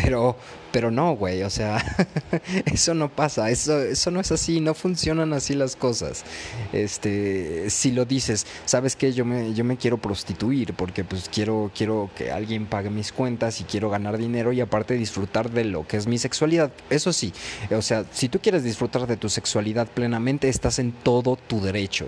Pero, 0.00 0.36
pero 0.70 0.92
no, 0.92 1.16
güey, 1.16 1.42
o 1.42 1.50
sea, 1.50 1.84
eso 2.66 2.94
no 2.94 3.08
pasa, 3.08 3.50
eso, 3.50 3.82
eso 3.82 4.12
no 4.12 4.20
es 4.20 4.30
así, 4.30 4.60
no 4.60 4.74
funcionan 4.74 5.32
así 5.32 5.54
las 5.54 5.74
cosas. 5.74 6.24
Este, 6.72 7.68
si 7.68 7.90
lo 7.90 8.04
dices, 8.04 8.46
sabes 8.64 8.94
que 8.94 9.12
yo 9.12 9.24
me, 9.24 9.54
yo 9.54 9.64
me 9.64 9.76
quiero 9.76 9.98
prostituir 9.98 10.74
porque 10.74 11.02
pues 11.02 11.28
quiero, 11.28 11.72
quiero 11.74 12.10
que 12.16 12.30
alguien 12.30 12.66
pague 12.66 12.90
mis 12.90 13.10
cuentas 13.10 13.60
y 13.60 13.64
quiero 13.64 13.90
ganar 13.90 14.18
dinero 14.18 14.52
y 14.52 14.60
aparte 14.60 14.94
disfrutar 14.94 15.50
de 15.50 15.64
lo 15.64 15.84
que 15.86 15.96
es 15.96 16.06
mi 16.06 16.18
sexualidad. 16.18 16.70
Eso 16.90 17.12
sí, 17.12 17.32
o 17.70 17.82
sea, 17.82 18.04
si 18.12 18.28
tú 18.28 18.38
quieres 18.38 18.62
disfrutar 18.62 19.08
de 19.08 19.16
tu 19.16 19.28
sexualidad 19.28 19.88
plenamente, 19.88 20.48
estás 20.48 20.78
en 20.78 20.92
todo 20.92 21.34
tu 21.34 21.60
derecho. 21.60 22.06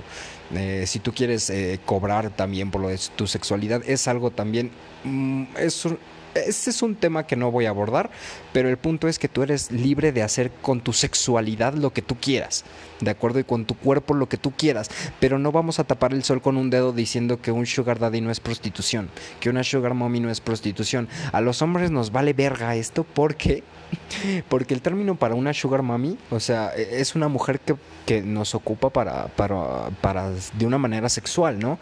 Eh, 0.54 0.84
si 0.86 1.00
tú 1.00 1.12
quieres 1.12 1.50
eh, 1.50 1.80
cobrar 1.84 2.30
también 2.30 2.70
por 2.70 2.82
lo 2.82 2.88
de 2.88 3.00
tu 3.16 3.26
sexualidad, 3.26 3.82
es 3.86 4.06
algo 4.06 4.30
también, 4.30 4.70
mm, 5.04 5.44
es 5.58 5.86
este 6.34 6.70
es 6.70 6.82
un 6.82 6.94
tema 6.94 7.26
que 7.26 7.36
no 7.36 7.50
voy 7.50 7.66
a 7.66 7.70
abordar, 7.70 8.10
pero 8.52 8.68
el 8.68 8.76
punto 8.76 9.08
es 9.08 9.18
que 9.18 9.28
tú 9.28 9.42
eres 9.42 9.70
libre 9.70 10.12
de 10.12 10.22
hacer 10.22 10.50
con 10.62 10.80
tu 10.80 10.92
sexualidad 10.92 11.74
lo 11.74 11.92
que 11.92 12.02
tú 12.02 12.16
quieras, 12.20 12.64
¿de 13.00 13.10
acuerdo? 13.10 13.40
Y 13.40 13.44
con 13.44 13.64
tu 13.64 13.74
cuerpo 13.76 14.14
lo 14.14 14.28
que 14.28 14.36
tú 14.36 14.52
quieras, 14.52 14.90
pero 15.18 15.38
no 15.38 15.52
vamos 15.52 15.78
a 15.78 15.84
tapar 15.84 16.12
el 16.12 16.24
sol 16.24 16.40
con 16.42 16.56
un 16.56 16.70
dedo 16.70 16.92
diciendo 16.92 17.40
que 17.40 17.52
un 17.52 17.66
sugar 17.66 17.98
daddy 17.98 18.20
no 18.20 18.30
es 18.30 18.40
prostitución, 18.40 19.10
que 19.40 19.50
una 19.50 19.64
sugar 19.64 19.94
mommy 19.94 20.20
no 20.20 20.30
es 20.30 20.40
prostitución. 20.40 21.08
A 21.32 21.40
los 21.40 21.62
hombres 21.62 21.90
nos 21.90 22.12
vale 22.12 22.32
verga 22.32 22.76
esto 22.76 23.04
porque 23.04 23.64
porque 24.48 24.74
el 24.74 24.82
término 24.82 25.16
para 25.16 25.34
una 25.34 25.52
sugar 25.52 25.82
mommy, 25.82 26.16
o 26.30 26.40
sea, 26.40 26.72
e, 26.76 27.00
es 27.00 27.14
una 27.14 27.28
mujer 27.28 27.60
que, 27.60 27.76
que 28.06 28.22
nos 28.22 28.54
ocupa 28.54 28.90
para, 28.90 29.26
para, 29.28 29.90
para 30.00 30.30
de 30.30 30.66
una 30.66 30.78
manera 30.78 31.08
sexual, 31.08 31.58
¿no? 31.58 31.78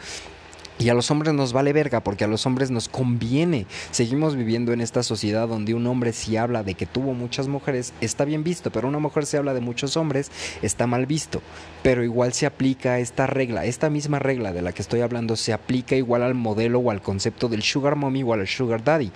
Y 0.81 0.91
a 0.91 0.95
los 0.95 1.11
hombres 1.11 1.35
nos 1.35 1.53
vale 1.53 1.73
verga 1.73 2.05
porque 2.05 2.23
a 2.23 2.29
los 2.29 2.47
hombres 2.47 2.71
nos 2.71 2.88
conviene. 2.88 3.67
Seguimos 3.91 4.37
viviendo 4.37 4.73
en 4.73 4.81
esta 4.81 5.03
sociedad 5.03 5.49
donde 5.49 5.75
un 5.75 5.87
hombre 5.88 6.12
si 6.12 6.37
habla 6.37 6.62
de 6.62 6.75
que 6.75 6.87
tuvo 6.87 7.14
muchas 7.14 7.49
mujeres 7.49 7.93
está 8.01 8.25
bien 8.25 8.45
visto, 8.45 8.71
pero 8.71 8.87
una 8.87 9.01
mujer 9.01 9.27
si 9.27 9.37
habla 9.37 9.55
de 9.55 9.61
muchos 9.61 9.97
hombres 9.97 10.31
está 10.62 10.87
mal 10.87 11.07
visto. 11.07 11.43
Pero 11.83 12.05
igual 12.05 12.33
se 12.33 12.47
aplica 12.47 13.01
esta 13.01 13.27
regla, 13.27 13.64
esta 13.64 13.91
misma 13.91 14.21
regla 14.21 14.53
de 14.53 14.62
la 14.62 14.73
que 14.73 14.83
estoy 14.83 15.01
hablando 15.01 15.35
se 15.35 15.53
aplica 15.53 15.97
igual 15.97 16.23
al 16.23 16.35
modelo 16.35 16.79
o 16.79 16.91
al 16.93 17.03
concepto 17.03 17.49
del 17.49 17.62
sugar 17.62 17.97
mommy 17.97 18.23
o 18.23 18.33
al 18.33 18.47
sugar 18.47 18.85
daddy 18.85 19.11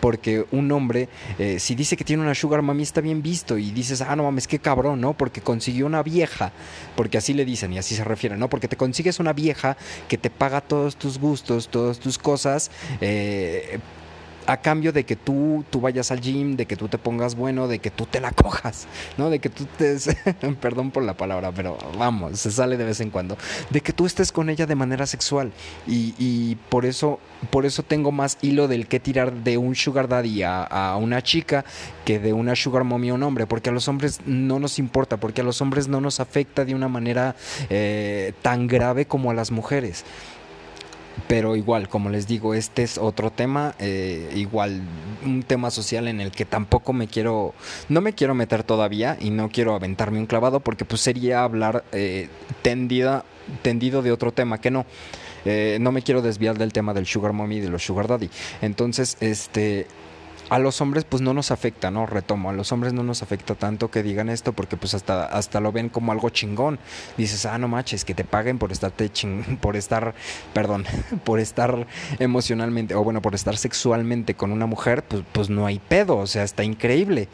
porque 0.00 0.46
un 0.50 0.70
hombre, 0.72 1.08
eh, 1.38 1.58
si 1.58 1.74
dice 1.74 1.96
que 1.96 2.04
tiene 2.04 2.22
una 2.22 2.34
sugar 2.34 2.62
mami, 2.62 2.82
está 2.82 3.00
bien 3.00 3.22
visto 3.22 3.58
y 3.58 3.70
dices, 3.70 4.00
ah, 4.00 4.16
no 4.16 4.24
mames, 4.24 4.46
qué 4.46 4.58
cabrón, 4.58 5.00
¿no? 5.00 5.14
Porque 5.14 5.40
consiguió 5.40 5.86
una 5.86 6.02
vieja, 6.02 6.52
porque 6.96 7.18
así 7.18 7.34
le 7.34 7.44
dicen 7.44 7.72
y 7.72 7.78
así 7.78 7.94
se 7.94 8.04
refieren, 8.04 8.38
¿no? 8.38 8.48
Porque 8.48 8.68
te 8.68 8.76
consigues 8.76 9.20
una 9.20 9.32
vieja 9.32 9.76
que 10.08 10.18
te 10.18 10.30
paga 10.30 10.60
todos 10.60 10.96
tus 10.96 11.18
gustos, 11.18 11.68
todas 11.68 11.98
tus 11.98 12.18
cosas, 12.18 12.70
eh, 13.00 13.78
a 14.46 14.58
cambio 14.58 14.92
de 14.92 15.04
que 15.04 15.16
tú, 15.16 15.64
tú 15.70 15.80
vayas 15.80 16.10
al 16.10 16.20
gym, 16.20 16.56
de 16.56 16.66
que 16.66 16.76
tú 16.76 16.88
te 16.88 16.98
pongas 16.98 17.34
bueno, 17.34 17.68
de 17.68 17.78
que 17.78 17.90
tú 17.90 18.06
te 18.06 18.20
la 18.20 18.30
cojas, 18.32 18.86
¿no? 19.16 19.30
De 19.30 19.38
que 19.38 19.50
tú 19.50 19.66
te... 19.76 19.96
perdón 20.60 20.90
por 20.90 21.02
la 21.02 21.14
palabra, 21.14 21.52
pero 21.52 21.78
vamos, 21.98 22.38
se 22.38 22.50
sale 22.50 22.76
de 22.76 22.84
vez 22.84 23.00
en 23.00 23.10
cuando. 23.10 23.36
De 23.70 23.80
que 23.80 23.92
tú 23.92 24.06
estés 24.06 24.32
con 24.32 24.50
ella 24.50 24.66
de 24.66 24.74
manera 24.74 25.06
sexual. 25.06 25.52
Y, 25.86 26.14
y 26.18 26.56
por 26.68 26.84
eso 26.84 27.20
por 27.50 27.66
eso 27.66 27.82
tengo 27.82 28.12
más 28.12 28.38
hilo 28.42 28.68
del 28.68 28.86
que 28.86 29.00
tirar 29.00 29.32
de 29.32 29.58
un 29.58 29.74
sugar 29.74 30.08
daddy 30.08 30.42
a, 30.42 30.96
una 31.00 31.22
chica 31.22 31.64
que 32.04 32.18
de 32.18 32.32
una 32.32 32.56
sugar 32.56 32.84
mommy 32.84 33.10
a 33.10 33.14
un 33.14 33.22
hombre, 33.22 33.46
porque 33.46 33.70
a 33.70 33.72
los 33.72 33.88
hombres 33.88 34.20
no 34.26 34.58
nos 34.58 34.78
importa, 34.78 35.18
porque 35.18 35.40
a 35.40 35.44
los 35.44 35.60
hombres 35.60 35.88
no 35.88 36.00
nos 36.00 36.20
afecta 36.20 36.64
de 36.64 36.74
una 36.74 36.88
manera 36.88 37.36
eh, 37.68 38.32
tan 38.42 38.66
grave 38.66 39.06
como 39.06 39.30
a 39.30 39.34
las 39.34 39.50
mujeres. 39.50 40.04
Pero 41.28 41.56
igual, 41.56 41.88
como 41.88 42.10
les 42.10 42.26
digo, 42.26 42.54
este 42.54 42.82
es 42.82 42.98
otro 42.98 43.30
tema, 43.30 43.74
eh, 43.78 44.32
igual 44.36 44.82
un 45.24 45.42
tema 45.42 45.70
social 45.70 46.08
en 46.08 46.20
el 46.20 46.30
que 46.30 46.44
tampoco 46.44 46.92
me 46.92 47.08
quiero, 47.08 47.54
no 47.88 48.00
me 48.00 48.12
quiero 48.12 48.34
meter 48.34 48.62
todavía 48.62 49.16
y 49.20 49.30
no 49.30 49.48
quiero 49.48 49.74
aventarme 49.74 50.18
un 50.18 50.26
clavado 50.26 50.60
porque 50.60 50.84
pues 50.84 51.00
sería 51.00 51.42
hablar 51.42 51.84
eh, 51.92 52.28
tendida, 52.62 53.24
tendido 53.62 54.02
de 54.02 54.12
otro 54.12 54.32
tema 54.32 54.60
que 54.60 54.70
no. 54.70 54.86
Eh, 55.44 55.78
no 55.80 55.92
me 55.92 56.02
quiero 56.02 56.22
desviar 56.22 56.58
del 56.58 56.72
tema 56.72 56.92
del 56.92 57.06
sugar 57.06 57.32
mommy 57.32 57.56
y 57.56 57.60
de 57.60 57.70
los 57.70 57.84
sugar 57.84 58.08
daddy. 58.08 58.28
Entonces, 58.62 59.16
este 59.20 59.86
a 60.48 60.58
los 60.58 60.80
hombres 60.80 61.04
pues 61.04 61.22
no 61.22 61.34
nos 61.34 61.50
afecta, 61.50 61.90
¿no? 61.90 62.06
Retomo, 62.06 62.50
a 62.50 62.52
los 62.52 62.70
hombres 62.72 62.92
no 62.92 63.02
nos 63.02 63.22
afecta 63.22 63.54
tanto 63.54 63.90
que 63.90 64.02
digan 64.02 64.28
esto 64.28 64.52
porque 64.52 64.76
pues 64.76 64.94
hasta, 64.94 65.24
hasta 65.26 65.60
lo 65.60 65.72
ven 65.72 65.88
como 65.88 66.12
algo 66.12 66.30
chingón. 66.30 66.78
Dices, 67.16 67.46
ah, 67.46 67.58
no 67.58 67.68
manches, 67.68 68.04
que 68.04 68.14
te 68.14 68.24
paguen 68.24 68.58
por 68.58 68.72
estarte 68.72 69.10
ching 69.10 69.56
por 69.60 69.76
estar, 69.76 70.14
perdón, 70.52 70.84
por 71.24 71.40
estar 71.40 71.86
emocionalmente, 72.18 72.94
o 72.94 73.02
bueno, 73.02 73.22
por 73.22 73.34
estar 73.34 73.56
sexualmente 73.56 74.34
con 74.34 74.52
una 74.52 74.66
mujer, 74.66 75.02
pues, 75.02 75.22
pues 75.32 75.50
no 75.50 75.66
hay 75.66 75.78
pedo, 75.78 76.16
o 76.18 76.26
sea, 76.26 76.44
está 76.44 76.64
increíble. 76.64 77.28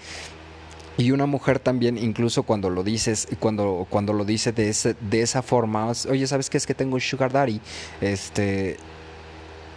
Y 0.99 1.11
una 1.11 1.25
mujer 1.25 1.59
también, 1.59 1.97
incluso 1.97 2.43
cuando 2.43 2.69
lo 2.69 2.85
dices, 2.85 3.27
cuando, 3.41 3.87
cuando 3.89 4.13
lo 4.13 4.27
dice 4.27 4.53
de, 4.53 4.69
ese, 4.69 4.95
de 5.01 5.23
esa 5.23 5.43
forma, 5.43 5.91
oye, 6.09 6.27
¿sabes 6.27 6.51
qué 6.51 6.59
es 6.59 6.67
que 6.67 6.75
tengo 6.75 7.01
sugar 7.01 7.33
daddy? 7.33 7.61
Este, 8.03 8.77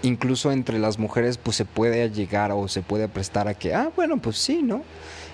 incluso 0.04 0.52
entre 0.52 0.80
las 0.80 1.00
mujeres, 1.00 1.38
pues 1.38 1.58
se 1.58 1.66
puede 1.66 2.10
llegar 2.10 2.52
o 2.52 2.68
se 2.68 2.82
puede 2.82 3.08
prestar 3.08 3.48
a 3.48 3.54
que, 3.54 3.74
ah, 3.74 3.92
bueno, 3.96 4.18
pues 4.18 4.38
sí, 4.38 4.62
¿no? 4.62 4.84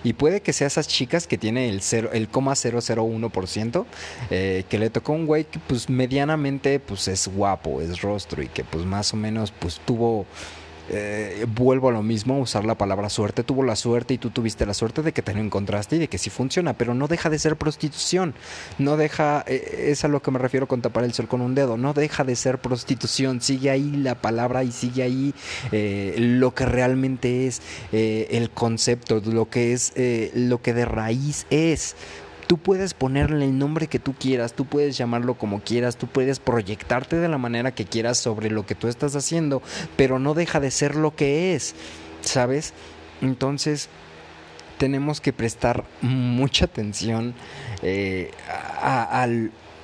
Y 0.03 0.13
puede 0.13 0.41
que 0.41 0.51
sea 0.51 0.67
esas 0.67 0.87
chicas 0.87 1.27
que 1.27 1.37
tiene 1.37 1.69
el, 1.69 1.81
cero, 1.81 2.09
el 2.11 2.29
0,001%, 2.29 3.85
eh, 4.31 4.63
que 4.67 4.79
le 4.79 4.89
tocó 4.89 5.13
un 5.13 5.27
güey 5.27 5.43
que 5.43 5.59
pues 5.59 5.89
medianamente 5.89 6.79
pues 6.79 7.07
es 7.07 7.27
guapo, 7.27 7.81
es 7.81 8.01
rostro 8.01 8.41
y 8.41 8.47
que 8.47 8.63
pues 8.63 8.85
más 8.85 9.13
o 9.13 9.17
menos 9.17 9.51
pues 9.51 9.79
tuvo 9.85 10.25
eh, 10.93 11.45
vuelvo 11.47 11.87
a 11.87 11.91
lo 11.93 12.03
mismo, 12.03 12.37
usar 12.39 12.65
la 12.65 12.75
palabra 12.75 13.09
suerte. 13.09 13.43
Tuvo 13.43 13.63
la 13.63 13.77
suerte 13.77 14.13
y 14.13 14.17
tú 14.17 14.29
tuviste 14.29 14.65
la 14.65 14.73
suerte 14.73 15.01
de 15.01 15.13
que 15.13 15.21
te 15.21 15.33
lo 15.33 15.39
encontraste 15.39 15.95
y 15.95 15.99
de 15.99 16.07
que 16.09 16.17
sí 16.17 16.29
funciona, 16.29 16.73
pero 16.73 16.93
no 16.93 17.07
deja 17.07 17.29
de 17.29 17.39
ser 17.39 17.55
prostitución. 17.55 18.33
No 18.77 18.97
deja, 18.97 19.45
eh, 19.47 19.87
es 19.89 20.03
a 20.03 20.09
lo 20.09 20.21
que 20.21 20.31
me 20.31 20.39
refiero 20.39 20.67
con 20.67 20.81
tapar 20.81 21.05
el 21.05 21.13
sol 21.13 21.29
con 21.29 21.39
un 21.39 21.55
dedo, 21.55 21.77
no 21.77 21.93
deja 21.93 22.25
de 22.25 22.35
ser 22.35 22.59
prostitución. 22.59 23.39
Sigue 23.41 23.69
ahí 23.69 23.91
la 23.91 24.15
palabra 24.15 24.65
y 24.65 24.71
sigue 24.71 25.03
ahí 25.03 25.33
eh, 25.71 26.15
lo 26.17 26.53
que 26.53 26.65
realmente 26.65 27.47
es 27.47 27.61
el 27.91 28.49
concepto, 28.49 29.21
lo 29.25 29.49
que 29.49 29.73
es, 29.73 29.93
lo 30.35 30.61
que 30.61 30.73
de 30.73 30.85
raíz 30.85 31.45
es. 31.49 31.95
Tú 32.51 32.57
puedes 32.57 32.93
ponerle 32.93 33.45
el 33.45 33.57
nombre 33.57 33.87
que 33.87 33.97
tú 33.97 34.13
quieras, 34.13 34.51
tú 34.51 34.65
puedes 34.65 34.97
llamarlo 34.97 35.35
como 35.35 35.61
quieras, 35.61 35.95
tú 35.95 36.07
puedes 36.07 36.39
proyectarte 36.39 37.15
de 37.15 37.29
la 37.29 37.37
manera 37.37 37.73
que 37.73 37.85
quieras 37.85 38.17
sobre 38.17 38.51
lo 38.51 38.65
que 38.65 38.75
tú 38.75 38.89
estás 38.89 39.15
haciendo, 39.15 39.61
pero 39.95 40.19
no 40.19 40.33
deja 40.33 40.59
de 40.59 40.69
ser 40.69 40.97
lo 40.97 41.15
que 41.15 41.55
es, 41.55 41.75
¿sabes? 42.19 42.73
Entonces 43.21 43.87
tenemos 44.77 45.21
que 45.21 45.31
prestar 45.31 45.85
mucha 46.01 46.65
atención 46.65 47.35
eh, 47.83 48.31
a, 48.81 49.25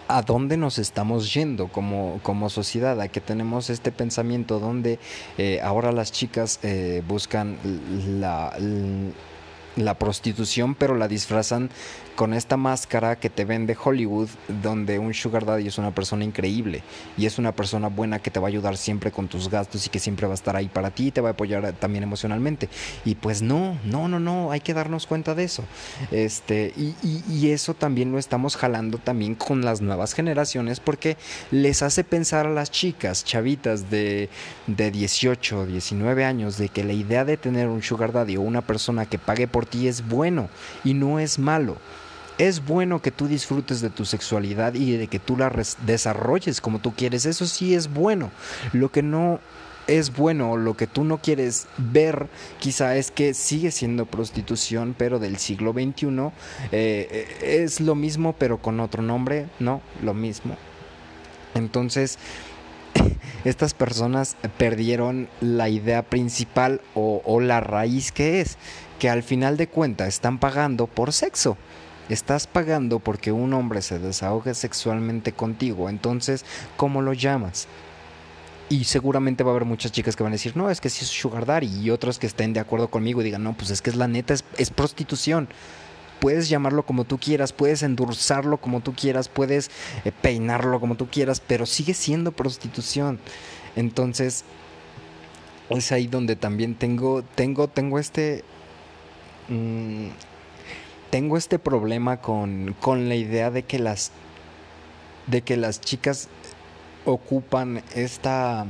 a 0.10 0.22
dónde 0.24 0.58
nos 0.58 0.78
estamos 0.78 1.34
yendo 1.34 1.70
como, 1.70 2.20
como 2.22 2.50
sociedad, 2.50 3.00
a 3.00 3.08
que 3.08 3.22
tenemos 3.22 3.70
este 3.70 3.94
pensamiento 3.94 4.60
donde 4.60 5.00
eh, 5.38 5.62
ahora 5.64 5.94
las 5.94 6.12
chicas 6.12 6.60
eh, 6.64 7.02
buscan 7.08 7.60
la, 8.20 8.54
la 9.78 9.94
prostitución, 9.94 10.76
pero 10.76 10.96
la 10.96 11.08
disfrazan 11.08 11.70
con 12.18 12.34
esta 12.34 12.58
máscara 12.58 13.16
que 13.16 13.30
te 13.30 13.46
vende 13.46 13.78
Hollywood, 13.82 14.28
donde 14.48 14.98
un 14.98 15.14
sugar 15.14 15.46
daddy 15.46 15.68
es 15.68 15.78
una 15.78 15.92
persona 15.92 16.24
increíble 16.24 16.82
y 17.16 17.28
es 17.28 17.38
una 17.38 17.52
persona 17.52 17.90
buena 17.90 18.18
que 18.18 18.32
te 18.32 18.40
va 18.40 18.48
a 18.48 18.50
ayudar 18.50 18.76
siempre 18.76 19.12
con 19.12 19.28
tus 19.28 19.50
gastos 19.50 19.86
y 19.86 19.90
que 19.90 20.00
siempre 20.00 20.26
va 20.26 20.34
a 20.34 20.42
estar 20.42 20.56
ahí 20.56 20.68
para 20.68 20.90
ti 20.90 21.08
y 21.08 21.12
te 21.12 21.22
va 21.22 21.30
a 21.30 21.32
apoyar 21.34 21.74
también 21.74 22.04
emocionalmente. 22.04 22.70
Y 23.06 23.14
pues 23.14 23.44
no, 23.44 23.78
no, 23.86 24.08
no, 24.08 24.20
no, 24.20 24.52
hay 24.52 24.62
que 24.62 24.74
darnos 24.74 25.06
cuenta 25.06 25.36
de 25.36 25.44
eso. 25.44 25.64
Este, 26.10 26.74
y, 26.76 26.96
y 27.30 27.52
eso 27.52 27.76
también 27.76 28.12
lo 28.12 28.18
estamos 28.18 28.58
jalando 28.58 28.98
también 28.98 29.36
con 29.36 29.64
las 29.64 29.82
nuevas 29.82 30.16
generaciones 30.16 30.80
porque 30.80 31.18
les 31.52 31.84
hace 31.84 32.04
pensar 32.04 32.48
a 32.48 32.50
las 32.50 32.72
chicas, 32.72 33.26
chavitas 33.26 33.92
de, 33.92 34.30
de 34.66 34.90
18, 34.90 35.68
19 35.68 36.26
años, 36.26 36.58
de 36.58 36.70
que 36.70 36.84
la 36.84 36.94
idea 36.94 37.26
de 37.26 37.38
tener 37.38 37.68
un 37.68 37.84
sugar 37.84 38.12
daddy 38.12 38.38
o 38.38 38.42
una 38.42 38.64
persona 38.64 39.06
que 39.06 39.20
pague 39.20 39.48
por 39.48 39.68
ti 39.68 39.88
es 39.88 40.08
bueno 40.08 40.50
y 40.84 40.96
no 40.96 41.20
es 41.20 41.38
malo 41.38 41.78
es 42.38 42.66
bueno 42.66 43.02
que 43.02 43.12
tú 43.12 43.28
disfrutes 43.28 43.82
de 43.82 43.90
tu 43.90 44.06
sexualidad 44.06 44.74
y 44.76 44.96
de 44.98 45.08
que 45.08 45.20
tú 45.20 45.38
la 45.38 45.52
desarrolles 45.86 46.62
como 46.62 46.80
tú 46.80 46.94
quieres. 46.94 47.26
Eso 47.26 47.46
sí 47.48 47.74
es 47.74 47.92
bueno. 47.92 48.32
Lo 48.74 48.92
que 48.92 49.02
no 49.02 49.40
es 49.88 50.14
bueno, 50.16 50.58
lo 50.58 50.76
que 50.76 50.86
tú 50.86 51.04
no 51.04 51.18
quieres 51.20 51.68
ver 51.78 52.28
quizá 52.60 52.98
es 52.98 53.10
que 53.10 53.34
sigue 53.34 53.72
siendo 53.72 54.06
prostitución, 54.06 54.94
pero 54.98 55.18
del 55.18 55.38
siglo 55.38 55.74
XXI. 55.74 56.08
Eh, 56.72 57.08
eh, 57.42 57.64
es 57.64 57.80
lo 57.80 57.96
mismo, 57.96 58.34
pero 58.38 58.62
con 58.62 58.80
otro 58.80 59.02
nombre, 59.02 59.48
no, 59.60 59.82
lo 60.04 60.14
mismo. 60.14 60.58
Entonces, 61.56 62.20
estas 63.46 63.74
personas 63.74 64.36
perdieron 64.58 65.30
la 65.42 65.70
idea 65.70 66.04
principal 66.04 66.82
o, 66.94 67.22
o 67.26 67.40
la 67.40 67.62
raíz 67.62 68.12
que 68.12 68.42
es, 68.42 68.58
que 69.00 69.10
al 69.10 69.24
final 69.24 69.58
de 69.58 69.68
cuentas 69.68 70.10
están 70.10 70.38
pagando 70.38 70.86
por 70.88 71.14
sexo. 71.14 71.58
Estás 72.10 72.48
pagando 72.48 73.00
porque 73.00 73.32
un 73.32 73.54
hombre 73.54 73.82
se 73.82 74.00
desahogue 74.00 74.54
sexualmente 74.54 75.34
contigo. 75.34 75.90
Entonces, 75.90 76.46
¿cómo 76.78 77.02
lo 77.02 77.14
llamas? 77.14 77.68
Y 78.70 78.86
seguramente 78.86 79.44
va 79.44 79.52
a 79.52 79.56
haber 79.56 79.66
muchas 79.66 79.92
chicas 79.92 80.16
que 80.16 80.24
van 80.24 80.32
a 80.34 80.36
decir, 80.36 80.56
no, 80.56 80.70
es 80.70 80.82
que 80.82 80.90
sí 80.90 81.04
es 81.04 81.10
sugar 81.10 81.46
daddy. 81.46 81.68
Y 81.68 81.90
otros 81.90 82.20
que 82.20 82.28
estén 82.28 82.54
de 82.54 82.60
acuerdo 82.60 82.90
conmigo 82.90 83.22
y 83.22 83.26
digan, 83.26 83.44
no, 83.44 83.54
pues 83.54 83.70
es 83.70 83.82
que 83.82 83.90
es 83.90 83.96
la 83.96 84.08
neta, 84.08 84.34
es, 84.34 84.70
prostitución. 84.72 85.50
Puedes 86.20 86.50
llamarlo 86.50 86.86
como 86.86 87.04
tú 87.04 87.18
quieras, 87.18 87.54
puedes 87.54 87.84
endulzarlo 87.84 88.58
como 88.58 88.82
tú 88.82 88.94
quieras, 88.94 89.30
puedes 89.30 89.70
eh, 90.04 90.12
peinarlo 90.12 90.80
como 90.80 90.96
tú 90.96 91.08
quieras, 91.08 91.42
pero 91.46 91.66
sigue 91.66 91.94
siendo 91.94 92.32
prostitución. 92.32 93.20
Entonces, 93.76 94.44
es 95.70 95.92
ahí 95.92 96.08
donde 96.08 96.36
también 96.36 96.76
tengo, 96.76 97.22
tengo, 97.36 97.68
tengo 97.68 98.00
este... 98.00 98.44
Tengo 101.10 101.38
este 101.38 101.58
problema 101.58 102.18
con, 102.18 102.76
la 102.86 103.16
idea 103.16 103.52
de 103.52 103.64
que 103.64 103.80
las 103.80 104.12
de 105.28 105.42
que 105.42 105.58
las 105.58 105.82
chicas 105.82 106.30
ocupan 107.06 107.84
esta 107.96 108.66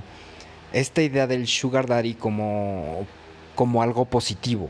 esta 0.73 1.01
idea 1.03 1.27
del 1.27 1.47
sugar 1.47 1.85
daddy 1.85 2.15
como 2.15 3.05
como 3.53 3.83
algo 3.83 4.05
positivo 4.05 4.69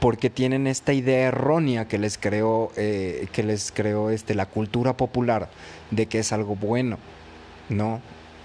porque 0.00 0.30
tienen 0.30 0.66
esta 0.66 0.94
idea 0.94 1.28
errónea 1.28 1.86
que 1.86 1.98
les 1.98 2.16
creó 2.16 2.72
eh, 2.76 3.28
que 3.32 3.42
les 3.42 3.72
creó 3.72 4.08
este 4.08 4.34
la 4.34 4.46
cultura 4.46 4.96
popular 4.96 5.50
de 5.90 6.06
que 6.06 6.20
es 6.20 6.32
algo 6.32 6.56
bueno 6.56 6.98
no 7.68 8.00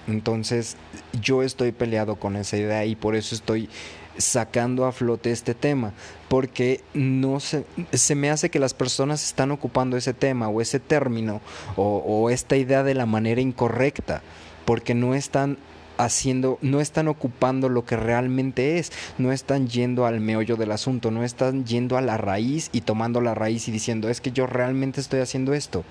entonces 0.08 0.76
yo 1.22 1.42
estoy 1.42 1.72
peleado 1.72 2.18
con 2.18 2.36
esa 2.36 2.58
idea 2.58 2.86
y 2.86 2.96
por 2.96 3.16
eso 3.16 3.34
estoy 3.34 3.70
sacando 4.18 4.86
a 4.86 4.92
flote 4.92 5.32
este 5.32 5.54
tema, 5.54 5.94
porque 6.28 6.82
no 6.94 7.40
se, 7.40 7.66
se 7.92 8.16
me 8.16 8.30
hace 8.30 8.50
que 8.50 8.60
las 8.60 8.74
personas 8.74 9.24
están 9.24 9.52
ocupando 9.52 9.98
ese 9.98 10.14
tema 10.14 10.50
o 10.50 10.62
ese 10.62 10.80
término 10.80 11.42
o, 11.76 12.30
esta 12.30 12.56
idea 12.56 12.84
de 12.84 12.94
la 12.94 13.06
manera 13.06 13.42
incorrecta, 13.42 14.22
porque 14.66 14.94
no 14.96 15.16
están 15.16 15.58
haciendo, 15.98 16.58
no 16.62 16.82
están 16.82 17.08
ocupando 17.08 17.70
lo 17.70 17.86
que 17.86 17.98
realmente 17.98 18.80
es, 18.80 18.92
no 19.18 19.32
están 19.32 19.68
yendo 19.68 20.06
al 20.06 20.20
meollo 20.20 20.56
del 20.56 20.72
asunto, 20.72 21.12
no 21.12 21.24
están 21.24 21.66
yendo 21.66 21.98
a 21.98 22.02
la 22.02 22.18
raíz 22.18 22.70
y 22.72 22.82
tomando 22.82 23.22
la 23.22 23.36
raíz 23.36 23.68
y 23.68 23.72
diciendo, 23.72 24.10
es 24.10 24.22
que 24.22 24.32
yo 24.32 24.48
realmente 24.48 25.02
estoy 25.02 25.20
haciendo 25.20 25.54
esto. 25.54 25.84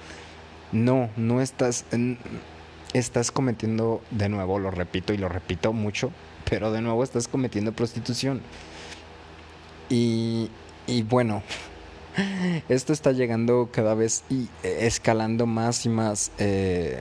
No, 0.72 1.10
no 1.16 1.42
estás, 1.42 1.84
estás 2.94 3.30
cometiendo, 3.30 4.00
de 4.10 4.28
nuevo, 4.28 4.58
lo 4.58 4.70
repito 4.70 5.12
y 5.12 5.18
lo 5.18 5.28
repito 5.28 5.72
mucho, 5.72 6.10
pero 6.48 6.72
de 6.72 6.80
nuevo 6.80 7.02
estás 7.04 7.28
cometiendo 7.28 7.72
prostitución. 7.72 8.42
Y, 9.88 10.48
bueno, 11.08 11.42
esto 12.68 12.92
está 12.92 13.12
llegando 13.12 13.68
cada 13.70 13.94
vez 13.94 14.24
y 14.30 14.48
escalando 14.62 15.46
más 15.46 15.84
y 15.84 15.90
más. 15.90 16.32
Eh, 16.38 17.00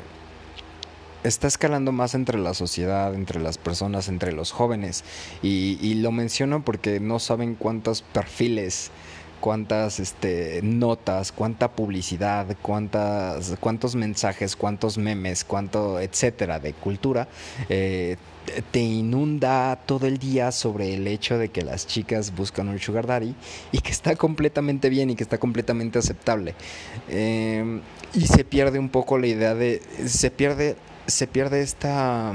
está 1.23 1.47
escalando 1.47 1.91
más 1.91 2.15
entre 2.15 2.37
la 2.37 2.53
sociedad, 2.53 3.13
entre 3.13 3.39
las 3.39 3.57
personas, 3.57 4.09
entre 4.09 4.33
los 4.33 4.51
jóvenes. 4.51 5.03
Y, 5.41 5.77
y 5.81 5.95
lo 5.95 6.11
menciono 6.11 6.65
porque 6.65 6.99
no 6.99 7.19
saben 7.19 7.55
cuántos 7.55 8.01
perfiles 8.01 8.91
cuántas 9.41 9.99
este, 9.99 10.61
notas, 10.63 11.33
cuánta 11.33 11.71
publicidad, 11.71 12.55
cuántas, 12.61 13.55
cuántos 13.59 13.95
mensajes, 13.95 14.55
cuántos 14.55 14.97
memes, 14.97 15.43
cuánto, 15.43 15.99
etcétera, 15.99 16.59
de 16.59 16.71
cultura, 16.73 17.27
eh, 17.67 18.15
te 18.71 18.79
inunda 18.79 19.77
todo 19.85 20.07
el 20.07 20.17
día 20.17 20.51
sobre 20.51 20.93
el 20.93 21.07
hecho 21.07 21.37
de 21.37 21.49
que 21.49 21.63
las 21.63 21.87
chicas 21.87 22.33
buscan 22.35 22.69
un 22.69 22.79
sugar 22.79 23.07
daddy 23.07 23.35
y 23.71 23.79
que 23.79 23.91
está 23.91 24.15
completamente 24.15 24.89
bien 24.89 25.09
y 25.09 25.15
que 25.15 25.23
está 25.23 25.37
completamente 25.37 25.99
aceptable. 25.99 26.55
Em, 27.09 27.81
y 28.13 28.27
se 28.27 28.45
pierde 28.45 28.79
un 28.79 28.89
poco 28.89 29.17
la 29.17 29.27
idea 29.27 29.55
de, 29.55 29.81
se 30.05 30.31
pierde, 30.31 30.75
se 31.07 31.27
pierde 31.27 31.61
esta, 31.61 32.33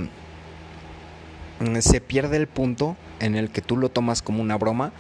se 1.81 2.01
pierde 2.01 2.37
el 2.37 2.49
punto 2.49 2.97
en 3.21 3.37
el 3.37 3.51
que 3.51 3.63
tú 3.63 3.77
lo 3.77 3.91
tomas 3.91 4.23
como 4.23 4.43
una 4.43 4.57
broma 4.57 4.93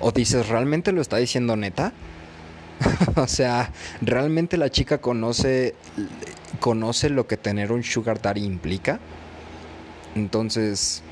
o 0.00 0.12
dices, 0.12 0.48
¿realmente 0.48 0.92
lo 0.92 1.00
está 1.00 1.16
diciendo 1.16 1.56
neta? 1.56 1.92
o 3.16 3.26
sea, 3.26 3.72
¿realmente 4.02 4.56
la 4.56 4.70
chica 4.70 4.98
conoce, 4.98 5.74
conoce 6.60 7.08
lo 7.08 7.26
que 7.26 7.36
tener 7.36 7.72
un 7.72 7.82
sugar 7.82 8.20
daddy 8.20 8.44
implica? 8.44 9.00
Entonces, 10.14 11.02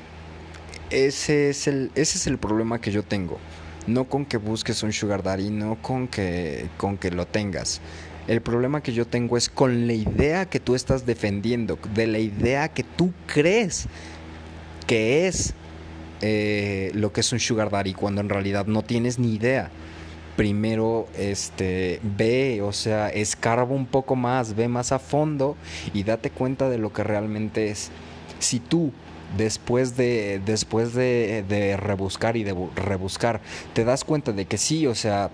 ese 0.89 1.49
es, 1.49 1.67
el, 1.67 1.91
ese 1.95 2.17
es 2.17 2.27
el 2.27 2.37
problema 2.37 2.79
que 2.79 2.91
yo 2.91 3.03
tengo. 3.03 3.39
No 3.87 4.05
con 4.05 4.25
que 4.25 4.37
busques 4.37 4.81
un 4.83 4.93
sugar 4.93 5.23
daddy, 5.23 5.51
no 5.51 5.75
con 5.81 6.07
que, 6.07 6.69
con 6.77 6.97
que 6.97 7.11
lo 7.11 7.27
tengas. 7.27 7.81
El 8.27 8.41
problema 8.41 8.81
que 8.81 8.93
yo 8.93 9.05
tengo 9.05 9.37
es 9.37 9.49
con 9.49 9.85
la 9.85 9.93
idea 9.93 10.47
que 10.47 10.59
tú 10.59 10.73
estás 10.73 11.05
defendiendo, 11.05 11.77
de 11.93 12.07
la 12.07 12.17
idea 12.17 12.69
que 12.69 12.83
tú 12.83 13.13
crees 13.27 13.87
que 14.87 15.27
es 15.27 15.53
eh, 16.21 16.91
lo 16.93 17.11
que 17.11 17.21
es 17.21 17.31
un 17.31 17.39
sugar 17.39 17.69
daddy 17.69 17.93
cuando 17.93 18.21
en 18.21 18.29
realidad 18.29 18.65
no 18.65 18.83
tienes 18.83 19.19
ni 19.19 19.35
idea. 19.35 19.69
Primero, 20.35 21.07
este, 21.17 21.99
ve, 22.03 22.61
o 22.61 22.73
sea, 22.73 23.09
escarba 23.09 23.73
un 23.73 23.85
poco 23.85 24.15
más, 24.15 24.55
ve 24.55 24.67
más 24.67 24.91
a 24.91 24.99
fondo 24.99 25.55
y 25.93 26.03
date 26.03 26.29
cuenta 26.29 26.69
de 26.69 26.77
lo 26.77 26.91
que 26.91 27.03
realmente 27.03 27.69
es. 27.69 27.89
Si 28.39 28.59
tú 28.59 28.91
después 29.37 29.97
de 29.97 30.39
después 30.45 30.93
de, 30.93 31.43
de 31.47 31.77
rebuscar 31.77 32.37
y 32.37 32.43
de 32.43 32.55
rebuscar 32.75 33.41
te 33.73 33.83
das 33.83 34.03
cuenta 34.03 34.33
de 34.33 34.45
que 34.45 34.57
sí, 34.57 34.85
o 34.85 34.93
sea, 34.93 35.31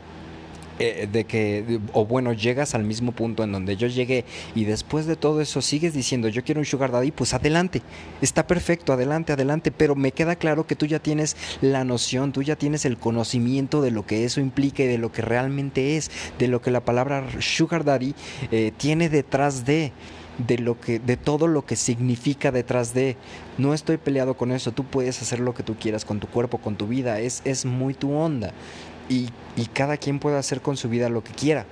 eh, 0.79 1.07
de 1.11 1.25
que, 1.25 1.79
o 1.93 2.05
bueno, 2.05 2.33
llegas 2.33 2.73
al 2.75 2.83
mismo 2.83 3.11
punto 3.11 3.43
en 3.43 3.51
donde 3.51 3.75
yo 3.77 3.87
llegué 3.87 4.25
y 4.55 4.65
después 4.65 5.05
de 5.05 5.15
todo 5.15 5.41
eso 5.41 5.61
sigues 5.61 5.93
diciendo 5.93 6.27
yo 6.27 6.43
quiero 6.43 6.59
un 6.59 6.65
sugar 6.65 6.91
daddy, 6.91 7.11
pues 7.11 7.33
adelante, 7.33 7.81
está 8.21 8.47
perfecto, 8.47 8.93
adelante, 8.93 9.33
adelante, 9.33 9.71
pero 9.71 9.95
me 9.95 10.11
queda 10.11 10.35
claro 10.35 10.65
que 10.65 10.75
tú 10.75 10.85
ya 10.85 10.99
tienes 10.99 11.35
la 11.61 11.83
noción, 11.83 12.31
tú 12.31 12.41
ya 12.41 12.55
tienes 12.55 12.85
el 12.85 12.97
conocimiento 12.97 13.81
de 13.81 13.91
lo 13.91 14.05
que 14.05 14.25
eso 14.25 14.41
implica 14.41 14.83
y 14.83 14.87
de 14.87 14.97
lo 14.97 15.11
que 15.11 15.21
realmente 15.21 15.97
es, 15.97 16.11
de 16.39 16.47
lo 16.47 16.61
que 16.61 16.71
la 16.71 16.83
palabra 16.83 17.27
sugar 17.39 17.83
daddy 17.83 18.15
eh, 18.51 18.71
tiene 18.77 19.09
detrás 19.09 19.65
de 19.65 19.91
de 20.47 20.57
lo 20.57 20.79
que 20.79 20.99
de 20.99 21.17
todo 21.17 21.47
lo 21.47 21.65
que 21.65 21.75
significa 21.75 22.51
detrás 22.51 22.93
de. 22.93 23.17
No 23.57 23.73
estoy 23.73 23.97
peleado 23.97 24.35
con 24.35 24.51
eso 24.51 24.71
tú 24.71 24.85
puedes 24.85 25.21
hacer 25.21 25.39
lo 25.39 25.53
que 25.53 25.61
tú 25.61 25.75
quieras 25.75 26.05
con 26.05 26.19
tu 26.19 26.27
cuerpo 26.27 26.57
con 26.57 26.77
tu 26.77 26.87
vida 26.87 27.19
es 27.19 27.41
es 27.45 27.65
muy 27.65 27.93
tu 27.93 28.13
onda 28.13 28.53
y, 29.11 29.29
cada 29.73 29.97
quien 29.97 30.19
puede 30.19 30.37
hacer 30.37 30.61
con 30.61 30.77
su 30.77 30.89
vida 30.89 31.09
lo 31.09 31.23
que 31.23 31.33
quiera. 31.33 31.65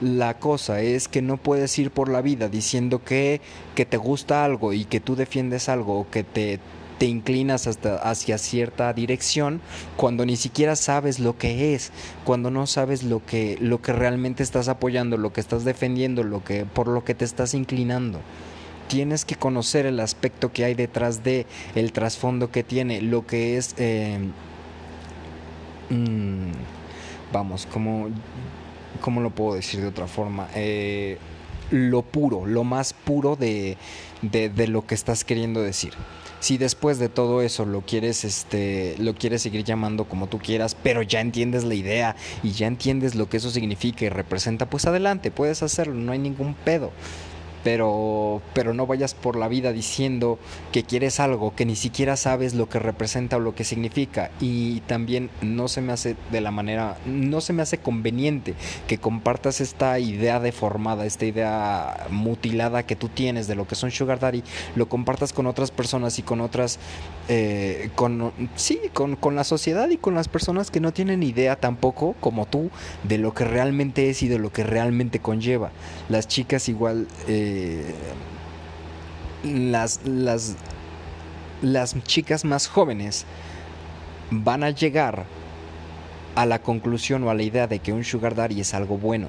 La 0.00 0.38
cosa 0.38 0.80
es 0.82 1.08
que 1.08 1.22
no 1.22 1.38
puedes 1.38 1.78
ir 1.78 1.90
por 1.90 2.10
la 2.10 2.20
vida 2.20 2.48
diciendo 2.48 3.02
que, 3.02 3.40
que 3.74 3.86
te 3.86 3.96
gusta 3.96 4.44
algo 4.44 4.72
y 4.72 4.84
que 4.84 5.00
tú 5.00 5.16
defiendes 5.16 5.70
algo 5.70 6.00
o 6.00 6.10
que 6.10 6.24
te, 6.24 6.60
te 6.98 7.06
inclinas 7.06 7.66
hasta 7.66 7.96
hacia 7.96 8.36
cierta 8.36 8.92
dirección 8.92 9.60
cuando 9.96 10.26
ni 10.26 10.36
siquiera 10.36 10.76
sabes 10.76 11.18
lo 11.18 11.38
que 11.38 11.74
es, 11.74 11.92
cuando 12.24 12.50
no 12.50 12.66
sabes 12.66 13.02
lo 13.02 13.24
que, 13.24 13.56
lo 13.60 13.80
que 13.80 13.92
realmente 13.92 14.42
estás 14.42 14.68
apoyando, 14.68 15.16
lo 15.16 15.32
que 15.32 15.40
estás 15.40 15.64
defendiendo, 15.64 16.22
lo 16.22 16.44
que, 16.44 16.66
por 16.66 16.88
lo 16.88 17.04
que 17.04 17.14
te 17.14 17.24
estás 17.24 17.54
inclinando. 17.54 18.20
Tienes 18.88 19.24
que 19.24 19.34
conocer 19.34 19.86
el 19.86 19.98
aspecto 19.98 20.52
que 20.52 20.64
hay 20.64 20.74
detrás 20.74 21.24
de, 21.24 21.46
el 21.74 21.92
trasfondo 21.92 22.50
que 22.50 22.62
tiene, 22.62 23.00
lo 23.00 23.26
que 23.26 23.56
es 23.56 23.74
eh, 23.78 24.18
Mm, 25.90 26.50
vamos, 27.32 27.66
¿cómo, 27.72 28.08
¿cómo 29.00 29.20
lo 29.20 29.30
puedo 29.30 29.54
decir 29.54 29.80
de 29.80 29.88
otra 29.88 30.06
forma? 30.06 30.48
Eh, 30.54 31.18
lo 31.70 32.02
puro, 32.02 32.46
lo 32.46 32.64
más 32.64 32.92
puro 32.92 33.36
de, 33.36 33.76
de, 34.22 34.68
lo 34.68 34.86
que 34.86 34.94
estás 34.94 35.24
queriendo 35.24 35.62
decir. 35.62 35.92
Si 36.38 36.58
después 36.58 36.98
de 36.98 37.08
todo 37.08 37.42
eso 37.42 37.64
lo 37.64 37.80
quieres, 37.80 38.24
este, 38.24 38.94
lo 38.98 39.14
quieres 39.14 39.42
seguir 39.42 39.64
llamando 39.64 40.04
como 40.04 40.28
tú 40.28 40.38
quieras, 40.38 40.76
pero 40.80 41.02
ya 41.02 41.20
entiendes 41.20 41.64
la 41.64 41.74
idea 41.74 42.14
y 42.42 42.52
ya 42.52 42.66
entiendes 42.66 43.14
lo 43.14 43.28
que 43.28 43.38
eso 43.38 43.50
significa 43.50 44.04
y 44.04 44.10
representa, 44.10 44.66
pues 44.66 44.86
adelante, 44.86 45.30
puedes 45.30 45.62
hacerlo, 45.62 45.94
no 45.94 46.12
hay 46.12 46.18
ningún 46.18 46.54
pedo 46.54 46.92
pero, 47.66 48.42
pero 48.54 48.74
no 48.74 48.86
vayas 48.86 49.14
por 49.14 49.34
la 49.34 49.48
vida 49.48 49.72
diciendo 49.72 50.38
que 50.70 50.84
quieres 50.84 51.18
algo 51.18 51.52
que 51.56 51.66
ni 51.66 51.74
siquiera 51.74 52.16
sabes 52.16 52.54
lo 52.54 52.68
que 52.68 52.78
representa 52.78 53.38
o 53.38 53.40
lo 53.40 53.56
que 53.56 53.64
significa. 53.64 54.30
Y 54.38 54.82
también 54.82 55.30
no 55.42 55.66
se 55.66 55.80
me 55.80 55.92
hace 55.92 56.14
de 56.30 56.40
la 56.40 56.52
manera, 56.52 56.96
no 57.06 57.40
se 57.40 57.52
me 57.52 57.62
hace 57.62 57.78
conveniente 57.78 58.54
que 58.86 58.98
compartas 58.98 59.60
esta 59.60 59.98
idea 59.98 60.38
deformada, 60.38 61.06
esta 61.06 61.24
idea 61.24 62.06
mutilada 62.08 62.84
que 62.84 62.94
tú 62.94 63.08
tienes 63.08 63.48
de 63.48 63.56
lo 63.56 63.66
que 63.66 63.74
son 63.74 63.90
Sugar 63.90 64.20
Daddy, 64.20 64.44
lo 64.76 64.88
compartas 64.88 65.32
con 65.32 65.48
otras 65.48 65.72
personas 65.72 66.20
y 66.20 66.22
con 66.22 66.40
otras, 66.42 66.78
eh, 67.28 67.90
con, 67.96 68.32
sí, 68.54 68.78
con, 68.92 69.16
con 69.16 69.34
la 69.34 69.42
sociedad 69.42 69.88
y 69.90 69.96
con 69.96 70.14
las 70.14 70.28
personas 70.28 70.70
que 70.70 70.78
no 70.78 70.92
tienen 70.92 71.24
idea 71.24 71.56
tampoco, 71.56 72.14
como 72.20 72.46
tú, 72.46 72.70
de 73.02 73.18
lo 73.18 73.34
que 73.34 73.44
realmente 73.44 74.08
es 74.08 74.22
y 74.22 74.28
de 74.28 74.38
lo 74.38 74.52
que 74.52 74.62
realmente 74.62 75.18
conlleva. 75.18 75.72
Las 76.08 76.28
chicas 76.28 76.68
igual... 76.68 77.08
Eh, 77.26 77.55
las, 79.44 80.00
las, 80.04 80.56
las 81.62 82.02
chicas 82.04 82.44
más 82.44 82.68
jóvenes 82.68 83.24
van 84.30 84.64
a 84.64 84.70
llegar 84.70 85.24
a 86.34 86.46
la 86.46 86.60
conclusión 86.60 87.24
o 87.24 87.30
a 87.30 87.34
la 87.34 87.42
idea 87.42 87.66
de 87.66 87.78
que 87.78 87.92
un 87.92 88.04
sugar 88.04 88.34
daddy 88.34 88.60
es 88.60 88.74
algo 88.74 88.98
bueno, 88.98 89.28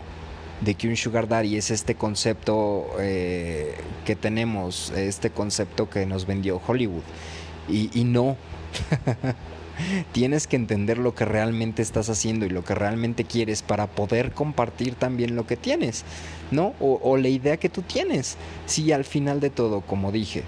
de 0.62 0.76
que 0.76 0.88
un 0.88 0.98
sugar 0.98 1.28
daddy 1.28 1.56
es 1.56 1.72
este 1.72 1.96
concepto 1.96 2.88
eh, 3.00 3.76
que 4.06 4.16
tenemos, 4.16 4.92
este 4.92 5.30
concepto 5.30 5.90
que 5.90 6.06
nos 6.06 6.26
vendió 6.26 6.62
Hollywood. 6.66 7.04
Y, 7.70 7.90
y 8.00 8.04
no. 8.04 8.38
Tienes 10.12 10.48
que 10.48 10.56
entender 10.56 10.98
lo 10.98 11.16
que 11.16 11.26
realmente 11.26 11.82
estás 11.82 12.10
haciendo 12.10 12.46
y 12.46 12.50
lo 12.50 12.64
que 12.64 12.76
realmente 12.76 13.24
quieres 13.24 13.62
para 13.62 13.88
poder 13.88 14.32
compartir 14.32 14.96
también 14.96 15.36
lo 15.36 15.48
que 15.48 15.58
tienes, 15.58 16.04
¿no? 16.52 16.74
O, 16.80 17.18
la 17.18 17.30
idea 17.30 17.58
que 17.58 17.70
tú 17.70 17.82
tienes. 17.82 18.38
Si 18.66 18.92
al 18.92 19.06
final 19.06 19.40
de 19.40 19.50
todo, 19.50 19.82
como 19.82 20.12
dije, 20.12 20.44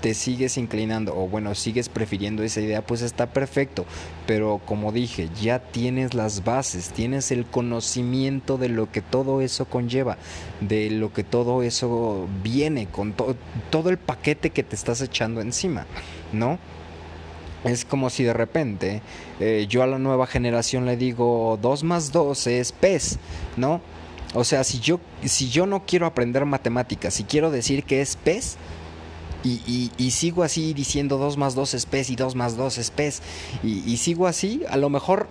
te 0.00 0.12
sigues 0.12 0.58
inclinando 0.58 1.16
o 1.16 1.28
bueno, 1.28 1.54
sigues 1.54 1.88
prefiriendo 1.88 2.42
esa 2.42 2.60
idea, 2.60 2.84
pues 2.84 3.00
está 3.00 3.32
perfecto. 3.32 3.86
Pero 4.26 4.60
como 4.66 4.92
dije, 4.92 5.30
ya 5.40 5.60
tienes 5.60 6.14
las 6.14 6.44
bases, 6.44 6.90
tienes 6.90 7.30
el 7.30 7.46
conocimiento 7.46 8.58
de 8.58 8.68
lo 8.68 8.90
que 8.90 9.00
todo 9.00 9.40
eso 9.40 9.64
conlleva, 9.66 10.18
de 10.60 10.90
lo 10.90 11.12
que 11.12 11.24
todo 11.24 11.62
eso 11.62 12.26
viene, 12.42 12.86
con 12.86 13.14
todo 13.14 13.90
el 13.90 13.98
paquete 13.98 14.50
que 14.50 14.62
te 14.62 14.76
estás 14.76 15.00
echando 15.00 15.40
encima, 15.40 15.86
¿no? 16.32 16.58
Es 17.64 17.84
como 17.84 18.10
si 18.10 18.24
de 18.24 18.32
repente 18.32 19.02
eh, 19.40 19.66
yo 19.68 19.82
a 19.82 19.86
la 19.86 19.98
nueva 19.98 20.26
generación 20.26 20.86
le 20.86 20.96
digo 20.96 21.58
2 21.60 21.84
más 21.84 22.12
2 22.12 22.46
es 22.46 22.72
pez, 22.72 23.18
¿no? 23.56 23.80
O 24.34 24.44
sea, 24.44 24.64
si 24.64 24.80
yo, 24.80 25.00
si 25.24 25.48
yo 25.48 25.66
no 25.66 25.86
quiero 25.86 26.06
aprender 26.06 26.44
matemáticas, 26.44 27.14
si 27.14 27.24
quiero 27.24 27.50
decir 27.50 27.84
que 27.84 28.00
es 28.00 28.16
pez, 28.16 28.56
y, 29.44 29.90
y, 29.98 30.10
sigo 30.12 30.42
así 30.42 30.72
diciendo 30.72 31.18
2 31.18 31.36
más 31.36 31.54
2 31.54 31.74
es 31.74 31.84
pez 31.84 32.08
y 32.08 32.16
2 32.16 32.34
más 32.34 32.56
2 32.56 32.78
es 32.78 32.90
pez, 32.90 33.20
y, 33.62 33.82
y 33.84 33.98
sigo 33.98 34.26
así, 34.26 34.62
a 34.70 34.78
lo 34.78 34.88
mejor 34.88 35.28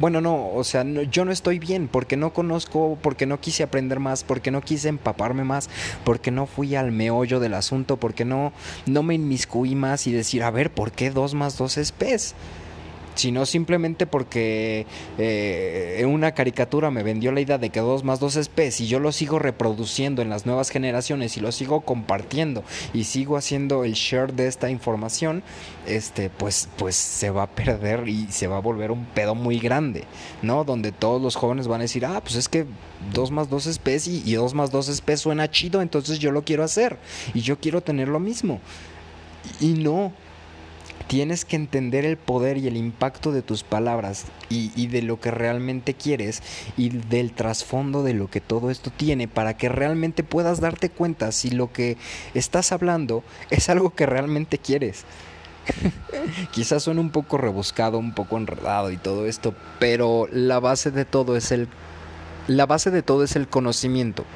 bueno, 0.00 0.20
no, 0.20 0.50
o 0.50 0.64
sea, 0.64 0.84
yo 0.84 1.24
no 1.24 1.32
estoy 1.32 1.58
bien 1.58 1.88
porque 1.88 2.16
no 2.16 2.32
conozco, 2.32 2.98
porque 3.00 3.26
no 3.26 3.40
quise 3.40 3.62
aprender 3.62 4.00
más, 4.00 4.24
porque 4.24 4.50
no 4.50 4.60
quise 4.60 4.88
empaparme 4.88 5.44
más, 5.44 5.70
porque 6.04 6.30
no 6.30 6.46
fui 6.46 6.74
al 6.74 6.92
meollo 6.92 7.40
del 7.40 7.54
asunto, 7.54 7.96
porque 7.96 8.24
no, 8.24 8.52
no 8.86 9.02
me 9.02 9.14
inmiscuí 9.14 9.74
más 9.74 10.06
y 10.06 10.12
decir, 10.12 10.42
a 10.42 10.50
ver, 10.50 10.70
¿por 10.70 10.92
qué 10.92 11.10
2 11.10 11.34
más 11.34 11.56
2 11.56 11.78
es 11.78 11.92
pez? 11.92 12.34
Sino 13.14 13.46
simplemente 13.46 14.06
porque 14.06 14.86
eh, 15.18 16.04
una 16.06 16.32
caricatura 16.32 16.90
me 16.90 17.02
vendió 17.02 17.32
la 17.32 17.40
idea 17.40 17.58
de 17.58 17.70
que 17.70 17.80
2 17.80 18.04
más 18.04 18.20
2 18.20 18.36
es 18.36 18.48
P, 18.48 18.70
y 18.78 18.86
yo 18.86 18.98
lo 18.98 19.12
sigo 19.12 19.38
reproduciendo 19.38 20.22
en 20.22 20.30
las 20.30 20.46
nuevas 20.46 20.70
generaciones 20.70 21.36
y 21.36 21.40
lo 21.40 21.52
sigo 21.52 21.82
compartiendo 21.82 22.64
y 22.92 23.04
sigo 23.04 23.36
haciendo 23.36 23.84
el 23.84 23.94
share 23.94 24.32
de 24.32 24.46
esta 24.46 24.70
información, 24.70 25.42
este, 25.86 26.30
pues, 26.30 26.68
pues 26.76 26.96
se 26.96 27.30
va 27.30 27.44
a 27.44 27.46
perder 27.50 28.08
y 28.08 28.26
se 28.30 28.46
va 28.46 28.56
a 28.56 28.60
volver 28.60 28.90
un 28.90 29.04
pedo 29.04 29.34
muy 29.34 29.58
grande, 29.58 30.04
¿no? 30.42 30.64
Donde 30.64 30.92
todos 30.92 31.20
los 31.20 31.36
jóvenes 31.36 31.68
van 31.68 31.80
a 31.80 31.84
decir, 31.84 32.06
ah, 32.06 32.20
pues 32.22 32.36
es 32.36 32.48
que 32.48 32.66
2 33.12 33.30
más 33.30 33.50
2 33.50 33.66
es 33.66 33.78
P 33.78 33.98
y, 34.06 34.22
y 34.24 34.34
2 34.34 34.54
más 34.54 34.70
2 34.70 34.88
es 34.88 35.00
P 35.00 35.16
suena 35.16 35.50
chido, 35.50 35.82
entonces 35.82 36.18
yo 36.18 36.32
lo 36.32 36.42
quiero 36.42 36.64
hacer 36.64 36.98
y 37.32 37.40
yo 37.40 37.58
quiero 37.58 37.80
tener 37.80 38.08
lo 38.08 38.20
mismo. 38.20 38.60
Y 39.60 39.74
no, 39.74 40.12
tienes 41.06 41.44
que 41.44 41.56
entender 41.56 42.04
el 42.04 42.16
poder 42.16 42.56
y 42.56 42.66
el 42.66 42.76
impacto 42.76 43.32
de 43.32 43.42
tus 43.42 43.62
palabras 43.62 44.24
y, 44.48 44.86
de 44.86 45.02
lo 45.02 45.20
que 45.20 45.30
realmente 45.30 45.94
quieres 45.94 46.42
y 46.76 46.90
del 46.90 47.32
trasfondo 47.32 48.02
de 48.02 48.14
lo 48.14 48.30
que 48.30 48.40
todo 48.40 48.70
esto 48.70 48.90
tiene 48.90 49.28
para 49.28 49.56
que 49.56 49.68
realmente 49.68 50.22
puedas 50.22 50.60
darte 50.60 50.90
cuenta 50.90 51.32
si 51.32 51.50
lo 51.50 51.72
que 51.72 51.96
estás 52.34 52.72
hablando 52.72 53.22
es 53.50 53.68
algo 53.68 53.90
que 53.90 54.06
realmente 54.06 54.58
quieres. 54.58 55.04
Quizás 56.52 56.82
suene 56.82 57.00
un 57.00 57.10
poco 57.10 57.38
rebuscado, 57.38 57.98
un 57.98 58.14
poco 58.14 58.36
enredado 58.36 58.90
y 58.90 58.96
todo 58.96 59.26
esto, 59.26 59.54
pero 59.78 60.28
la 60.30 60.60
base 60.60 60.90
de 60.90 61.04
todo 61.04 61.36
es 61.36 61.52
el 61.52 61.68
la 62.46 62.66
base 62.66 62.90
de 62.90 63.02
todo 63.02 63.24
es 63.24 63.36
el 63.36 63.48
conocimiento 63.48 64.26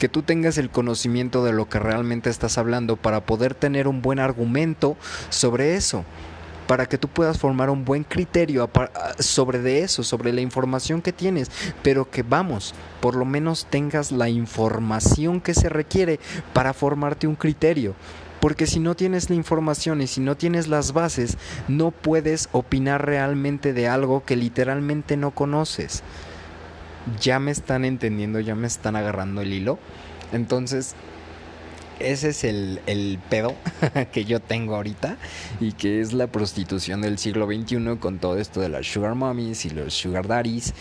que 0.00 0.08
tú 0.08 0.22
tengas 0.22 0.56
el 0.56 0.70
conocimiento 0.70 1.44
de 1.44 1.52
lo 1.52 1.68
que 1.68 1.78
realmente 1.78 2.30
estás 2.30 2.56
hablando 2.56 2.96
para 2.96 3.26
poder 3.26 3.54
tener 3.54 3.86
un 3.86 4.00
buen 4.00 4.18
argumento 4.18 4.96
sobre 5.28 5.76
eso 5.76 6.06
para 6.66 6.86
que 6.86 6.98
tú 6.98 7.08
puedas 7.08 7.36
formar 7.36 7.68
un 7.68 7.84
buen 7.84 8.04
criterio 8.04 8.70
sobre 9.18 9.58
de 9.58 9.82
eso, 9.82 10.04
sobre 10.04 10.32
la 10.32 10.40
información 10.40 11.02
que 11.02 11.12
tienes, 11.12 11.50
pero 11.82 12.08
que 12.08 12.22
vamos, 12.22 12.74
por 13.00 13.16
lo 13.16 13.24
menos 13.24 13.66
tengas 13.68 14.12
la 14.12 14.28
información 14.28 15.40
que 15.40 15.52
se 15.52 15.68
requiere 15.68 16.20
para 16.52 16.72
formarte 16.72 17.26
un 17.26 17.34
criterio. 17.34 17.96
Porque 18.40 18.68
si 18.68 18.78
no 18.78 18.94
tienes 18.94 19.30
la 19.30 19.36
información 19.36 20.00
y 20.00 20.06
si 20.06 20.20
no 20.20 20.36
tienes 20.36 20.68
las 20.68 20.92
bases, 20.92 21.38
no 21.66 21.90
puedes 21.90 22.48
opinar 22.52 23.04
realmente 23.04 23.72
de 23.72 23.88
algo 23.88 24.24
que 24.24 24.36
literalmente 24.36 25.16
no 25.16 25.32
conoces 25.32 26.04
ya 27.20 27.38
me 27.38 27.50
están 27.50 27.84
entendiendo, 27.84 28.40
ya 28.40 28.54
me 28.54 28.66
están 28.66 28.96
agarrando 28.96 29.40
el 29.40 29.52
hilo. 29.52 29.78
Entonces, 30.32 30.94
ese 31.98 32.30
es 32.30 32.44
el, 32.44 33.18
pedo 33.28 33.54
que 34.12 34.24
yo 34.24 34.40
tengo 34.40 34.74
ahorita 34.74 35.16
y 35.60 35.72
que 35.72 36.00
es 36.00 36.12
la 36.12 36.26
prostitución 36.26 37.02
del 37.02 37.18
siglo 37.18 37.46
XXI 37.46 37.96
con 37.98 38.18
todo 38.18 38.38
esto 38.38 38.60
de 38.60 38.68
las 38.68 38.86
sugar 38.86 39.14
mommies 39.14 39.64
y 39.66 39.70
los 39.70 39.94
sugar 39.94 40.26
daddies. 40.26 40.74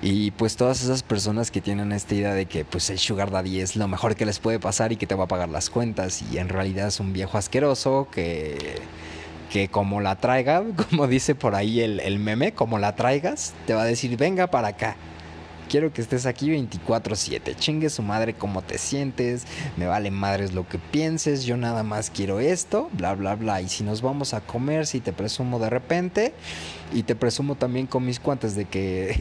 Y 0.00 0.30
pues 0.30 0.56
todas 0.56 0.80
esas 0.80 1.02
personas 1.02 1.50
que 1.50 1.60
tienen 1.60 1.90
esta 1.90 2.14
idea 2.14 2.32
de 2.32 2.46
que 2.46 2.64
pues 2.64 2.88
el 2.88 3.00
sugar 3.00 3.32
daddy 3.32 3.60
es 3.60 3.74
lo 3.74 3.88
mejor 3.88 4.14
que 4.14 4.24
les 4.26 4.38
puede 4.38 4.60
pasar 4.60 4.92
y 4.92 4.96
que 4.96 5.08
te 5.08 5.16
va 5.16 5.24
a 5.24 5.28
pagar 5.28 5.48
las 5.48 5.70
cuentas 5.70 6.22
y 6.22 6.38
en 6.38 6.48
realidad 6.48 6.86
es 6.86 7.00
un 7.00 7.12
viejo 7.12 7.36
asqueroso 7.36 8.08
que 8.12 8.80
que 9.50 9.68
como 9.68 10.02
la 10.02 10.14
traiga, 10.16 10.62
como 10.90 11.08
dice 11.08 11.34
por 11.34 11.54
ahí 11.54 11.80
el, 11.80 12.00
el 12.00 12.18
meme, 12.20 12.52
como 12.52 12.78
la 12.78 12.94
traigas, 12.94 13.54
te 13.66 13.74
va 13.74 13.82
a 13.82 13.86
decir 13.86 14.16
venga 14.16 14.46
para 14.46 14.68
acá 14.68 14.96
quiero 15.68 15.92
que 15.92 16.00
estés 16.00 16.26
aquí 16.26 16.50
24/7. 16.50 17.54
Chingue 17.54 17.90
su 17.90 18.02
madre 18.02 18.34
cómo 18.34 18.62
te 18.62 18.78
sientes, 18.78 19.44
me 19.76 19.86
vale 19.86 20.10
madres 20.10 20.52
lo 20.52 20.68
que 20.68 20.78
pienses, 20.78 21.44
yo 21.44 21.56
nada 21.56 21.82
más 21.82 22.10
quiero 22.10 22.40
esto, 22.40 22.88
bla, 22.92 23.14
bla, 23.14 23.36
bla. 23.36 23.60
Y 23.60 23.68
si 23.68 23.84
nos 23.84 24.02
vamos 24.02 24.34
a 24.34 24.40
comer, 24.40 24.86
si 24.86 25.00
te 25.00 25.12
presumo 25.12 25.58
de 25.58 25.70
repente, 25.70 26.34
y 26.92 27.02
te 27.02 27.14
presumo 27.14 27.54
también 27.54 27.86
con 27.86 28.04
mis 28.04 28.18
cuantas 28.18 28.54
de 28.54 28.64
que, 28.64 29.20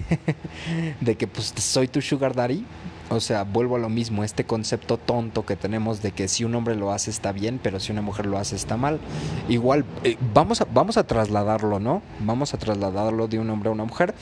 de 1.01 1.15
que 1.15 1.27
pues 1.27 1.53
soy 1.57 1.87
tu 1.87 2.01
sugar 2.01 2.33
daddy. 2.33 2.65
O 3.09 3.21
sea, 3.21 3.43
vuelvo 3.43 3.77
a 3.77 3.79
lo 3.79 3.87
mismo, 3.87 4.25
este 4.25 4.43
concepto 4.43 4.97
tonto 4.97 5.45
que 5.45 5.55
tenemos 5.55 6.01
de 6.01 6.11
que 6.11 6.27
si 6.27 6.43
un 6.43 6.53
hombre 6.55 6.75
lo 6.75 6.91
hace 6.91 7.09
está 7.09 7.31
bien, 7.31 7.57
pero 7.61 7.79
si 7.79 7.93
una 7.93 8.01
mujer 8.01 8.25
lo 8.25 8.37
hace 8.37 8.57
está 8.57 8.75
mal. 8.75 8.99
Igual, 9.47 9.85
eh, 10.03 10.17
vamos, 10.33 10.59
a, 10.59 10.65
vamos 10.65 10.97
a 10.97 11.07
trasladarlo, 11.07 11.79
¿no? 11.79 12.01
Vamos 12.19 12.53
a 12.53 12.57
trasladarlo 12.57 13.29
de 13.29 13.39
un 13.39 13.49
hombre 13.49 13.69
a 13.69 13.71
una 13.71 13.85
mujer. 13.85 14.13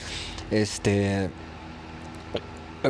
Este 0.51 1.31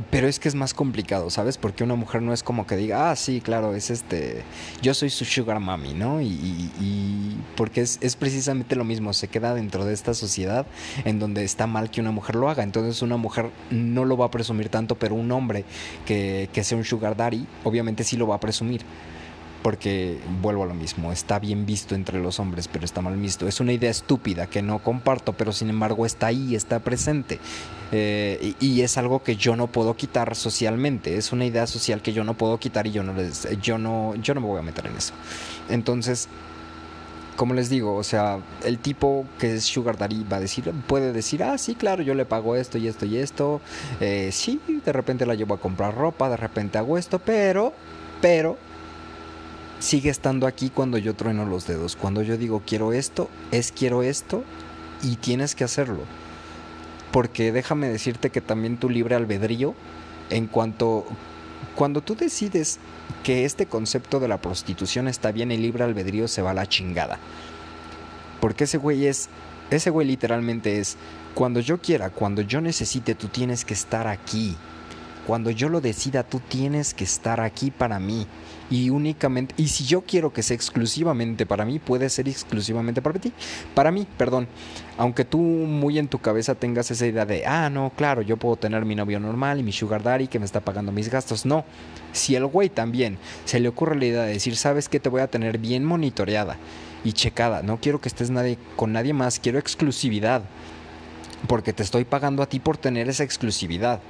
pero 0.02 0.28
es 0.28 0.40
que 0.40 0.48
es 0.48 0.56
más 0.56 0.74
complicado, 0.74 1.30
¿sabes? 1.30 1.58
Porque 1.58 1.84
una 1.84 1.96
mujer 1.96 2.22
no 2.22 2.34
es 2.34 2.44
como 2.44 2.66
que 2.68 2.76
diga, 2.76 3.12
ah, 3.12 3.16
sí, 3.16 3.42
claro, 3.42 3.76
es 3.76 3.90
este, 3.90 4.44
yo 4.82 4.94
soy 4.94 5.10
su 5.10 5.26
sugar 5.26 5.60
mommy, 5.60 5.94
¿no? 5.94 6.22
Y, 6.22 7.38
porque 7.56 7.82
es, 7.82 7.98
es, 8.02 8.16
precisamente 8.16 8.76
lo 8.76 8.84
mismo, 8.84 9.14
se 9.14 9.28
queda 9.28 9.54
dentro 9.54 9.86
de 9.86 9.94
esta 9.94 10.14
sociedad 10.14 10.66
en 11.06 11.20
donde 11.20 11.44
está 11.44 11.68
mal 11.68 11.90
que 11.90 12.02
una 12.02 12.12
mujer 12.12 12.36
lo 12.36 12.50
haga. 12.50 12.64
Entonces 12.64 13.02
una 13.02 13.18
mujer 13.18 13.52
no 13.70 14.06
lo 14.06 14.18
va 14.18 14.26
a 14.26 14.32
presumir 14.32 14.70
tanto, 14.70 14.96
pero 14.96 15.16
un 15.16 15.32
hombre 15.32 15.66
que, 16.06 16.50
que 16.54 16.64
sea 16.64 16.78
un 16.78 16.86
sugar 16.86 17.16
daddy, 17.16 17.46
obviamente 17.64 18.04
sí 18.04 18.18
lo 18.18 18.28
va 18.28 18.36
a 18.36 18.40
presumir 18.40 18.82
porque 19.66 20.20
vuelvo 20.44 20.62
a 20.62 20.68
lo 20.68 20.76
mismo, 20.76 21.12
está 21.12 21.40
bien 21.40 21.66
visto 21.66 21.96
entre 21.96 22.20
los 22.20 22.40
hombres, 22.40 22.68
pero 22.68 22.86
está 22.86 23.02
mal 23.02 23.18
visto. 23.18 23.48
Es 23.48 23.60
una 23.60 23.74
idea 23.74 23.90
estúpida 23.90 24.46
que 24.46 24.62
no 24.62 24.78
comparto, 24.78 25.34
pero 25.34 25.52
sin 25.54 25.72
embargo 25.72 26.06
está 26.06 26.28
ahí, 26.28 26.54
está 26.54 26.82
presente. 26.82 27.40
Eh, 27.98 28.56
y, 28.60 28.82
es 28.82 28.98
algo 28.98 29.24
que 29.24 29.38
yo 29.38 29.56
no 29.56 29.68
puedo 29.68 29.96
quitar 29.96 30.36
socialmente. 30.36 31.16
Es 31.16 31.32
una 31.32 31.46
idea 31.46 31.66
social 31.66 32.02
que 32.02 32.12
yo 32.12 32.26
no 32.26 32.34
puedo 32.34 32.60
quitar 32.60 32.88
y 32.88 32.92
yo 32.92 33.04
no, 33.04 33.14
les, 33.14 33.48
yo 33.62 33.78
no, 33.78 34.14
yo 34.16 34.34
no 34.34 34.42
me 34.42 34.48
voy 34.48 34.60
a 34.60 34.64
meter 34.64 34.88
en 34.88 34.98
eso. 34.98 35.14
Entonces, 35.70 36.28
como 37.38 37.54
les 37.54 37.70
digo, 37.70 37.96
o 37.96 38.04
sea, 38.04 38.40
el 38.66 38.80
tipo 38.80 39.26
que 39.40 39.56
es 39.56 39.64
Sugar 39.64 39.98
Daddy 39.98 40.26
va 40.26 40.38
a 40.38 40.40
decir, 40.42 40.70
puede 40.88 41.14
decir, 41.14 41.42
ah, 41.42 41.58
sí, 41.58 41.74
claro, 41.76 42.04
yo 42.04 42.16
le 42.16 42.26
pago 42.26 42.58
esto 42.58 42.78
y 42.78 42.90
esto 42.90 43.06
y 43.06 43.16
esto. 43.16 43.62
Eh, 44.02 44.30
sí, 44.34 44.60
de 44.84 44.92
repente 44.92 45.26
la 45.26 45.36
llevo 45.36 45.54
a 45.54 45.62
comprar 45.62 45.96
ropa, 45.96 46.28
de 46.28 46.36
repente 46.36 46.78
hago 46.78 46.98
esto, 46.98 47.20
pero, 47.20 47.72
pero, 48.20 48.58
sigue 49.80 50.10
estando 50.10 50.48
aquí 50.48 50.70
cuando 50.70 50.98
yo 50.98 51.14
trueno 51.14 51.46
los 51.46 51.66
dedos. 51.66 51.96
Cuando 51.96 52.24
yo 52.24 52.36
digo 52.36 52.62
quiero 52.66 52.92
esto, 52.92 53.30
es 53.52 53.72
quiero 53.72 54.04
esto 54.04 54.44
y 55.02 55.16
tienes 55.16 55.56
que 55.56 55.64
hacerlo. 55.64 56.02
Porque 57.16 57.54
déjame 57.54 57.88
decirte 57.88 58.30
que 58.30 58.42
también 58.42 58.76
tu 58.76 58.90
libre 58.90 59.16
albedrío, 59.16 59.74
en 60.30 60.48
cuanto, 60.48 61.06
cuando 61.74 62.02
tú 62.02 62.14
decides 62.14 62.78
que 63.24 63.46
este 63.46 63.68
concepto 63.68 64.20
de 64.20 64.28
la 64.28 64.42
prostitución 64.42 65.08
está 65.08 65.32
bien, 65.32 65.50
el 65.50 65.62
libre 65.62 65.86
albedrío 65.86 66.28
se 66.28 66.42
va 66.42 66.52
a 66.52 66.54
la 66.54 66.68
chingada. 66.68 67.18
Porque 68.42 68.66
ese 68.66 68.78
güey 68.78 69.06
es, 69.08 69.30
ese 69.70 69.92
güey 69.92 70.06
literalmente 70.06 70.82
es, 70.82 70.98
cuando 71.36 71.62
yo 71.62 71.78
quiera, 71.78 72.10
cuando 72.10 72.42
yo 72.42 72.60
necesite, 72.60 73.16
tú 73.16 73.30
tienes 73.30 73.64
que 73.64 73.76
estar 73.76 74.08
aquí. 74.08 74.58
Cuando 75.26 75.50
yo 75.50 75.70
lo 75.70 75.82
decida, 75.82 76.24
tú 76.24 76.40
tienes 76.40 76.94
que 76.94 77.04
estar 77.04 77.42
aquí 77.42 77.72
para 77.72 78.00
mí. 78.00 78.28
Y 78.70 78.90
únicamente 78.90 79.54
y 79.58 79.68
si 79.68 79.86
yo 79.86 80.02
quiero 80.02 80.34
que 80.34 80.42
sea 80.42 80.56
exclusivamente 80.56 81.46
para 81.46 81.66
mí 81.66 81.78
puede 81.78 82.10
ser 82.10 82.28
exclusivamente 82.28 83.00
para 83.00 83.20
ti. 83.20 83.32
Para 83.76 83.92
mí 83.92 84.08
perdón. 84.18 84.48
Aunque 84.98 85.24
tú 85.24 85.38
muy 85.38 86.00
en 86.00 86.08
tu 86.08 86.18
cabeza 86.18 86.56
tengas 86.56 86.90
esa 86.90 87.06
idea 87.06 87.26
de 87.26 87.46
ah 87.46 87.70
no 87.70 87.92
claro 87.96 88.24
yo 88.24 88.38
puedo 88.38 88.56
tener 88.56 88.84
mi 88.84 88.96
novio 88.96 89.20
normal 89.20 89.60
y 89.60 89.64
mi 89.64 89.72
sugar 89.72 90.02
daddy 90.02 90.28
que 90.28 90.40
me 90.40 90.46
está 90.46 90.62
pagando 90.62 90.92
mis 90.92 91.10
gastos 91.10 91.46
no. 91.46 91.64
Si 92.12 92.36
el 92.36 92.48
güey 92.48 92.70
también 92.70 93.20
se 93.46 93.60
le 93.60 93.70
ocurre 93.70 93.98
la 93.98 94.06
idea 94.06 94.24
de 94.24 94.34
decir 94.34 94.56
sabes 94.56 94.90
que 94.90 95.00
te 95.00 95.10
voy 95.10 95.22
a 95.22 95.28
tener 95.28 95.60
bien 95.60 95.86
monitoreada 95.86 96.58
y 97.04 97.14
checada. 97.14 97.62
No 97.62 97.78
quiero 97.80 98.02
que 98.02 98.10
estés 98.10 98.32
nadie 98.32 98.58
con 98.76 98.94
nadie 98.94 99.14
más. 99.14 99.40
Quiero 99.40 99.60
exclusividad. 99.60 100.42
Porque 101.48 101.74
te 101.74 101.84
estoy 101.84 102.06
pagando 102.06 102.42
a 102.42 102.50
ti 102.50 102.60
por 102.60 102.78
tener 102.78 103.08
esa 103.10 103.24
exclusividad 103.24 104.02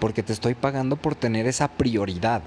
porque 0.00 0.22
te 0.22 0.32
estoy 0.32 0.54
pagando 0.54 0.96
por 0.96 1.14
tener 1.14 1.46
esa 1.46 1.68
prioridad 1.68 2.42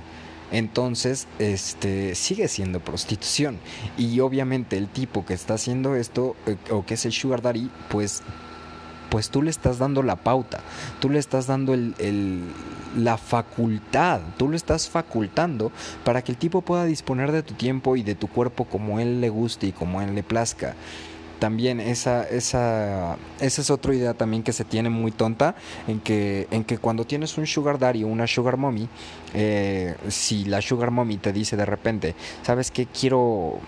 entonces, 0.52 1.28
este 1.38 2.16
sigue 2.16 2.48
siendo 2.48 2.80
prostitución. 2.80 3.60
Y 3.98 4.20
obviamente 4.20 4.78
el 4.78 4.88
tipo 4.88 5.26
que 5.26 5.34
está 5.34 5.56
haciendo 5.56 5.96
esto, 5.96 6.36
eh, 6.48 6.58
o 6.72 6.86
que 6.86 6.96
es 6.96 7.06
el 7.06 7.12
sugar 7.12 7.42
daddy, 7.42 7.70
pues, 7.90 8.24
pues 9.10 9.30
tú 9.30 9.42
le 9.42 9.52
estás 9.52 9.78
dando 9.78 10.02
la 10.04 10.18
pauta, 10.18 10.62
tú 11.00 11.10
le 11.10 11.20
estás 11.20 11.48
dando 11.48 11.74
el, 11.74 12.44
la 12.98 13.18
facultad, 13.18 14.22
tú 14.38 14.48
lo 14.48 14.56
estás 14.56 14.90
facultando 14.90 15.72
para 16.04 16.24
que 16.24 16.32
el 16.32 16.38
tipo 16.38 16.62
pueda 16.62 16.86
disponer 16.86 17.32
de 17.32 17.44
tu 17.44 17.54
tiempo 17.54 17.96
y 17.96 18.04
de 18.04 18.16
tu 18.16 18.28
cuerpo 18.28 18.66
como 18.66 19.00
él 19.00 19.22
le 19.22 19.30
guste 19.30 19.68
y 19.68 19.72
como 19.72 20.02
él 20.02 20.14
le 20.16 20.24
plazca 20.24 20.76
también 21.40 21.80
esa, 21.80 22.28
esa, 22.28 23.18
esa 23.40 23.62
es 23.62 23.70
otra 23.70 23.96
idea 23.96 24.14
también 24.14 24.44
que 24.44 24.54
se 24.54 24.66
tiene 24.66 24.90
muy 24.90 25.12
tonta, 25.12 25.56
en 25.88 26.00
que, 26.00 26.48
en 26.52 26.64
que 26.64 26.78
cuando 26.78 27.06
tienes 27.06 27.38
un 27.38 27.48
sugar 27.48 27.80
daddy 27.80 28.04
o 28.04 28.08
una 28.08 28.28
sugar 28.28 28.58
mommy, 28.58 28.88
eh, 29.34 29.96
si 30.10 30.46
la 30.46 30.62
sugar 30.62 30.92
mommy 30.92 31.18
te 31.18 31.34
dice 31.34 31.58
de 31.58 31.66
repente, 31.66 32.16
¿sabes 32.44 32.72
qué? 32.72 32.86
Quiero 32.88 33.60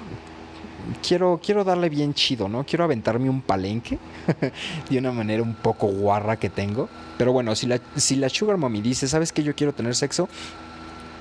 quiero, 1.06 1.40
quiero 1.44 1.64
darle 1.64 1.90
bien 1.90 2.14
chido, 2.14 2.48
¿no? 2.48 2.66
Quiero 2.66 2.84
aventarme 2.84 3.30
un 3.30 3.42
palenque 3.42 3.98
de 4.90 4.98
una 4.98 5.12
manera 5.12 5.44
un 5.44 5.56
poco 5.56 5.88
guarra 5.88 6.38
que 6.38 6.50
tengo. 6.50 6.90
Pero 7.18 7.34
bueno, 7.34 7.56
si 7.56 7.68
la, 7.68 7.80
si 7.96 8.16
la 8.16 8.30
Sugar 8.30 8.58
Mommy 8.58 8.82
dice, 8.82 9.08
¿sabes 9.08 9.32
qué? 9.32 9.44
Yo 9.44 9.56
quiero 9.56 9.74
tener 9.74 9.96
sexo. 9.96 10.28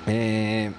Eh, 0.06 0.70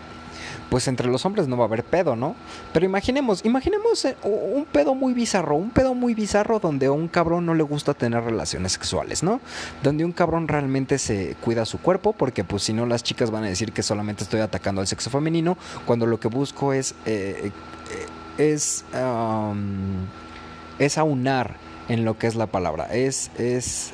pues 0.72 0.88
entre 0.88 1.10
los 1.10 1.26
hombres 1.26 1.50
no 1.50 1.58
va 1.58 1.66
a 1.66 1.68
haber 1.68 1.84
pedo, 1.84 2.16
¿no? 2.16 2.34
Pero 2.72 2.86
imaginemos, 2.86 3.44
imaginemos 3.44 4.06
eh, 4.06 4.16
un 4.24 4.64
pedo 4.64 4.96
muy 4.96 5.14
bizarro, 5.14 5.58
un 5.58 5.70
pedo 5.70 5.94
muy 5.94 6.14
bizarro 6.14 6.60
donde 6.60 6.86
a 6.86 6.94
un 6.94 7.10
cabrón 7.10 7.46
no 7.46 7.54
le 7.54 7.64
gusta 7.64 7.94
tener 7.94 8.24
relaciones 8.24 8.72
sexuales, 8.72 9.22
¿no? 9.22 9.42
Donde 9.84 10.06
un 10.06 10.14
cabrón 10.14 10.48
realmente 10.48 10.98
se 10.98 11.36
cuida 11.42 11.66
su 11.66 11.80
cuerpo, 11.80 12.14
porque 12.14 12.46
pues 12.46 12.64
si 12.64 12.72
no 12.72 12.86
las 12.86 13.04
chicas 13.04 13.32
van 13.32 13.44
a 13.44 13.48
decir 13.48 13.74
que 13.74 13.84
solamente 13.84 14.24
estoy 14.24 14.40
atacando 14.40 14.80
al 14.80 14.88
sexo 14.88 15.10
femenino, 15.10 15.58
cuando 15.86 16.06
lo 16.06 16.22
que 16.22 16.30
busco 16.30 16.72
es, 16.72 16.96
eh, 17.06 17.52
eh, 18.38 18.52
es, 18.54 18.86
es 20.80 20.98
aunar 20.98 21.58
en 21.90 22.06
lo 22.06 22.18
que 22.18 22.28
es 22.28 22.36
la 22.36 22.48
palabra. 22.48 22.86
Es, 22.94 23.30
es 23.38 23.92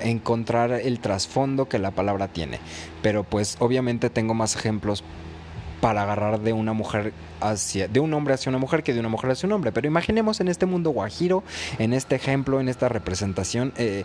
encontrar 0.00 0.70
el 0.70 1.00
trasfondo 1.00 1.68
que 1.68 1.80
la 1.80 1.90
palabra 1.90 2.28
tiene. 2.28 2.60
Pero 3.02 3.24
pues 3.24 3.56
obviamente 3.58 4.10
tengo 4.10 4.34
más 4.34 4.54
ejemplos 4.54 5.02
para 5.80 6.02
agarrar 6.02 6.40
de 6.40 6.52
una 6.52 6.72
mujer 6.72 7.12
hacia 7.40 7.88
de 7.88 8.00
un 8.00 8.12
hombre 8.14 8.34
hacia 8.34 8.50
una 8.50 8.58
mujer 8.58 8.82
que 8.82 8.92
de 8.92 9.00
una 9.00 9.08
mujer 9.08 9.30
hacia 9.30 9.46
un 9.46 9.52
hombre 9.52 9.72
pero 9.72 9.86
imaginemos 9.86 10.40
en 10.40 10.48
este 10.48 10.66
mundo 10.66 10.90
guajiro 10.90 11.44
en 11.78 11.92
este 11.92 12.16
ejemplo 12.16 12.60
en 12.60 12.68
esta 12.68 12.88
representación 12.88 13.72
eh, 13.76 14.04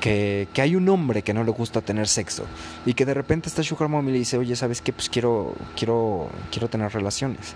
que, 0.00 0.48
que, 0.52 0.62
hay 0.62 0.74
un 0.74 0.88
hombre 0.88 1.22
que 1.22 1.32
no 1.32 1.44
le 1.44 1.52
gusta 1.52 1.80
tener 1.80 2.08
sexo 2.08 2.44
y 2.84 2.94
que 2.94 3.06
de 3.06 3.14
repente 3.14 3.48
está 3.48 3.62
Sugar 3.62 3.88
Mommy 3.88 4.10
y 4.10 4.12
le 4.14 4.18
dice 4.18 4.36
oye 4.36 4.56
sabes 4.56 4.80
qué 4.80 4.92
pues 4.92 5.08
quiero 5.08 5.54
quiero 5.76 6.28
quiero 6.50 6.68
tener 6.68 6.92
relaciones 6.92 7.54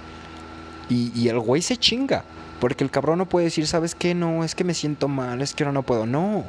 y, 0.88 1.10
y 1.20 1.28
el 1.28 1.40
güey 1.40 1.62
se 1.62 1.76
chinga 1.76 2.24
porque 2.60 2.84
el 2.84 2.90
cabrón 2.90 3.18
no 3.18 3.26
puede 3.26 3.46
decir, 3.46 3.66
¿sabes 3.66 3.94
qué? 3.94 4.14
No, 4.14 4.42
es 4.44 4.54
que 4.54 4.64
me 4.64 4.74
siento 4.74 5.08
mal, 5.08 5.42
es 5.42 5.54
que 5.54 5.64
ahora 5.64 5.72
no 5.72 5.82
puedo. 5.82 6.06
No, 6.06 6.44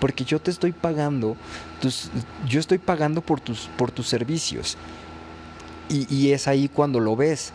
porque 0.00 0.24
yo 0.24 0.40
te 0.40 0.50
estoy 0.50 0.72
pagando, 0.72 1.36
tus, 1.80 2.10
yo 2.48 2.60
estoy 2.60 2.78
pagando 2.78 3.20
por 3.20 3.40
tus, 3.40 3.68
por 3.76 3.90
tus 3.90 4.08
servicios. 4.08 4.76
Y, 5.90 6.06
y 6.14 6.32
es 6.32 6.48
ahí 6.48 6.68
cuando 6.68 7.00
lo 7.00 7.16
ves. 7.16 7.52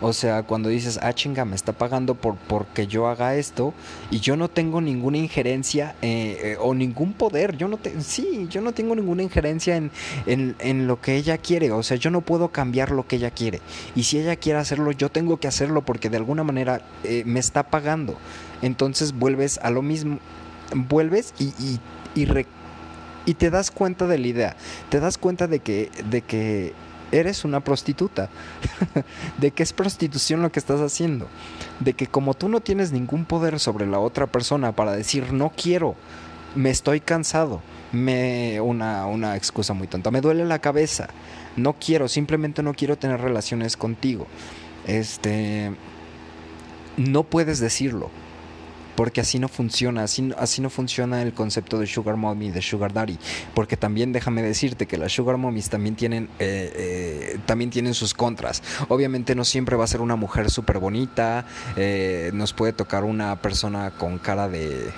O 0.00 0.12
sea, 0.12 0.42
cuando 0.42 0.68
dices, 0.68 0.98
ah, 1.02 1.14
chinga, 1.14 1.46
me 1.46 1.56
está 1.56 1.72
pagando 1.72 2.14
por 2.14 2.34
porque 2.36 2.86
yo 2.86 3.06
haga 3.06 3.34
esto 3.36 3.72
y 4.10 4.20
yo 4.20 4.36
no 4.36 4.48
tengo 4.48 4.82
ninguna 4.82 5.16
injerencia 5.16 5.94
eh, 6.02 6.38
eh, 6.42 6.56
o 6.60 6.74
ningún 6.74 7.14
poder. 7.14 7.56
Yo 7.56 7.66
no 7.66 7.78
te, 7.78 7.98
sí, 8.02 8.46
yo 8.50 8.60
no 8.60 8.72
tengo 8.72 8.94
ninguna 8.94 9.22
injerencia 9.22 9.76
en, 9.76 9.90
en, 10.26 10.86
lo 10.86 11.00
que 11.00 11.16
ella 11.16 11.38
quiere. 11.38 11.72
O 11.72 11.82
sea, 11.82 11.96
yo 11.96 12.10
no 12.10 12.20
puedo 12.20 12.48
cambiar 12.48 12.90
lo 12.90 13.06
que 13.06 13.16
ella 13.16 13.30
quiere. 13.30 13.62
Y 13.94 14.02
si 14.02 14.18
ella 14.18 14.36
quiere 14.36 14.58
hacerlo, 14.58 14.92
yo 14.92 15.10
tengo 15.10 15.38
que 15.38 15.48
hacerlo 15.48 15.80
porque 15.80 16.10
de 16.10 16.18
alguna 16.18 16.44
manera 16.44 16.82
eh, 17.02 17.22
me 17.24 17.40
está 17.40 17.62
pagando. 17.70 18.18
Entonces 18.60 19.14
vuelves 19.14 19.58
a 19.62 19.70
lo 19.70 19.80
mismo, 19.80 20.18
vuelves 20.74 21.32
y, 21.38 21.54
y, 21.58 21.80
y, 22.14 22.46
y 23.24 23.34
te 23.34 23.48
das 23.48 23.70
cuenta 23.70 24.06
de 24.06 24.18
la 24.18 24.26
idea. 24.26 24.56
Te 24.90 25.00
das 25.00 25.16
cuenta 25.16 25.46
de 25.46 25.60
que, 25.60 25.90
de 26.10 26.20
que 26.20 26.74
eres 27.12 27.44
una 27.44 27.60
prostituta, 27.60 28.28
de 29.38 29.50
que 29.50 29.62
es 29.62 29.72
prostitución 29.72 30.42
lo 30.42 30.50
que 30.50 30.58
estás 30.58 30.80
haciendo, 30.80 31.28
de 31.80 31.92
que 31.92 32.06
como 32.06 32.34
tú 32.34 32.48
no 32.48 32.60
tienes 32.60 32.92
ningún 32.92 33.24
poder 33.24 33.60
sobre 33.60 33.86
la 33.86 33.98
otra 33.98 34.26
persona 34.26 34.72
para 34.72 34.92
decir 34.92 35.32
no 35.32 35.52
quiero, 35.56 35.94
me 36.54 36.70
estoy 36.70 37.00
cansado, 37.00 37.60
me 37.92 38.60
una, 38.60 39.06
una 39.06 39.36
excusa 39.36 39.74
muy 39.74 39.86
tonta, 39.86 40.10
me 40.10 40.20
duele 40.20 40.44
la 40.44 40.58
cabeza, 40.58 41.08
no 41.56 41.74
quiero, 41.74 42.08
simplemente 42.08 42.62
no 42.62 42.74
quiero 42.74 42.96
tener 42.96 43.20
relaciones 43.20 43.76
contigo. 43.76 44.26
Este 44.86 45.72
no 46.96 47.24
puedes 47.24 47.60
decirlo, 47.60 48.10
porque 48.96 49.20
así 49.20 49.38
no 49.38 49.48
funciona, 49.48 50.02
así, 50.02 50.32
así 50.38 50.62
no 50.62 50.70
funciona 50.70 51.22
el 51.22 51.34
concepto 51.34 51.78
de 51.78 51.86
Sugar 51.86 52.16
Mommy, 52.16 52.50
de 52.50 52.62
Sugar 52.62 52.92
Daddy, 52.92 53.18
porque 53.54 53.76
también 53.76 54.12
déjame 54.12 54.42
decirte 54.42 54.86
que 54.86 54.96
las 54.96 55.12
Sugar 55.12 55.36
Mommies 55.36 55.68
también 55.68 55.94
tienen, 55.94 56.24
eh, 56.38 56.72
eh, 56.74 57.38
también 57.46 57.70
tienen 57.70 57.94
sus 57.94 58.14
contras. 58.14 58.62
Obviamente 58.88 59.34
no 59.34 59.44
siempre 59.44 59.76
va 59.76 59.84
a 59.84 59.88
ser 59.88 60.00
una 60.00 60.16
mujer 60.16 60.50
súper 60.50 60.78
bonita, 60.78 61.44
eh, 61.76 62.30
nos 62.34 62.52
puede 62.52 62.72
tocar 62.72 63.04
una 63.04 63.36
persona 63.36 63.90
con 63.92 64.18
cara 64.18 64.48
de... 64.48 64.90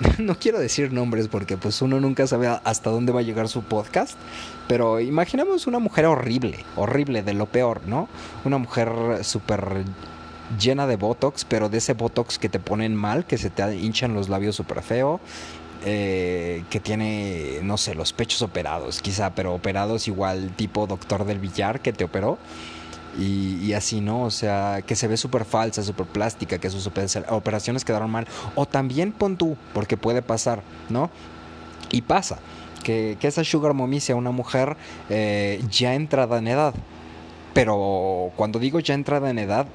No 0.18 0.36
quiero 0.36 0.58
decir 0.58 0.92
nombres 0.92 1.28
porque 1.28 1.56
pues 1.56 1.80
uno 1.80 2.00
nunca 2.00 2.26
sabe 2.26 2.48
hasta 2.48 2.90
dónde 2.90 3.12
va 3.12 3.20
a 3.20 3.22
llegar 3.22 3.48
su 3.48 3.62
podcast, 3.62 4.18
pero 4.66 4.98
imaginemos 4.98 5.68
una 5.68 5.78
mujer 5.78 6.06
horrible, 6.06 6.64
horrible, 6.74 7.22
de 7.22 7.32
lo 7.32 7.46
peor, 7.46 7.82
¿no? 7.86 8.08
Una 8.44 8.58
mujer 8.58 8.90
súper 9.22 9.84
llena 10.58 10.86
de 10.86 10.96
Botox, 10.96 11.44
pero 11.44 11.68
de 11.68 11.78
ese 11.78 11.94
Botox 11.94 12.38
que 12.38 12.48
te 12.48 12.58
ponen 12.58 12.94
mal, 12.94 13.26
que 13.26 13.38
se 13.38 13.50
te 13.50 13.76
hinchan 13.76 14.14
los 14.14 14.28
labios 14.28 14.56
súper 14.56 14.82
feo. 14.82 15.20
Eh, 15.86 16.64
que 16.70 16.80
tiene, 16.80 17.58
no 17.62 17.76
sé, 17.76 17.94
los 17.94 18.14
pechos 18.14 18.40
operados, 18.40 19.02
quizá, 19.02 19.34
pero 19.34 19.52
operados 19.52 20.08
igual 20.08 20.52
tipo 20.56 20.86
doctor 20.86 21.26
del 21.26 21.38
billar 21.38 21.80
que 21.80 21.92
te 21.92 22.04
operó. 22.04 22.38
Y, 23.18 23.72
así, 23.74 24.00
¿no? 24.00 24.22
O 24.22 24.30
sea, 24.30 24.82
que 24.84 24.96
se 24.96 25.06
ve 25.06 25.16
súper 25.16 25.44
falsa, 25.44 25.84
súper 25.84 26.06
plástica, 26.06 26.58
que 26.58 26.68
sus 26.68 26.90
operaciones 27.28 27.84
quedaron 27.84 28.10
mal. 28.10 28.26
O 28.56 28.66
también 28.66 29.12
pon 29.12 29.36
tú, 29.36 29.56
porque 29.72 29.96
puede 29.96 30.20
pasar, 30.20 30.62
¿no? 30.88 31.10
Y 31.92 32.02
pasa, 32.02 32.38
que, 32.82 33.16
esa 33.20 33.44
Sugar 33.44 33.74
Mommy 33.74 34.00
sea 34.00 34.16
una 34.16 34.32
mujer 34.32 34.76
eh, 35.10 35.62
ya 35.70 35.94
entrada 35.94 36.38
en 36.38 36.48
edad. 36.48 36.74
Pero 37.52 38.32
cuando 38.34 38.58
digo 38.58 38.80
ya 38.80 38.94
entrada 38.94 39.30
en 39.30 39.38
edad, 39.38 39.66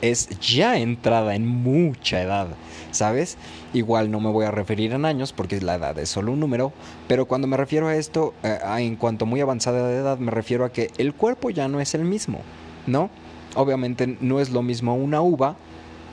es 0.00 0.28
ya 0.40 0.78
entrada 0.78 1.34
en 1.34 1.46
mucha 1.46 2.22
edad, 2.22 2.48
¿sabes? 2.90 3.36
Igual 3.72 4.10
no 4.10 4.20
me 4.20 4.30
voy 4.30 4.44
a 4.46 4.50
referir 4.50 4.92
en 4.92 5.04
años 5.04 5.32
porque 5.32 5.60
la 5.60 5.74
edad 5.74 5.98
es 5.98 6.08
solo 6.08 6.32
un 6.32 6.40
número, 6.40 6.72
pero 7.06 7.26
cuando 7.26 7.46
me 7.46 7.56
refiero 7.56 7.88
a 7.88 7.96
esto, 7.96 8.34
eh, 8.42 8.58
en 8.78 8.96
cuanto 8.96 9.26
muy 9.26 9.40
avanzada 9.40 9.88
de 9.88 9.96
edad, 9.96 10.18
me 10.18 10.30
refiero 10.30 10.64
a 10.64 10.72
que 10.72 10.90
el 10.98 11.14
cuerpo 11.14 11.50
ya 11.50 11.68
no 11.68 11.80
es 11.80 11.94
el 11.94 12.04
mismo, 12.04 12.40
¿no? 12.86 13.10
Obviamente 13.54 14.16
no 14.20 14.40
es 14.40 14.50
lo 14.50 14.62
mismo 14.62 14.94
una 14.94 15.20
uva 15.20 15.56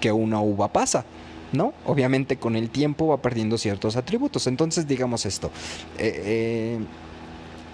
que 0.01 0.11
una 0.11 0.41
uva 0.41 0.67
pasa. 0.69 1.05
¿no? 1.51 1.73
Obviamente 1.85 2.35
con 2.35 2.57
el 2.57 2.69
tiempo 2.69 3.07
va 3.07 3.21
perdiendo 3.21 3.57
ciertos 3.57 3.95
atributos. 3.95 4.47
Entonces, 4.47 4.87
digamos 4.87 5.25
esto. 5.25 5.51
eh, 5.97 6.21
eh 6.25 6.79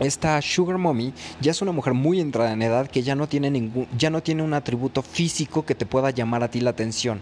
esta 0.02 0.42
Sugar 0.42 0.80
Mommy 0.80 1.14
ya 1.42 1.52
es 1.52 1.62
una 1.62 1.72
mujer 1.72 1.94
muy 1.94 2.20
entrada 2.20 2.52
en 2.52 2.62
edad 2.64 2.88
que 2.88 3.04
ya 3.04 3.16
no 3.16 3.28
tiene 3.28 3.52
ningún, 3.52 3.88
ya 3.98 4.10
no 4.10 4.24
tiene 4.24 4.42
un 4.42 4.54
atributo 4.54 5.04
físico 5.04 5.64
que 5.64 5.76
te 5.76 5.86
pueda 5.86 6.10
llamar 6.10 6.44
a 6.44 6.50
ti 6.50 6.60
la 6.60 6.72
atención, 6.72 7.22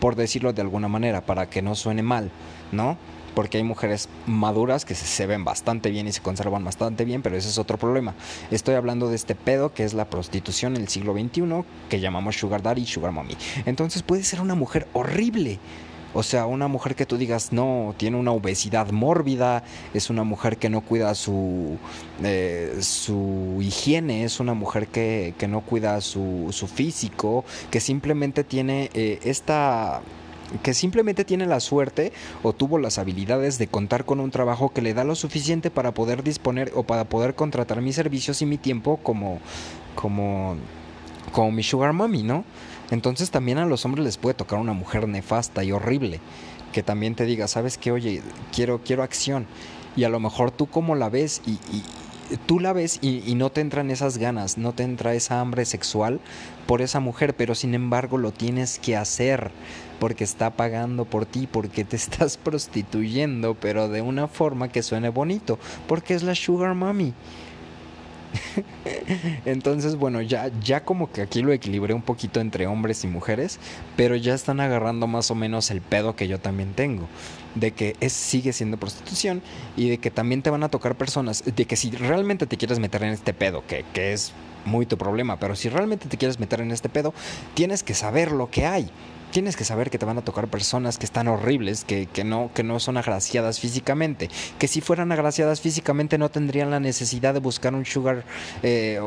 por 0.00 0.16
decirlo 0.16 0.52
de 0.52 0.62
alguna 0.62 0.88
manera, 0.88 1.24
para 1.24 1.48
que 1.48 1.62
no 1.62 1.76
suene 1.76 2.02
mal, 2.02 2.32
¿no? 2.72 2.98
Porque 3.36 3.58
hay 3.58 3.64
mujeres 3.64 4.08
maduras 4.26 4.84
que 4.84 4.94
se, 4.94 5.26
ven 5.26 5.44
bastante 5.44 5.90
bien 5.90 6.08
y 6.08 6.12
se 6.12 6.20
conservan 6.22 6.64
bastante 6.64 7.04
bien, 7.04 7.22
pero 7.22 7.36
ese 7.36 7.48
es 7.48 7.58
otro 7.58 7.76
problema. 7.76 8.14
Estoy 8.50 8.74
hablando 8.74 9.08
de 9.08 9.14
este 9.14 9.34
pedo 9.34 9.72
que 9.72 9.84
es 9.84 9.94
la 9.94 10.10
prostitución 10.10 10.74
en 10.74 10.82
el 10.82 10.88
siglo 10.88 11.12
XXI, 11.12 11.42
que 11.88 12.00
llamamos 12.00 12.36
Sugar 12.36 12.62
Daddy 12.62 12.82
y 12.82 12.86
Sugar 12.86 13.12
Mommy. 13.12 13.36
Entonces 13.66 14.02
puede 14.02 14.24
ser 14.24 14.40
una 14.40 14.54
mujer 14.54 14.88
horrible 14.94 15.60
o 16.14 16.22
sea, 16.22 16.46
una 16.46 16.68
mujer 16.68 16.94
que 16.94 17.06
tú 17.06 17.16
digas, 17.16 17.52
no, 17.52 17.94
tiene 17.96 18.16
una 18.16 18.32
obesidad 18.32 18.90
mórbida, 18.90 19.64
es 19.94 20.10
una 20.10 20.24
mujer 20.24 20.56
que 20.56 20.68
no 20.70 20.80
cuida 20.80 21.14
su, 21.14 21.76
eh, 22.22 22.78
su 22.80 23.58
higiene, 23.60 24.24
es 24.24 24.40
una 24.40 24.54
mujer 24.54 24.88
que, 24.88 25.34
no 25.48 25.60
cuida 25.60 26.00
su, 26.00 26.48
su, 26.50 26.66
físico, 26.66 27.44
que 27.70 27.80
simplemente 27.80 28.44
tiene 28.44 28.90
eh, 28.94 29.20
esta 29.24 30.00
que 30.62 30.74
simplemente 30.74 31.24
tiene 31.24 31.44
la 31.46 31.58
suerte 31.58 32.12
o 32.44 32.52
tuvo 32.52 32.78
las 32.78 32.98
habilidades 32.98 33.58
de 33.58 33.66
contar 33.66 34.04
con 34.04 34.20
un 34.20 34.30
trabajo 34.30 34.72
que 34.72 34.80
le 34.80 34.94
da 34.94 35.02
lo 35.02 35.16
suficiente 35.16 35.70
para 35.70 35.92
poder 35.92 36.22
disponer 36.22 36.70
o 36.76 36.84
para 36.84 37.04
poder 37.04 37.34
contratar 37.34 37.80
mis 37.82 37.96
servicios 37.96 38.42
y 38.42 38.46
mi 38.46 38.56
tiempo 38.56 38.98
como 39.02 39.40
como 39.96 40.56
como 41.32 41.50
mi 41.50 41.62
sugar 41.62 41.92
mommy, 41.92 42.22
¿no? 42.22 42.44
Entonces 42.90 43.30
también 43.30 43.58
a 43.58 43.66
los 43.66 43.84
hombres 43.84 44.04
les 44.04 44.16
puede 44.16 44.34
tocar 44.34 44.58
una 44.58 44.72
mujer 44.72 45.08
nefasta 45.08 45.64
y 45.64 45.72
horrible, 45.72 46.20
que 46.72 46.82
también 46.82 47.14
te 47.14 47.24
diga, 47.24 47.48
sabes 47.48 47.78
que, 47.78 47.92
oye, 47.92 48.22
quiero, 48.54 48.80
quiero 48.84 49.02
acción. 49.02 49.46
Y 49.96 50.04
a 50.04 50.08
lo 50.08 50.20
mejor 50.20 50.50
tú 50.50 50.66
como 50.66 50.94
la 50.94 51.08
ves 51.08 51.42
y, 51.46 51.58
tú 52.46 52.60
la 52.60 52.72
ves 52.72 52.98
y, 53.02 53.34
no 53.34 53.50
te 53.50 53.60
entran 53.60 53.90
esas 53.90 54.18
ganas, 54.18 54.58
no 54.58 54.72
te 54.72 54.82
entra 54.82 55.14
esa 55.14 55.40
hambre 55.40 55.64
sexual 55.64 56.20
por 56.66 56.82
esa 56.82 57.00
mujer, 57.00 57.34
pero 57.34 57.54
sin 57.54 57.74
embargo 57.74 58.18
lo 58.18 58.32
tienes 58.32 58.78
que 58.78 58.96
hacer 58.96 59.50
porque 59.98 60.24
está 60.24 60.50
pagando 60.50 61.06
por 61.06 61.24
ti, 61.24 61.48
porque 61.50 61.84
te 61.84 61.96
estás 61.96 62.36
prostituyendo, 62.36 63.54
pero 63.54 63.88
de 63.88 64.02
una 64.02 64.28
forma 64.28 64.68
que 64.68 64.82
suene 64.82 65.08
bonito, 65.08 65.58
porque 65.88 66.14
es 66.14 66.22
la 66.22 66.34
sugar 66.34 66.74
mommy. 66.74 67.14
Entonces, 69.44 69.96
bueno, 69.96 70.22
ya, 70.22 70.50
ya 70.62 70.84
como 70.84 71.10
que 71.10 71.22
aquí 71.22 71.42
lo 71.42 71.52
equilibré 71.52 71.94
un 71.94 72.02
poquito 72.02 72.40
entre 72.40 72.66
hombres 72.66 73.04
y 73.04 73.08
mujeres, 73.08 73.58
pero 73.96 74.16
ya 74.16 74.34
están 74.34 74.60
agarrando 74.60 75.06
más 75.06 75.30
o 75.30 75.34
menos 75.34 75.70
el 75.70 75.80
pedo 75.80 76.16
que 76.16 76.28
yo 76.28 76.38
también 76.38 76.74
tengo, 76.74 77.06
de 77.54 77.72
que 77.72 77.96
es, 78.00 78.12
sigue 78.12 78.52
siendo 78.52 78.76
prostitución 78.76 79.42
y 79.76 79.88
de 79.88 79.98
que 79.98 80.10
también 80.10 80.42
te 80.42 80.50
van 80.50 80.62
a 80.62 80.68
tocar 80.68 80.96
personas, 80.96 81.44
de 81.44 81.64
que 81.64 81.76
si 81.76 81.90
realmente 81.90 82.46
te 82.46 82.56
quieres 82.56 82.78
meter 82.78 83.02
en 83.02 83.10
este 83.10 83.34
pedo, 83.34 83.64
que, 83.66 83.84
que 83.92 84.12
es 84.12 84.32
muy 84.64 84.86
tu 84.86 84.98
problema, 84.98 85.38
pero 85.38 85.54
si 85.54 85.68
realmente 85.68 86.08
te 86.08 86.16
quieres 86.16 86.40
meter 86.40 86.60
en 86.60 86.72
este 86.72 86.88
pedo, 86.88 87.14
tienes 87.54 87.82
que 87.82 87.94
saber 87.94 88.32
lo 88.32 88.50
que 88.50 88.66
hay 88.66 88.90
tienes 89.36 89.54
que 89.54 89.66
saber 89.66 89.90
que 89.90 89.98
te 89.98 90.06
van 90.06 90.16
a 90.16 90.22
tocar 90.22 90.48
personas 90.48 90.96
que 90.96 91.04
están 91.04 91.28
horribles, 91.28 91.84
que, 91.84 92.08
no, 92.24 92.50
que 92.54 92.62
no 92.62 92.80
son 92.80 92.96
agraciadas 92.96 93.60
físicamente, 93.60 94.30
que 94.58 94.66
si 94.66 94.80
fueran 94.80 95.12
agraciadas 95.12 95.60
físicamente 95.60 96.16
no 96.16 96.30
tendrían 96.30 96.70
la 96.70 96.80
necesidad 96.80 97.34
de 97.34 97.40
buscar 97.40 97.74
un 97.74 97.84
sugar, 97.84 98.24
eh, 98.62 98.98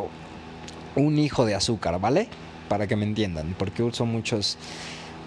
un 0.95 1.17
hijo 1.17 1.47
de 1.47 1.55
azúcar, 1.55 1.99
¿vale? 1.99 2.27
Para 2.67 2.85
que 2.85 2.95
me 2.95 3.05
entiendan, 3.05 3.55
porque 3.57 3.81
uso 3.81 4.05
muchos, 4.05 4.59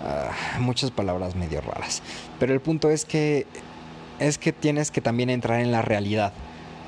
ah, 0.04 0.30
muchas 0.60 0.92
palabras 0.92 1.34
medio 1.34 1.62
raras. 1.62 2.00
Pero 2.38 2.54
el 2.54 2.60
punto 2.60 2.88
es 2.88 3.04
que 3.04 3.48
es 4.20 4.38
que 4.38 4.52
tienes 4.52 4.92
que 4.92 5.00
también 5.00 5.30
entrar 5.30 5.58
en 5.58 5.72
la 5.72 5.82
realidad. 5.82 6.32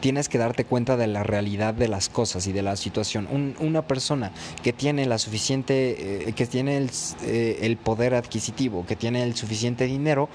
Tienes 0.04 0.28
que 0.28 0.36
darte 0.36 0.66
cuenta 0.66 0.98
de 0.98 1.06
la 1.06 1.22
realidad 1.22 1.72
de 1.72 1.88
las 1.88 2.10
cosas 2.10 2.46
y 2.46 2.52
de 2.52 2.60
la 2.60 2.76
situación. 2.76 3.26
una 3.58 3.86
persona 3.86 4.32
que 4.62 4.74
tiene 4.74 5.06
la 5.06 5.16
suficiente, 5.16 6.28
eh, 6.28 6.32
que 6.34 6.44
tiene 6.44 6.76
el, 6.76 6.90
eh, 7.22 7.60
el 7.62 7.78
poder 7.78 8.12
adquisitivo, 8.14 8.84
que 8.84 8.96
tiene 8.96 9.22
el 9.22 9.34
suficiente 9.34 9.86
dinero, 9.86 10.28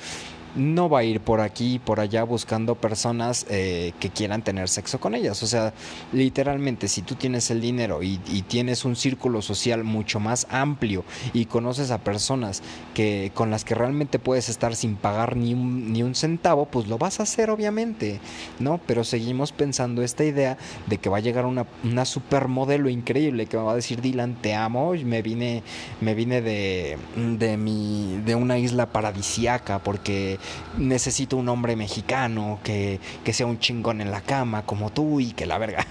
no 0.56 0.90
va 0.90 1.00
a 1.00 1.04
ir 1.04 1.20
por 1.20 1.42
aquí 1.42 1.76
y 1.76 1.80
por 1.80 2.00
allá 2.00 2.24
buscando 2.24 2.76
personas 2.76 3.46
eh, 3.50 3.94
que 4.00 4.10
quieran 4.10 4.42
tener 4.42 4.70
sexo 4.70 5.00
con 5.00 5.16
ellas. 5.16 5.42
O 5.44 5.48
sea, 5.48 5.74
literalmente, 6.12 6.88
si 6.88 7.02
tú 7.02 7.16
tienes 7.16 7.50
el 7.52 7.62
dinero 7.62 8.02
y, 8.04 8.20
tienes 8.50 8.84
un 8.86 8.96
círculo 8.96 9.42
social 9.42 9.84
mucho 9.84 10.20
más 10.20 10.48
amplio 10.50 11.04
y 11.34 11.46
conoces 11.46 11.92
a 11.92 12.00
personas 12.00 12.64
que 12.96 13.32
con 13.36 13.52
las 13.52 13.64
que 13.64 13.76
realmente 13.76 14.18
puedes 14.18 14.50
estar 14.50 14.76
sin 14.76 14.96
pagar 14.96 15.36
ni 15.36 15.54
un, 15.54 15.94
ni 15.94 16.02
un 16.02 16.16
centavo, 16.16 16.66
pues 16.66 16.88
lo 16.88 16.98
vas 16.98 17.20
a 17.20 17.24
hacer, 17.24 17.52
obviamente, 17.52 18.20
¿no? 18.60 18.80
Pero 18.88 19.04
seguimos 19.04 19.52
pensando 19.52 20.02
esta 20.02 20.24
idea 20.24 20.58
de 20.88 20.98
que 20.98 21.10
va 21.10 21.18
a 21.18 21.22
llegar 21.22 21.46
una, 21.46 21.68
una 21.84 22.06
supermodelo 22.06 22.90
increíble 22.90 23.46
que 23.46 23.58
me 23.58 23.64
va 23.64 23.74
a 23.74 23.76
decir, 23.76 24.02
Dylan, 24.02 24.36
te 24.42 24.56
amo, 24.56 24.96
y 24.96 25.06
me 25.06 25.22
vine, 25.22 25.64
me 26.02 26.16
vine 26.16 26.42
de, 26.42 26.98
de, 27.16 27.58
mi, 27.58 28.20
de 28.26 28.36
una 28.36 28.58
isla 28.58 28.88
paradisiaca 28.88 29.80
porque 29.80 30.39
necesito 30.78 31.38
un 31.38 31.50
hombre 31.50 31.76
mexicano 31.76 32.60
que, 32.64 33.00
que 33.24 33.34
sea 33.34 33.46
un 33.46 33.60
chingón 33.60 34.02
en 34.02 34.12
la 34.12 34.22
cama 34.22 34.66
como 34.66 34.92
tú 34.92 35.20
y 35.20 35.32
que 35.32 35.46
la 35.46 35.58
verga. 35.58 35.86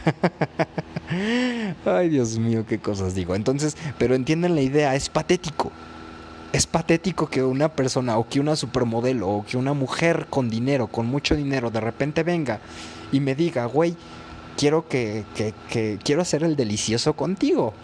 Ay, 1.85 2.09
Dios 2.09 2.39
mío, 2.39 2.65
qué 2.67 2.79
cosas 2.79 3.15
digo. 3.15 3.35
Entonces, 3.35 3.77
pero 3.99 4.15
entienden 4.15 4.55
la 4.55 4.63
idea, 4.63 4.95
es 4.95 5.09
patético. 5.09 5.73
Es 6.53 6.67
patético 6.67 7.29
que 7.29 7.43
una 7.43 7.69
persona 7.69 8.17
o 8.17 8.29
que 8.29 8.41
una 8.41 8.57
supermodelo 8.57 9.29
o 9.29 9.45
que 9.45 9.57
una 9.57 9.75
mujer 9.75 10.27
con 10.31 10.49
dinero, 10.49 10.87
con 10.87 11.07
mucho 11.07 11.37
dinero, 11.37 11.71
de 11.71 11.81
repente 11.81 12.23
venga 12.23 12.61
y 13.13 13.21
me 13.21 13.35
diga, 13.35 13.67
güey, 13.67 13.97
quiero 14.57 14.89
que, 14.89 15.25
que, 15.35 15.53
que 15.71 15.99
quiero 16.03 16.23
hacer 16.23 16.43
el 16.43 16.57
delicioso 16.57 17.13
contigo. 17.13 17.75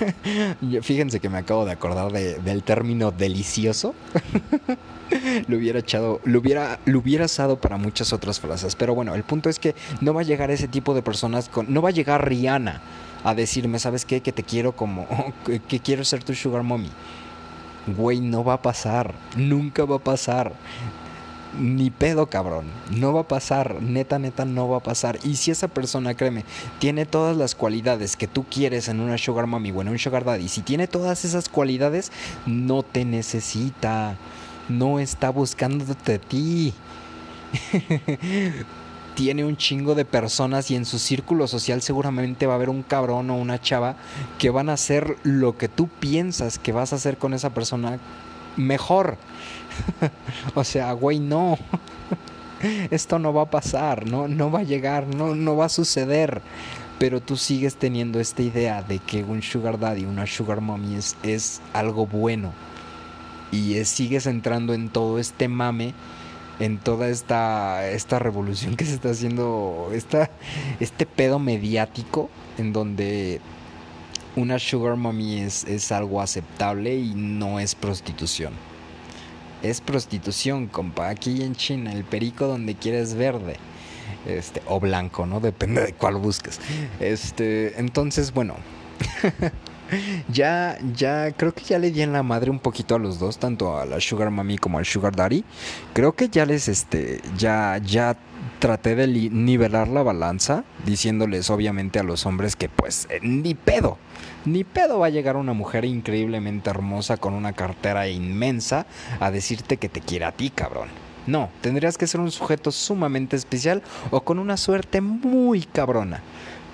Fíjense 0.82 1.20
que 1.20 1.28
me 1.28 1.38
acabo 1.38 1.64
de 1.64 1.72
acordar 1.72 2.12
del 2.12 2.62
término 2.62 3.10
delicioso. 3.10 3.94
lo 5.48 5.56
hubiera 5.56 5.78
echado, 5.78 6.20
lo 6.24 6.38
hubiera, 6.40 6.78
lo 6.84 6.98
hubiera 6.98 7.26
asado 7.26 7.56
para 7.56 7.76
muchas 7.76 8.12
otras 8.12 8.40
frases. 8.40 8.76
Pero 8.76 8.94
bueno, 8.94 9.14
el 9.14 9.22
punto 9.22 9.48
es 9.48 9.58
que 9.58 9.74
no 10.00 10.14
va 10.14 10.22
a 10.22 10.24
llegar 10.24 10.50
ese 10.50 10.68
tipo 10.68 10.94
de 10.94 11.02
personas 11.02 11.48
con. 11.48 11.72
No 11.72 11.82
va 11.82 11.90
a 11.90 11.92
llegar 11.92 12.28
Rihanna 12.28 12.80
a 13.24 13.34
decirme, 13.34 13.78
¿sabes 13.78 14.04
qué? 14.04 14.20
Que 14.20 14.32
te 14.32 14.42
quiero 14.42 14.72
como. 14.72 15.06
que 15.68 15.80
quiero 15.80 16.04
ser 16.04 16.22
tu 16.24 16.34
sugar 16.34 16.62
mommy. 16.62 16.90
Güey, 17.86 18.20
no 18.20 18.44
va 18.44 18.54
a 18.54 18.62
pasar. 18.62 19.14
Nunca 19.36 19.84
va 19.84 19.96
a 19.96 20.00
pasar 20.00 20.52
ni 21.58 21.90
pedo, 21.90 22.26
cabrón. 22.26 22.66
No 22.90 23.12
va 23.12 23.22
a 23.22 23.28
pasar, 23.28 23.80
neta, 23.82 24.18
neta, 24.18 24.44
no 24.44 24.68
va 24.68 24.78
a 24.78 24.82
pasar. 24.82 25.18
Y 25.24 25.36
si 25.36 25.50
esa 25.50 25.68
persona, 25.68 26.14
créeme, 26.14 26.44
tiene 26.78 27.06
todas 27.06 27.36
las 27.36 27.54
cualidades 27.54 28.16
que 28.16 28.26
tú 28.26 28.44
quieres 28.44 28.88
en 28.88 29.00
una 29.00 29.18
sugar 29.18 29.46
mommy 29.46 29.70
o 29.70 29.82
en 29.82 29.88
un 29.88 29.98
sugar 29.98 30.24
daddy, 30.24 30.48
si 30.48 30.62
tiene 30.62 30.86
todas 30.86 31.24
esas 31.24 31.48
cualidades, 31.48 32.12
no 32.46 32.82
te 32.82 33.04
necesita. 33.04 34.16
No 34.68 34.98
está 34.98 35.30
buscándote 35.30 36.14
a 36.14 36.18
ti. 36.18 36.72
tiene 39.14 39.44
un 39.44 39.56
chingo 39.56 39.94
de 39.94 40.04
personas 40.04 40.70
y 40.70 40.76
en 40.76 40.84
su 40.84 40.98
círculo 40.98 41.46
social 41.46 41.82
seguramente 41.82 42.46
va 42.46 42.54
a 42.54 42.56
haber 42.56 42.68
un 42.68 42.82
cabrón 42.82 43.30
o 43.30 43.36
una 43.36 43.60
chava 43.60 43.96
que 44.38 44.50
van 44.50 44.68
a 44.68 44.74
hacer 44.74 45.16
lo 45.22 45.56
que 45.56 45.68
tú 45.68 45.88
piensas 45.88 46.58
que 46.58 46.72
vas 46.72 46.92
a 46.92 46.96
hacer 46.96 47.16
con 47.16 47.32
esa 47.32 47.50
persona 47.50 47.98
mejor. 48.56 49.16
o 50.54 50.64
sea, 50.64 50.92
güey, 50.92 51.20
no. 51.20 51.58
Esto 52.90 53.18
no 53.18 53.32
va 53.32 53.42
a 53.42 53.50
pasar, 53.50 54.06
no, 54.06 54.26
no 54.26 54.50
va 54.50 54.60
a 54.60 54.64
llegar, 54.64 55.06
no, 55.06 55.34
no 55.34 55.56
va 55.56 55.66
a 55.66 55.70
suceder. 55.70 56.42
Pero 56.98 57.20
tú 57.20 57.36
sigues 57.36 57.76
teniendo 57.76 58.20
esta 58.20 58.42
idea 58.42 58.82
de 58.82 59.00
que 59.00 59.24
un 59.24 59.42
sugar 59.42 59.78
daddy, 59.78 60.04
una 60.04 60.26
sugar 60.26 60.60
mommy 60.60 60.94
es, 60.94 61.16
es 61.22 61.60
algo 61.72 62.06
bueno. 62.06 62.52
Y 63.54 63.84
sigues 63.84 64.26
entrando 64.26 64.74
en 64.74 64.88
todo 64.88 65.18
este 65.18 65.48
mame, 65.48 65.94
en 66.58 66.78
toda 66.78 67.08
esta, 67.08 67.88
esta 67.88 68.18
revolución 68.18 68.76
que 68.76 68.84
se 68.84 68.94
está 68.94 69.10
haciendo, 69.10 69.90
esta, 69.92 70.30
este 70.80 71.06
pedo 71.06 71.38
mediático 71.38 72.30
en 72.58 72.72
donde 72.72 73.40
una 74.36 74.58
sugar 74.58 74.96
mommy 74.96 75.40
es, 75.40 75.64
es 75.64 75.92
algo 75.92 76.20
aceptable 76.20 76.96
y 76.96 77.14
no 77.14 77.60
es 77.60 77.74
prostitución 77.74 78.52
es 79.64 79.80
prostitución, 79.80 80.66
compa. 80.66 81.08
Aquí 81.08 81.42
en 81.42 81.56
China, 81.56 81.92
el 81.92 82.04
perico 82.04 82.46
donde 82.46 82.74
quieres 82.74 83.14
verde. 83.14 83.56
Este, 84.26 84.62
o 84.66 84.80
blanco, 84.80 85.26
¿no? 85.26 85.40
Depende 85.40 85.82
de 85.82 85.92
cuál 85.92 86.16
busques. 86.16 86.60
Este, 87.00 87.78
entonces, 87.80 88.32
bueno. 88.32 88.56
ya, 90.28 90.78
ya, 90.94 91.32
creo 91.32 91.54
que 91.54 91.64
ya 91.64 91.78
le 91.78 91.90
di 91.90 92.02
en 92.02 92.12
la 92.12 92.22
madre 92.22 92.50
un 92.50 92.58
poquito 92.58 92.94
a 92.94 92.98
los 92.98 93.18
dos, 93.18 93.38
tanto 93.38 93.78
a 93.78 93.84
la 93.84 94.00
Sugar 94.00 94.30
Mami 94.30 94.58
como 94.58 94.78
al 94.78 94.84
Sugar 94.84 95.14
Daddy. 95.14 95.44
Creo 95.92 96.14
que 96.14 96.28
ya 96.28 96.46
les, 96.46 96.68
este, 96.68 97.20
ya, 97.36 97.78
ya 97.84 98.16
traté 98.58 98.94
de 98.94 99.06
nivelar 99.06 99.88
la 99.88 100.02
balanza, 100.02 100.64
diciéndoles 100.86 101.50
obviamente 101.50 101.98
a 101.98 102.02
los 102.02 102.26
hombres 102.26 102.56
que 102.56 102.68
pues 102.68 103.06
eh, 103.10 103.20
ni 103.22 103.54
pedo, 103.54 103.98
ni 104.44 104.64
pedo 104.64 104.98
va 104.98 105.06
a 105.06 105.10
llegar 105.10 105.36
una 105.36 105.52
mujer 105.52 105.84
increíblemente 105.84 106.70
hermosa 106.70 107.16
con 107.16 107.34
una 107.34 107.52
cartera 107.52 108.08
inmensa 108.08 108.86
a 109.20 109.30
decirte 109.30 109.76
que 109.76 109.88
te 109.88 110.00
quiere 110.00 110.24
a 110.24 110.32
ti, 110.32 110.50
cabrón. 110.50 110.88
No, 111.26 111.48
tendrías 111.62 111.96
que 111.96 112.06
ser 112.06 112.20
un 112.20 112.30
sujeto 112.30 112.70
sumamente 112.70 113.36
especial 113.36 113.82
o 114.10 114.22
con 114.22 114.38
una 114.38 114.56
suerte 114.56 115.00
muy 115.00 115.62
cabrona. 115.62 116.20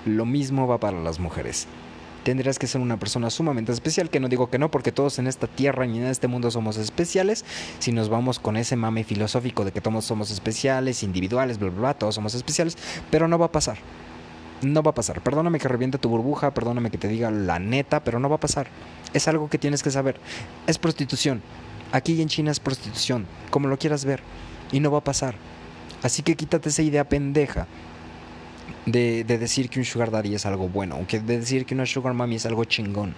Lo 0.05 0.25
mismo 0.25 0.67
va 0.67 0.77
para 0.77 0.99
las 0.99 1.19
mujeres 1.19 1.67
tendrías 2.23 2.59
que 2.59 2.67
ser 2.67 2.81
una 2.81 2.97
persona 2.97 3.29
sumamente 3.29 3.71
especial, 3.71 4.09
que 4.09 4.19
no 4.19 4.29
digo 4.29 4.49
que 4.49 4.59
no, 4.59 4.69
porque 4.71 4.91
todos 4.91 5.19
en 5.19 5.27
esta 5.27 5.47
tierra 5.47 5.85
y 5.85 5.97
en 5.97 6.05
este 6.05 6.27
mundo 6.27 6.51
somos 6.51 6.77
especiales, 6.77 7.45
si 7.79 7.91
nos 7.91 8.09
vamos 8.09 8.39
con 8.39 8.57
ese 8.57 8.75
mame 8.75 9.03
filosófico 9.03 9.65
de 9.65 9.71
que 9.71 9.81
todos 9.81 10.05
somos 10.05 10.31
especiales, 10.31 11.03
individuales, 11.03 11.59
bla, 11.59 11.69
bla, 11.69 11.79
bla, 11.79 11.93
todos 11.93 12.15
somos 12.15 12.35
especiales, 12.35 12.77
pero 13.09 13.27
no 13.27 13.37
va 13.37 13.47
a 13.47 13.51
pasar. 13.51 13.77
No 14.61 14.83
va 14.83 14.91
a 14.91 14.93
pasar. 14.93 15.21
Perdóname 15.21 15.59
que 15.59 15.67
reviente 15.67 15.97
tu 15.97 16.07
burbuja, 16.09 16.53
perdóname 16.53 16.91
que 16.91 16.99
te 16.99 17.07
diga 17.07 17.31
la 17.31 17.57
neta, 17.57 18.03
pero 18.03 18.19
no 18.19 18.29
va 18.29 18.35
a 18.35 18.39
pasar. 18.39 18.67
Es 19.11 19.27
algo 19.27 19.49
que 19.49 19.57
tienes 19.57 19.81
que 19.81 19.89
saber. 19.89 20.19
Es 20.67 20.77
prostitución. 20.77 21.41
Aquí 21.91 22.21
en 22.21 22.27
China 22.27 22.51
es 22.51 22.59
prostitución, 22.59 23.25
como 23.49 23.67
lo 23.67 23.79
quieras 23.79 24.05
ver. 24.05 24.21
Y 24.71 24.79
no 24.79 24.91
va 24.91 24.99
a 24.99 25.03
pasar. 25.03 25.35
Así 26.03 26.21
que 26.21 26.35
quítate 26.35 26.69
esa 26.69 26.83
idea 26.83 27.09
pendeja 27.09 27.67
de, 28.85 29.23
decir 29.23 29.69
que 29.69 29.79
un 29.79 29.85
sugar 29.85 30.11
daddy 30.11 30.35
es 30.35 30.45
algo 30.45 30.67
bueno, 30.69 30.97
o 30.97 31.05
de 31.05 31.39
decir 31.39 31.65
que 31.65 31.75
una 31.75 31.85
sugar 31.85 32.13
mommy 32.13 32.35
es 32.35 32.45
algo 32.45 32.65
chingón, 32.65 33.13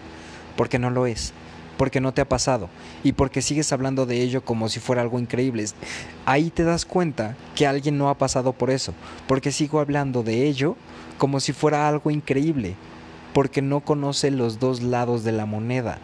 porque 0.55 0.80
no 0.80 0.89
lo 0.89 1.05
es, 1.05 1.34
porque 1.78 2.01
no 2.01 2.14
te 2.14 2.22
ha 2.22 2.30
pasado 2.30 2.70
y 3.03 3.14
porque 3.14 3.41
sigues 3.41 3.72
hablando 3.72 4.05
de 4.05 4.22
ello 4.22 4.43
como 4.43 4.70
si 4.70 4.80
fuera 4.80 5.01
algo 5.01 5.20
increíble. 5.20 5.66
Ahí 6.26 6.49
te 6.49 6.64
das 6.64 6.86
cuenta 6.86 7.36
que 7.55 7.68
alguien 7.68 7.97
no 7.97 8.09
ha 8.09 8.18
pasado 8.18 8.53
por 8.53 8.70
eso, 8.70 8.93
porque 9.28 9.51
sigo 9.51 9.80
hablando 9.80 10.24
de 10.24 10.47
ello 10.47 10.76
como 11.18 11.39
si 11.39 11.53
fuera 11.53 11.88
algo 11.88 12.11
increíble, 12.11 12.76
porque 13.34 13.61
no 13.61 13.80
conoce 13.82 14.32
los 14.32 14.59
dos 14.59 14.82
lados 14.82 15.24
de 15.24 15.32
la 15.32 15.45
moneda. 15.45 15.99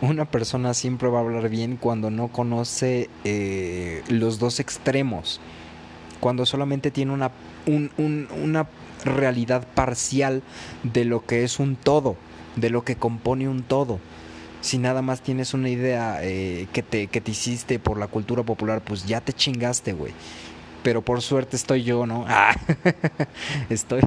Una 0.00 0.24
persona 0.24 0.74
siempre 0.74 1.08
va 1.08 1.18
a 1.18 1.22
hablar 1.22 1.48
bien 1.48 1.76
cuando 1.76 2.10
no 2.10 2.28
conoce 2.28 3.08
eh, 3.22 4.02
los 4.08 4.40
dos 4.40 4.58
extremos, 4.58 5.40
cuando 6.18 6.44
solamente 6.44 6.90
tiene 6.90 7.12
una 7.12 7.30
una 7.66 8.66
realidad 9.04 9.66
parcial 9.74 10.42
de 10.82 11.04
lo 11.04 11.24
que 11.24 11.44
es 11.44 11.58
un 11.58 11.76
todo, 11.76 12.16
de 12.56 12.70
lo 12.70 12.84
que 12.84 12.96
compone 12.96 13.48
un 13.48 13.62
todo. 13.62 14.00
Si 14.60 14.78
nada 14.78 15.02
más 15.02 15.22
tienes 15.22 15.54
una 15.54 15.68
idea 15.68 16.18
eh, 16.22 16.68
que, 16.72 16.82
te, 16.82 17.08
que 17.08 17.20
te 17.20 17.32
hiciste 17.32 17.78
por 17.78 17.98
la 17.98 18.06
cultura 18.06 18.44
popular, 18.44 18.80
pues 18.80 19.06
ya 19.06 19.20
te 19.20 19.32
chingaste, 19.32 19.92
güey. 19.92 20.12
Pero 20.84 21.02
por 21.02 21.22
suerte 21.22 21.56
estoy 21.56 21.84
yo, 21.84 22.06
¿no? 22.06 22.24
Ah, 22.28 22.54
estoy, 23.70 24.02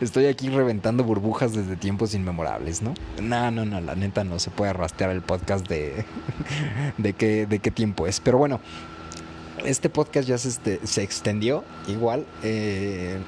estoy 0.00 0.26
aquí 0.26 0.48
reventando 0.48 1.04
burbujas 1.04 1.52
desde 1.54 1.76
tiempos 1.76 2.14
inmemorables, 2.14 2.82
¿no? 2.82 2.94
No, 3.22 3.50
no, 3.50 3.64
no, 3.64 3.80
la 3.80 3.94
neta 3.94 4.24
no 4.24 4.38
se 4.38 4.50
puede 4.50 4.72
rastrear 4.72 5.10
el 5.10 5.22
podcast 5.22 5.66
de, 5.68 6.04
de, 6.98 7.12
qué, 7.14 7.46
de 7.46 7.58
qué 7.58 7.70
tiempo 7.70 8.06
es. 8.06 8.20
Pero 8.20 8.38
bueno, 8.38 8.60
este 9.64 9.90
podcast 9.90 10.28
ya 10.28 10.38
se, 10.38 10.48
este, 10.48 10.86
se 10.86 11.02
extendió 11.02 11.64
igual. 11.88 12.26
Eh, 12.42 13.18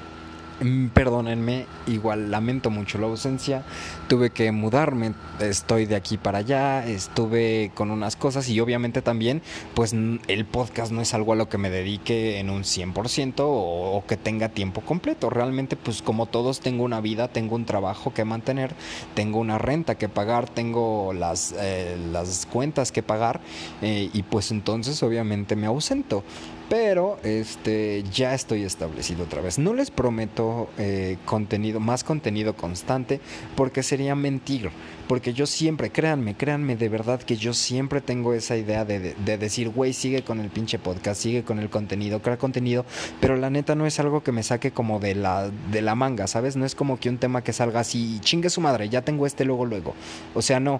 perdónenme, 0.93 1.65
igual 1.87 2.31
lamento 2.31 2.69
mucho 2.69 2.97
la 2.97 3.07
ausencia. 3.07 3.63
Tuve 4.07 4.29
que 4.29 4.51
mudarme, 4.51 5.13
estoy 5.39 5.85
de 5.85 5.95
aquí 5.95 6.17
para 6.17 6.39
allá, 6.39 6.85
estuve 6.85 7.71
con 7.73 7.91
unas 7.91 8.15
cosas 8.15 8.49
y 8.49 8.59
obviamente 8.59 9.01
también, 9.01 9.41
pues 9.73 9.93
el 9.93 10.45
podcast 10.45 10.91
no 10.91 11.01
es 11.01 11.13
algo 11.13 11.33
a 11.33 11.35
lo 11.35 11.49
que 11.49 11.57
me 11.57 11.69
dedique 11.69 12.39
en 12.39 12.49
un 12.49 12.63
100% 12.63 13.39
o, 13.39 13.97
o 13.97 14.05
que 14.05 14.17
tenga 14.17 14.49
tiempo 14.49 14.81
completo. 14.81 15.29
Realmente, 15.29 15.75
pues 15.75 16.01
como 16.01 16.25
todos, 16.25 16.59
tengo 16.59 16.83
una 16.83 17.01
vida, 17.01 17.27
tengo 17.27 17.55
un 17.55 17.65
trabajo 17.65 18.13
que 18.13 18.25
mantener, 18.25 18.75
tengo 19.15 19.39
una 19.39 19.57
renta 19.57 19.95
que 19.95 20.09
pagar, 20.09 20.49
tengo 20.49 21.13
las, 21.13 21.53
eh, 21.57 21.97
las 22.11 22.45
cuentas 22.45 22.91
que 22.91 23.03
pagar 23.03 23.41
eh, 23.81 24.09
y 24.13 24.23
pues 24.23 24.51
entonces 24.51 25.01
obviamente 25.03 25.55
me 25.55 25.67
ausento 25.67 26.23
pero 26.69 27.17
este 27.23 28.03
ya 28.11 28.33
estoy 28.33 28.63
establecido 28.63 29.23
otra 29.23 29.41
vez. 29.41 29.59
No 29.59 29.73
les 29.73 29.91
prometo 29.91 30.69
eh, 30.77 31.17
contenido, 31.25 31.79
más 31.79 32.03
contenido 32.03 32.55
constante, 32.55 33.19
porque 33.55 33.83
sería 33.83 34.15
mentir. 34.15 34.71
Porque 35.07 35.33
yo 35.33 35.45
siempre, 35.45 35.91
créanme, 35.91 36.35
créanme 36.35 36.77
de 36.77 36.87
verdad 36.87 37.21
que 37.21 37.35
yo 37.35 37.53
siempre 37.53 37.99
tengo 37.99 38.33
esa 38.33 38.55
idea 38.55 38.85
de, 38.85 39.13
de, 39.13 39.37
decir, 39.37 39.69
güey, 39.69 39.91
sigue 39.91 40.23
con 40.23 40.39
el 40.39 40.49
pinche 40.49 40.79
podcast, 40.79 41.21
sigue 41.21 41.43
con 41.43 41.59
el 41.59 41.69
contenido, 41.69 42.21
crea 42.21 42.37
contenido, 42.37 42.85
pero 43.19 43.35
la 43.35 43.49
neta 43.49 43.75
no 43.75 43.85
es 43.85 43.99
algo 43.99 44.23
que 44.23 44.31
me 44.31 44.43
saque 44.43 44.71
como 44.71 44.99
de 44.99 45.15
la, 45.15 45.51
de 45.71 45.81
la 45.81 45.95
manga, 45.95 46.25
¿sabes? 46.27 46.55
No 46.55 46.65
es 46.65 46.73
como 46.73 46.99
que 46.99 47.09
un 47.09 47.17
tema 47.17 47.43
que 47.43 47.51
salga 47.51 47.81
así, 47.81 48.19
chingue 48.21 48.49
su 48.49 48.61
madre, 48.61 48.87
ya 48.87 49.01
tengo 49.01 49.25
este 49.25 49.43
luego, 49.43 49.65
luego. 49.65 49.93
O 50.33 50.41
sea, 50.41 50.61
no 50.61 50.79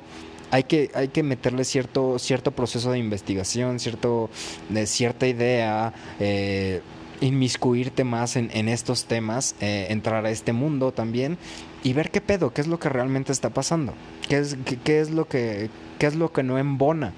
hay 0.54 0.66
que, 0.66 0.92
hay 0.94 1.08
que 1.08 1.24
meterle 1.24 1.66
cierto, 1.66 2.20
cierto 2.20 2.52
proceso 2.52 2.92
de 2.92 3.00
investigación, 3.00 3.80
cierto, 3.80 4.30
de 4.70 4.86
cierta 4.86 5.26
idea, 5.26 5.94
eh, 6.20 6.82
inmiscuirte 7.22 8.04
más 8.04 8.36
en, 8.36 8.70
estos 8.70 9.06
temas, 9.06 9.56
eh, 9.62 9.88
entrar 9.90 10.24
a 10.28 10.30
este 10.30 10.54
mundo 10.54 10.92
también 10.92 11.40
y 11.82 11.94
ver 11.94 12.12
qué 12.12 12.22
pedo, 12.22 12.54
qué 12.54 12.62
es 12.62 12.68
lo 12.68 12.78
que 12.78 12.88
realmente 12.90 13.32
está 13.32 13.50
pasando, 13.50 13.96
qué 14.30 14.38
es, 14.38 14.56
qué, 14.84 15.00
es, 15.00 15.10
lo, 15.10 15.28
que, 15.28 15.72
qué 15.98 16.06
es 16.06 16.14
lo 16.14 16.32
que 16.32 16.44
no 16.44 16.60
embona, 16.60 17.14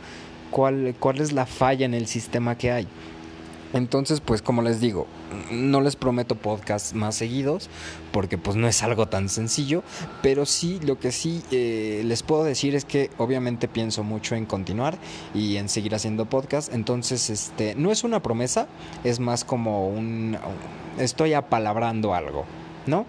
cuál, 0.49 0.95
cuál 0.97 1.19
es 1.19 1.33
la 1.33 1.45
falla 1.45 1.85
en 1.85 1.93
el 1.93 2.07
sistema 2.07 2.57
que 2.57 2.71
hay. 2.71 2.87
Entonces, 3.75 4.21
pues 4.21 4.41
como 4.41 4.61
les 4.61 4.79
digo, 4.79 5.05
no 5.51 5.81
les 5.81 5.97
prometo 5.97 6.35
podcasts 6.35 6.93
más 6.93 7.15
seguidos 7.15 7.69
porque 8.13 8.37
pues 8.37 8.55
no 8.55 8.69
es 8.69 8.81
algo 8.83 9.09
tan 9.09 9.27
sencillo, 9.27 9.83
pero 10.21 10.45
sí 10.45 10.79
lo 10.81 10.97
que 10.97 11.11
sí 11.11 11.43
eh, 11.51 12.01
les 12.05 12.23
puedo 12.23 12.45
decir 12.45 12.73
es 12.73 12.85
que 12.85 13.09
obviamente 13.17 13.67
pienso 13.67 14.01
mucho 14.01 14.35
en 14.35 14.45
continuar 14.45 14.97
y 15.33 15.57
en 15.57 15.67
seguir 15.67 15.93
haciendo 15.93 16.23
podcast, 16.23 16.73
entonces 16.73 17.29
este 17.29 17.75
no 17.75 17.91
es 17.91 18.05
una 18.05 18.21
promesa, 18.21 18.67
es 19.03 19.19
más 19.19 19.43
como 19.43 19.89
un 19.89 20.37
estoy 20.97 21.33
apalabrando 21.33 22.13
algo, 22.13 22.45
¿no? 22.85 23.05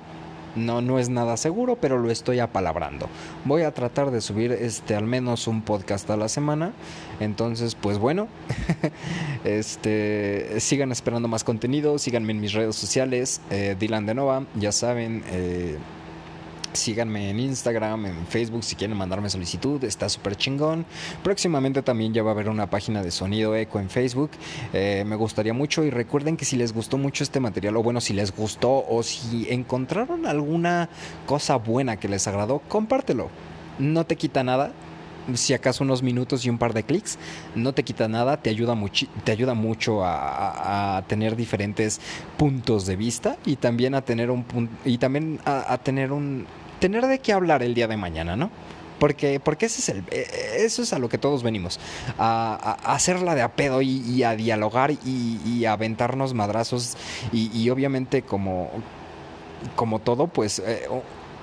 No, 0.56 0.80
no 0.80 0.98
es 0.98 1.08
nada 1.08 1.36
seguro, 1.36 1.76
pero 1.80 1.98
lo 1.98 2.10
estoy 2.10 2.40
apalabrando. 2.40 3.08
Voy 3.44 3.62
a 3.62 3.72
tratar 3.72 4.10
de 4.10 4.20
subir 4.20 4.52
este 4.52 4.94
al 4.94 5.04
menos 5.04 5.46
un 5.46 5.62
podcast 5.62 6.08
a 6.10 6.16
la 6.16 6.28
semana. 6.28 6.72
Entonces, 7.20 7.74
pues 7.74 7.98
bueno, 7.98 8.28
este 9.44 10.60
sigan 10.60 10.92
esperando 10.92 11.28
más 11.28 11.44
contenido, 11.44 11.98
síganme 11.98 12.32
en 12.32 12.40
mis 12.40 12.52
redes 12.52 12.76
sociales, 12.76 13.40
eh, 13.50 13.76
Dylan 13.78 14.06
de 14.06 14.14
Nova, 14.14 14.44
ya 14.54 14.72
saben, 14.72 15.22
eh, 15.28 15.76
Síganme 16.76 17.30
en 17.30 17.40
Instagram, 17.40 18.06
en 18.06 18.26
Facebook 18.26 18.62
si 18.62 18.76
quieren 18.76 18.96
mandarme 18.96 19.30
solicitud, 19.30 19.82
está 19.82 20.08
súper 20.08 20.36
chingón. 20.36 20.84
Próximamente 21.22 21.82
también 21.82 22.12
ya 22.12 22.22
va 22.22 22.30
a 22.30 22.34
haber 22.34 22.48
una 22.48 22.68
página 22.68 23.02
de 23.02 23.10
sonido 23.10 23.56
eco 23.56 23.80
en 23.80 23.88
Facebook. 23.88 24.30
Eh, 24.72 25.02
me 25.06 25.16
gustaría 25.16 25.54
mucho 25.54 25.84
y 25.84 25.90
recuerden 25.90 26.36
que 26.36 26.44
si 26.44 26.56
les 26.56 26.72
gustó 26.72 26.98
mucho 26.98 27.24
este 27.24 27.40
material, 27.40 27.76
o 27.76 27.82
bueno, 27.82 28.00
si 28.00 28.12
les 28.12 28.34
gustó 28.36 28.84
o 28.86 29.02
si 29.02 29.46
encontraron 29.50 30.26
alguna 30.26 30.88
cosa 31.24 31.56
buena 31.56 31.96
que 31.96 32.08
les 32.08 32.28
agradó, 32.28 32.60
compártelo. 32.68 33.30
No 33.78 34.04
te 34.04 34.16
quita 34.16 34.44
nada, 34.44 34.72
si 35.34 35.54
acaso 35.54 35.84
unos 35.84 36.02
minutos 36.02 36.44
y 36.44 36.50
un 36.50 36.58
par 36.58 36.72
de 36.72 36.84
clics, 36.84 37.18
no 37.54 37.72
te 37.72 37.82
quita 37.82 38.08
nada, 38.08 38.36
te 38.36 38.50
ayuda, 38.50 38.76
te 39.24 39.32
ayuda 39.32 39.54
mucho 39.54 40.02
a, 40.04 41.02
tener 41.08 41.36
diferentes 41.36 42.00
puntos 42.36 42.86
de 42.86 42.96
vista 42.96 43.36
y 43.44 43.56
también 43.56 43.94
a 43.94 44.02
tener 44.02 44.30
un 44.30 44.44
y 44.84 44.98
también 44.98 45.40
a 45.44 45.78
tener 45.78 46.12
un 46.12 46.46
tener 46.78 47.06
de 47.06 47.18
qué 47.18 47.32
hablar 47.32 47.62
el 47.62 47.74
día 47.74 47.88
de 47.88 47.96
mañana, 47.96 48.36
¿no? 48.36 48.50
Porque, 48.98 49.40
porque 49.40 49.66
ese 49.66 49.80
es 49.80 49.88
el, 49.90 50.04
eh, 50.10 50.26
eso 50.60 50.82
es 50.82 50.92
a 50.92 50.98
lo 50.98 51.08
que 51.08 51.18
todos 51.18 51.42
venimos, 51.42 51.78
a, 52.18 52.78
hacerla 52.84 53.34
de 53.34 53.42
a 53.42 53.52
pedo 53.52 53.82
y, 53.82 54.22
a 54.22 54.34
dialogar 54.36 54.90
y, 54.90 55.64
a 55.66 55.72
aventarnos 55.72 56.32
madrazos 56.32 56.96
y, 57.32 57.68
obviamente 57.68 58.22
como, 58.22 58.70
como 59.74 59.98
todo, 59.98 60.28
pues 60.28 60.60
eh, 60.60 60.88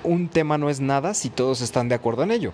un 0.02 0.28
tema 0.28 0.58
no 0.58 0.68
es 0.68 0.80
nada 0.80 1.14
si 1.14 1.30
todos 1.30 1.60
están 1.60 1.88
de 1.88 1.94
acuerdo 1.94 2.24
en 2.24 2.32
ello 2.32 2.52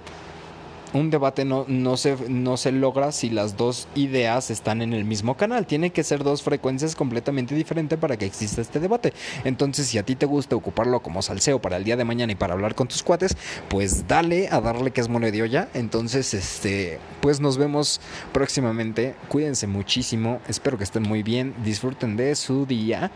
un 0.92 1.10
debate 1.10 1.44
no, 1.44 1.64
no, 1.68 1.96
se, 1.96 2.16
no 2.28 2.56
se 2.56 2.72
logra 2.72 3.12
si 3.12 3.30
las 3.30 3.56
dos 3.56 3.88
ideas 3.94 4.50
están 4.50 4.82
en 4.82 4.92
el 4.92 5.04
mismo 5.04 5.36
canal. 5.36 5.66
Tiene 5.66 5.90
que 5.90 6.02
ser 6.02 6.24
dos 6.24 6.42
frecuencias 6.42 6.94
completamente 6.94 7.54
diferentes 7.54 7.98
para 7.98 8.16
que 8.16 8.26
exista 8.26 8.60
este 8.60 8.80
debate. 8.80 9.12
Entonces, 9.44 9.86
si 9.86 9.98
a 9.98 10.04
ti 10.04 10.16
te 10.16 10.26
gusta 10.26 10.56
ocuparlo 10.56 11.00
como 11.00 11.22
salseo 11.22 11.60
para 11.60 11.76
el 11.76 11.84
día 11.84 11.96
de 11.96 12.04
mañana 12.04 12.32
y 12.32 12.36
para 12.36 12.54
hablar 12.54 12.74
con 12.74 12.88
tus 12.88 13.02
cuates, 13.02 13.36
pues 13.68 14.06
dale 14.08 14.48
a 14.48 14.60
darle 14.60 14.90
que 14.90 15.00
es 15.00 15.08
monedio 15.08 15.46
ya. 15.46 15.68
Entonces, 15.74 16.34
este, 16.34 16.98
pues 17.20 17.40
nos 17.40 17.56
vemos 17.58 18.00
próximamente. 18.32 19.14
Cuídense 19.28 19.66
muchísimo. 19.66 20.40
Espero 20.48 20.78
que 20.78 20.84
estén 20.84 21.02
muy 21.02 21.22
bien. 21.22 21.54
Disfruten 21.64 22.16
de 22.16 22.34
su 22.34 22.66
día. 22.66 23.10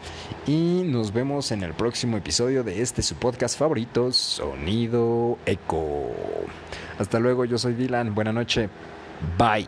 Y 0.47 0.83
nos 0.85 1.13
vemos 1.13 1.51
en 1.53 1.63
el 1.63 1.75
próximo 1.75 2.17
episodio 2.17 2.63
de 2.63 2.83
este 2.83 3.03
su 3.03 3.17
podcast 3.17 3.59
favorito, 3.59 4.13
Sonido 4.13 5.39
Eco. 5.47 6.11
Hasta 6.99 7.19
luego, 7.19 7.45
yo 7.45 7.59
soy 7.65 7.75
Dylan. 7.75 8.15
Buena 8.15 8.33
noche. 8.33 8.69
Bye. 9.39 9.67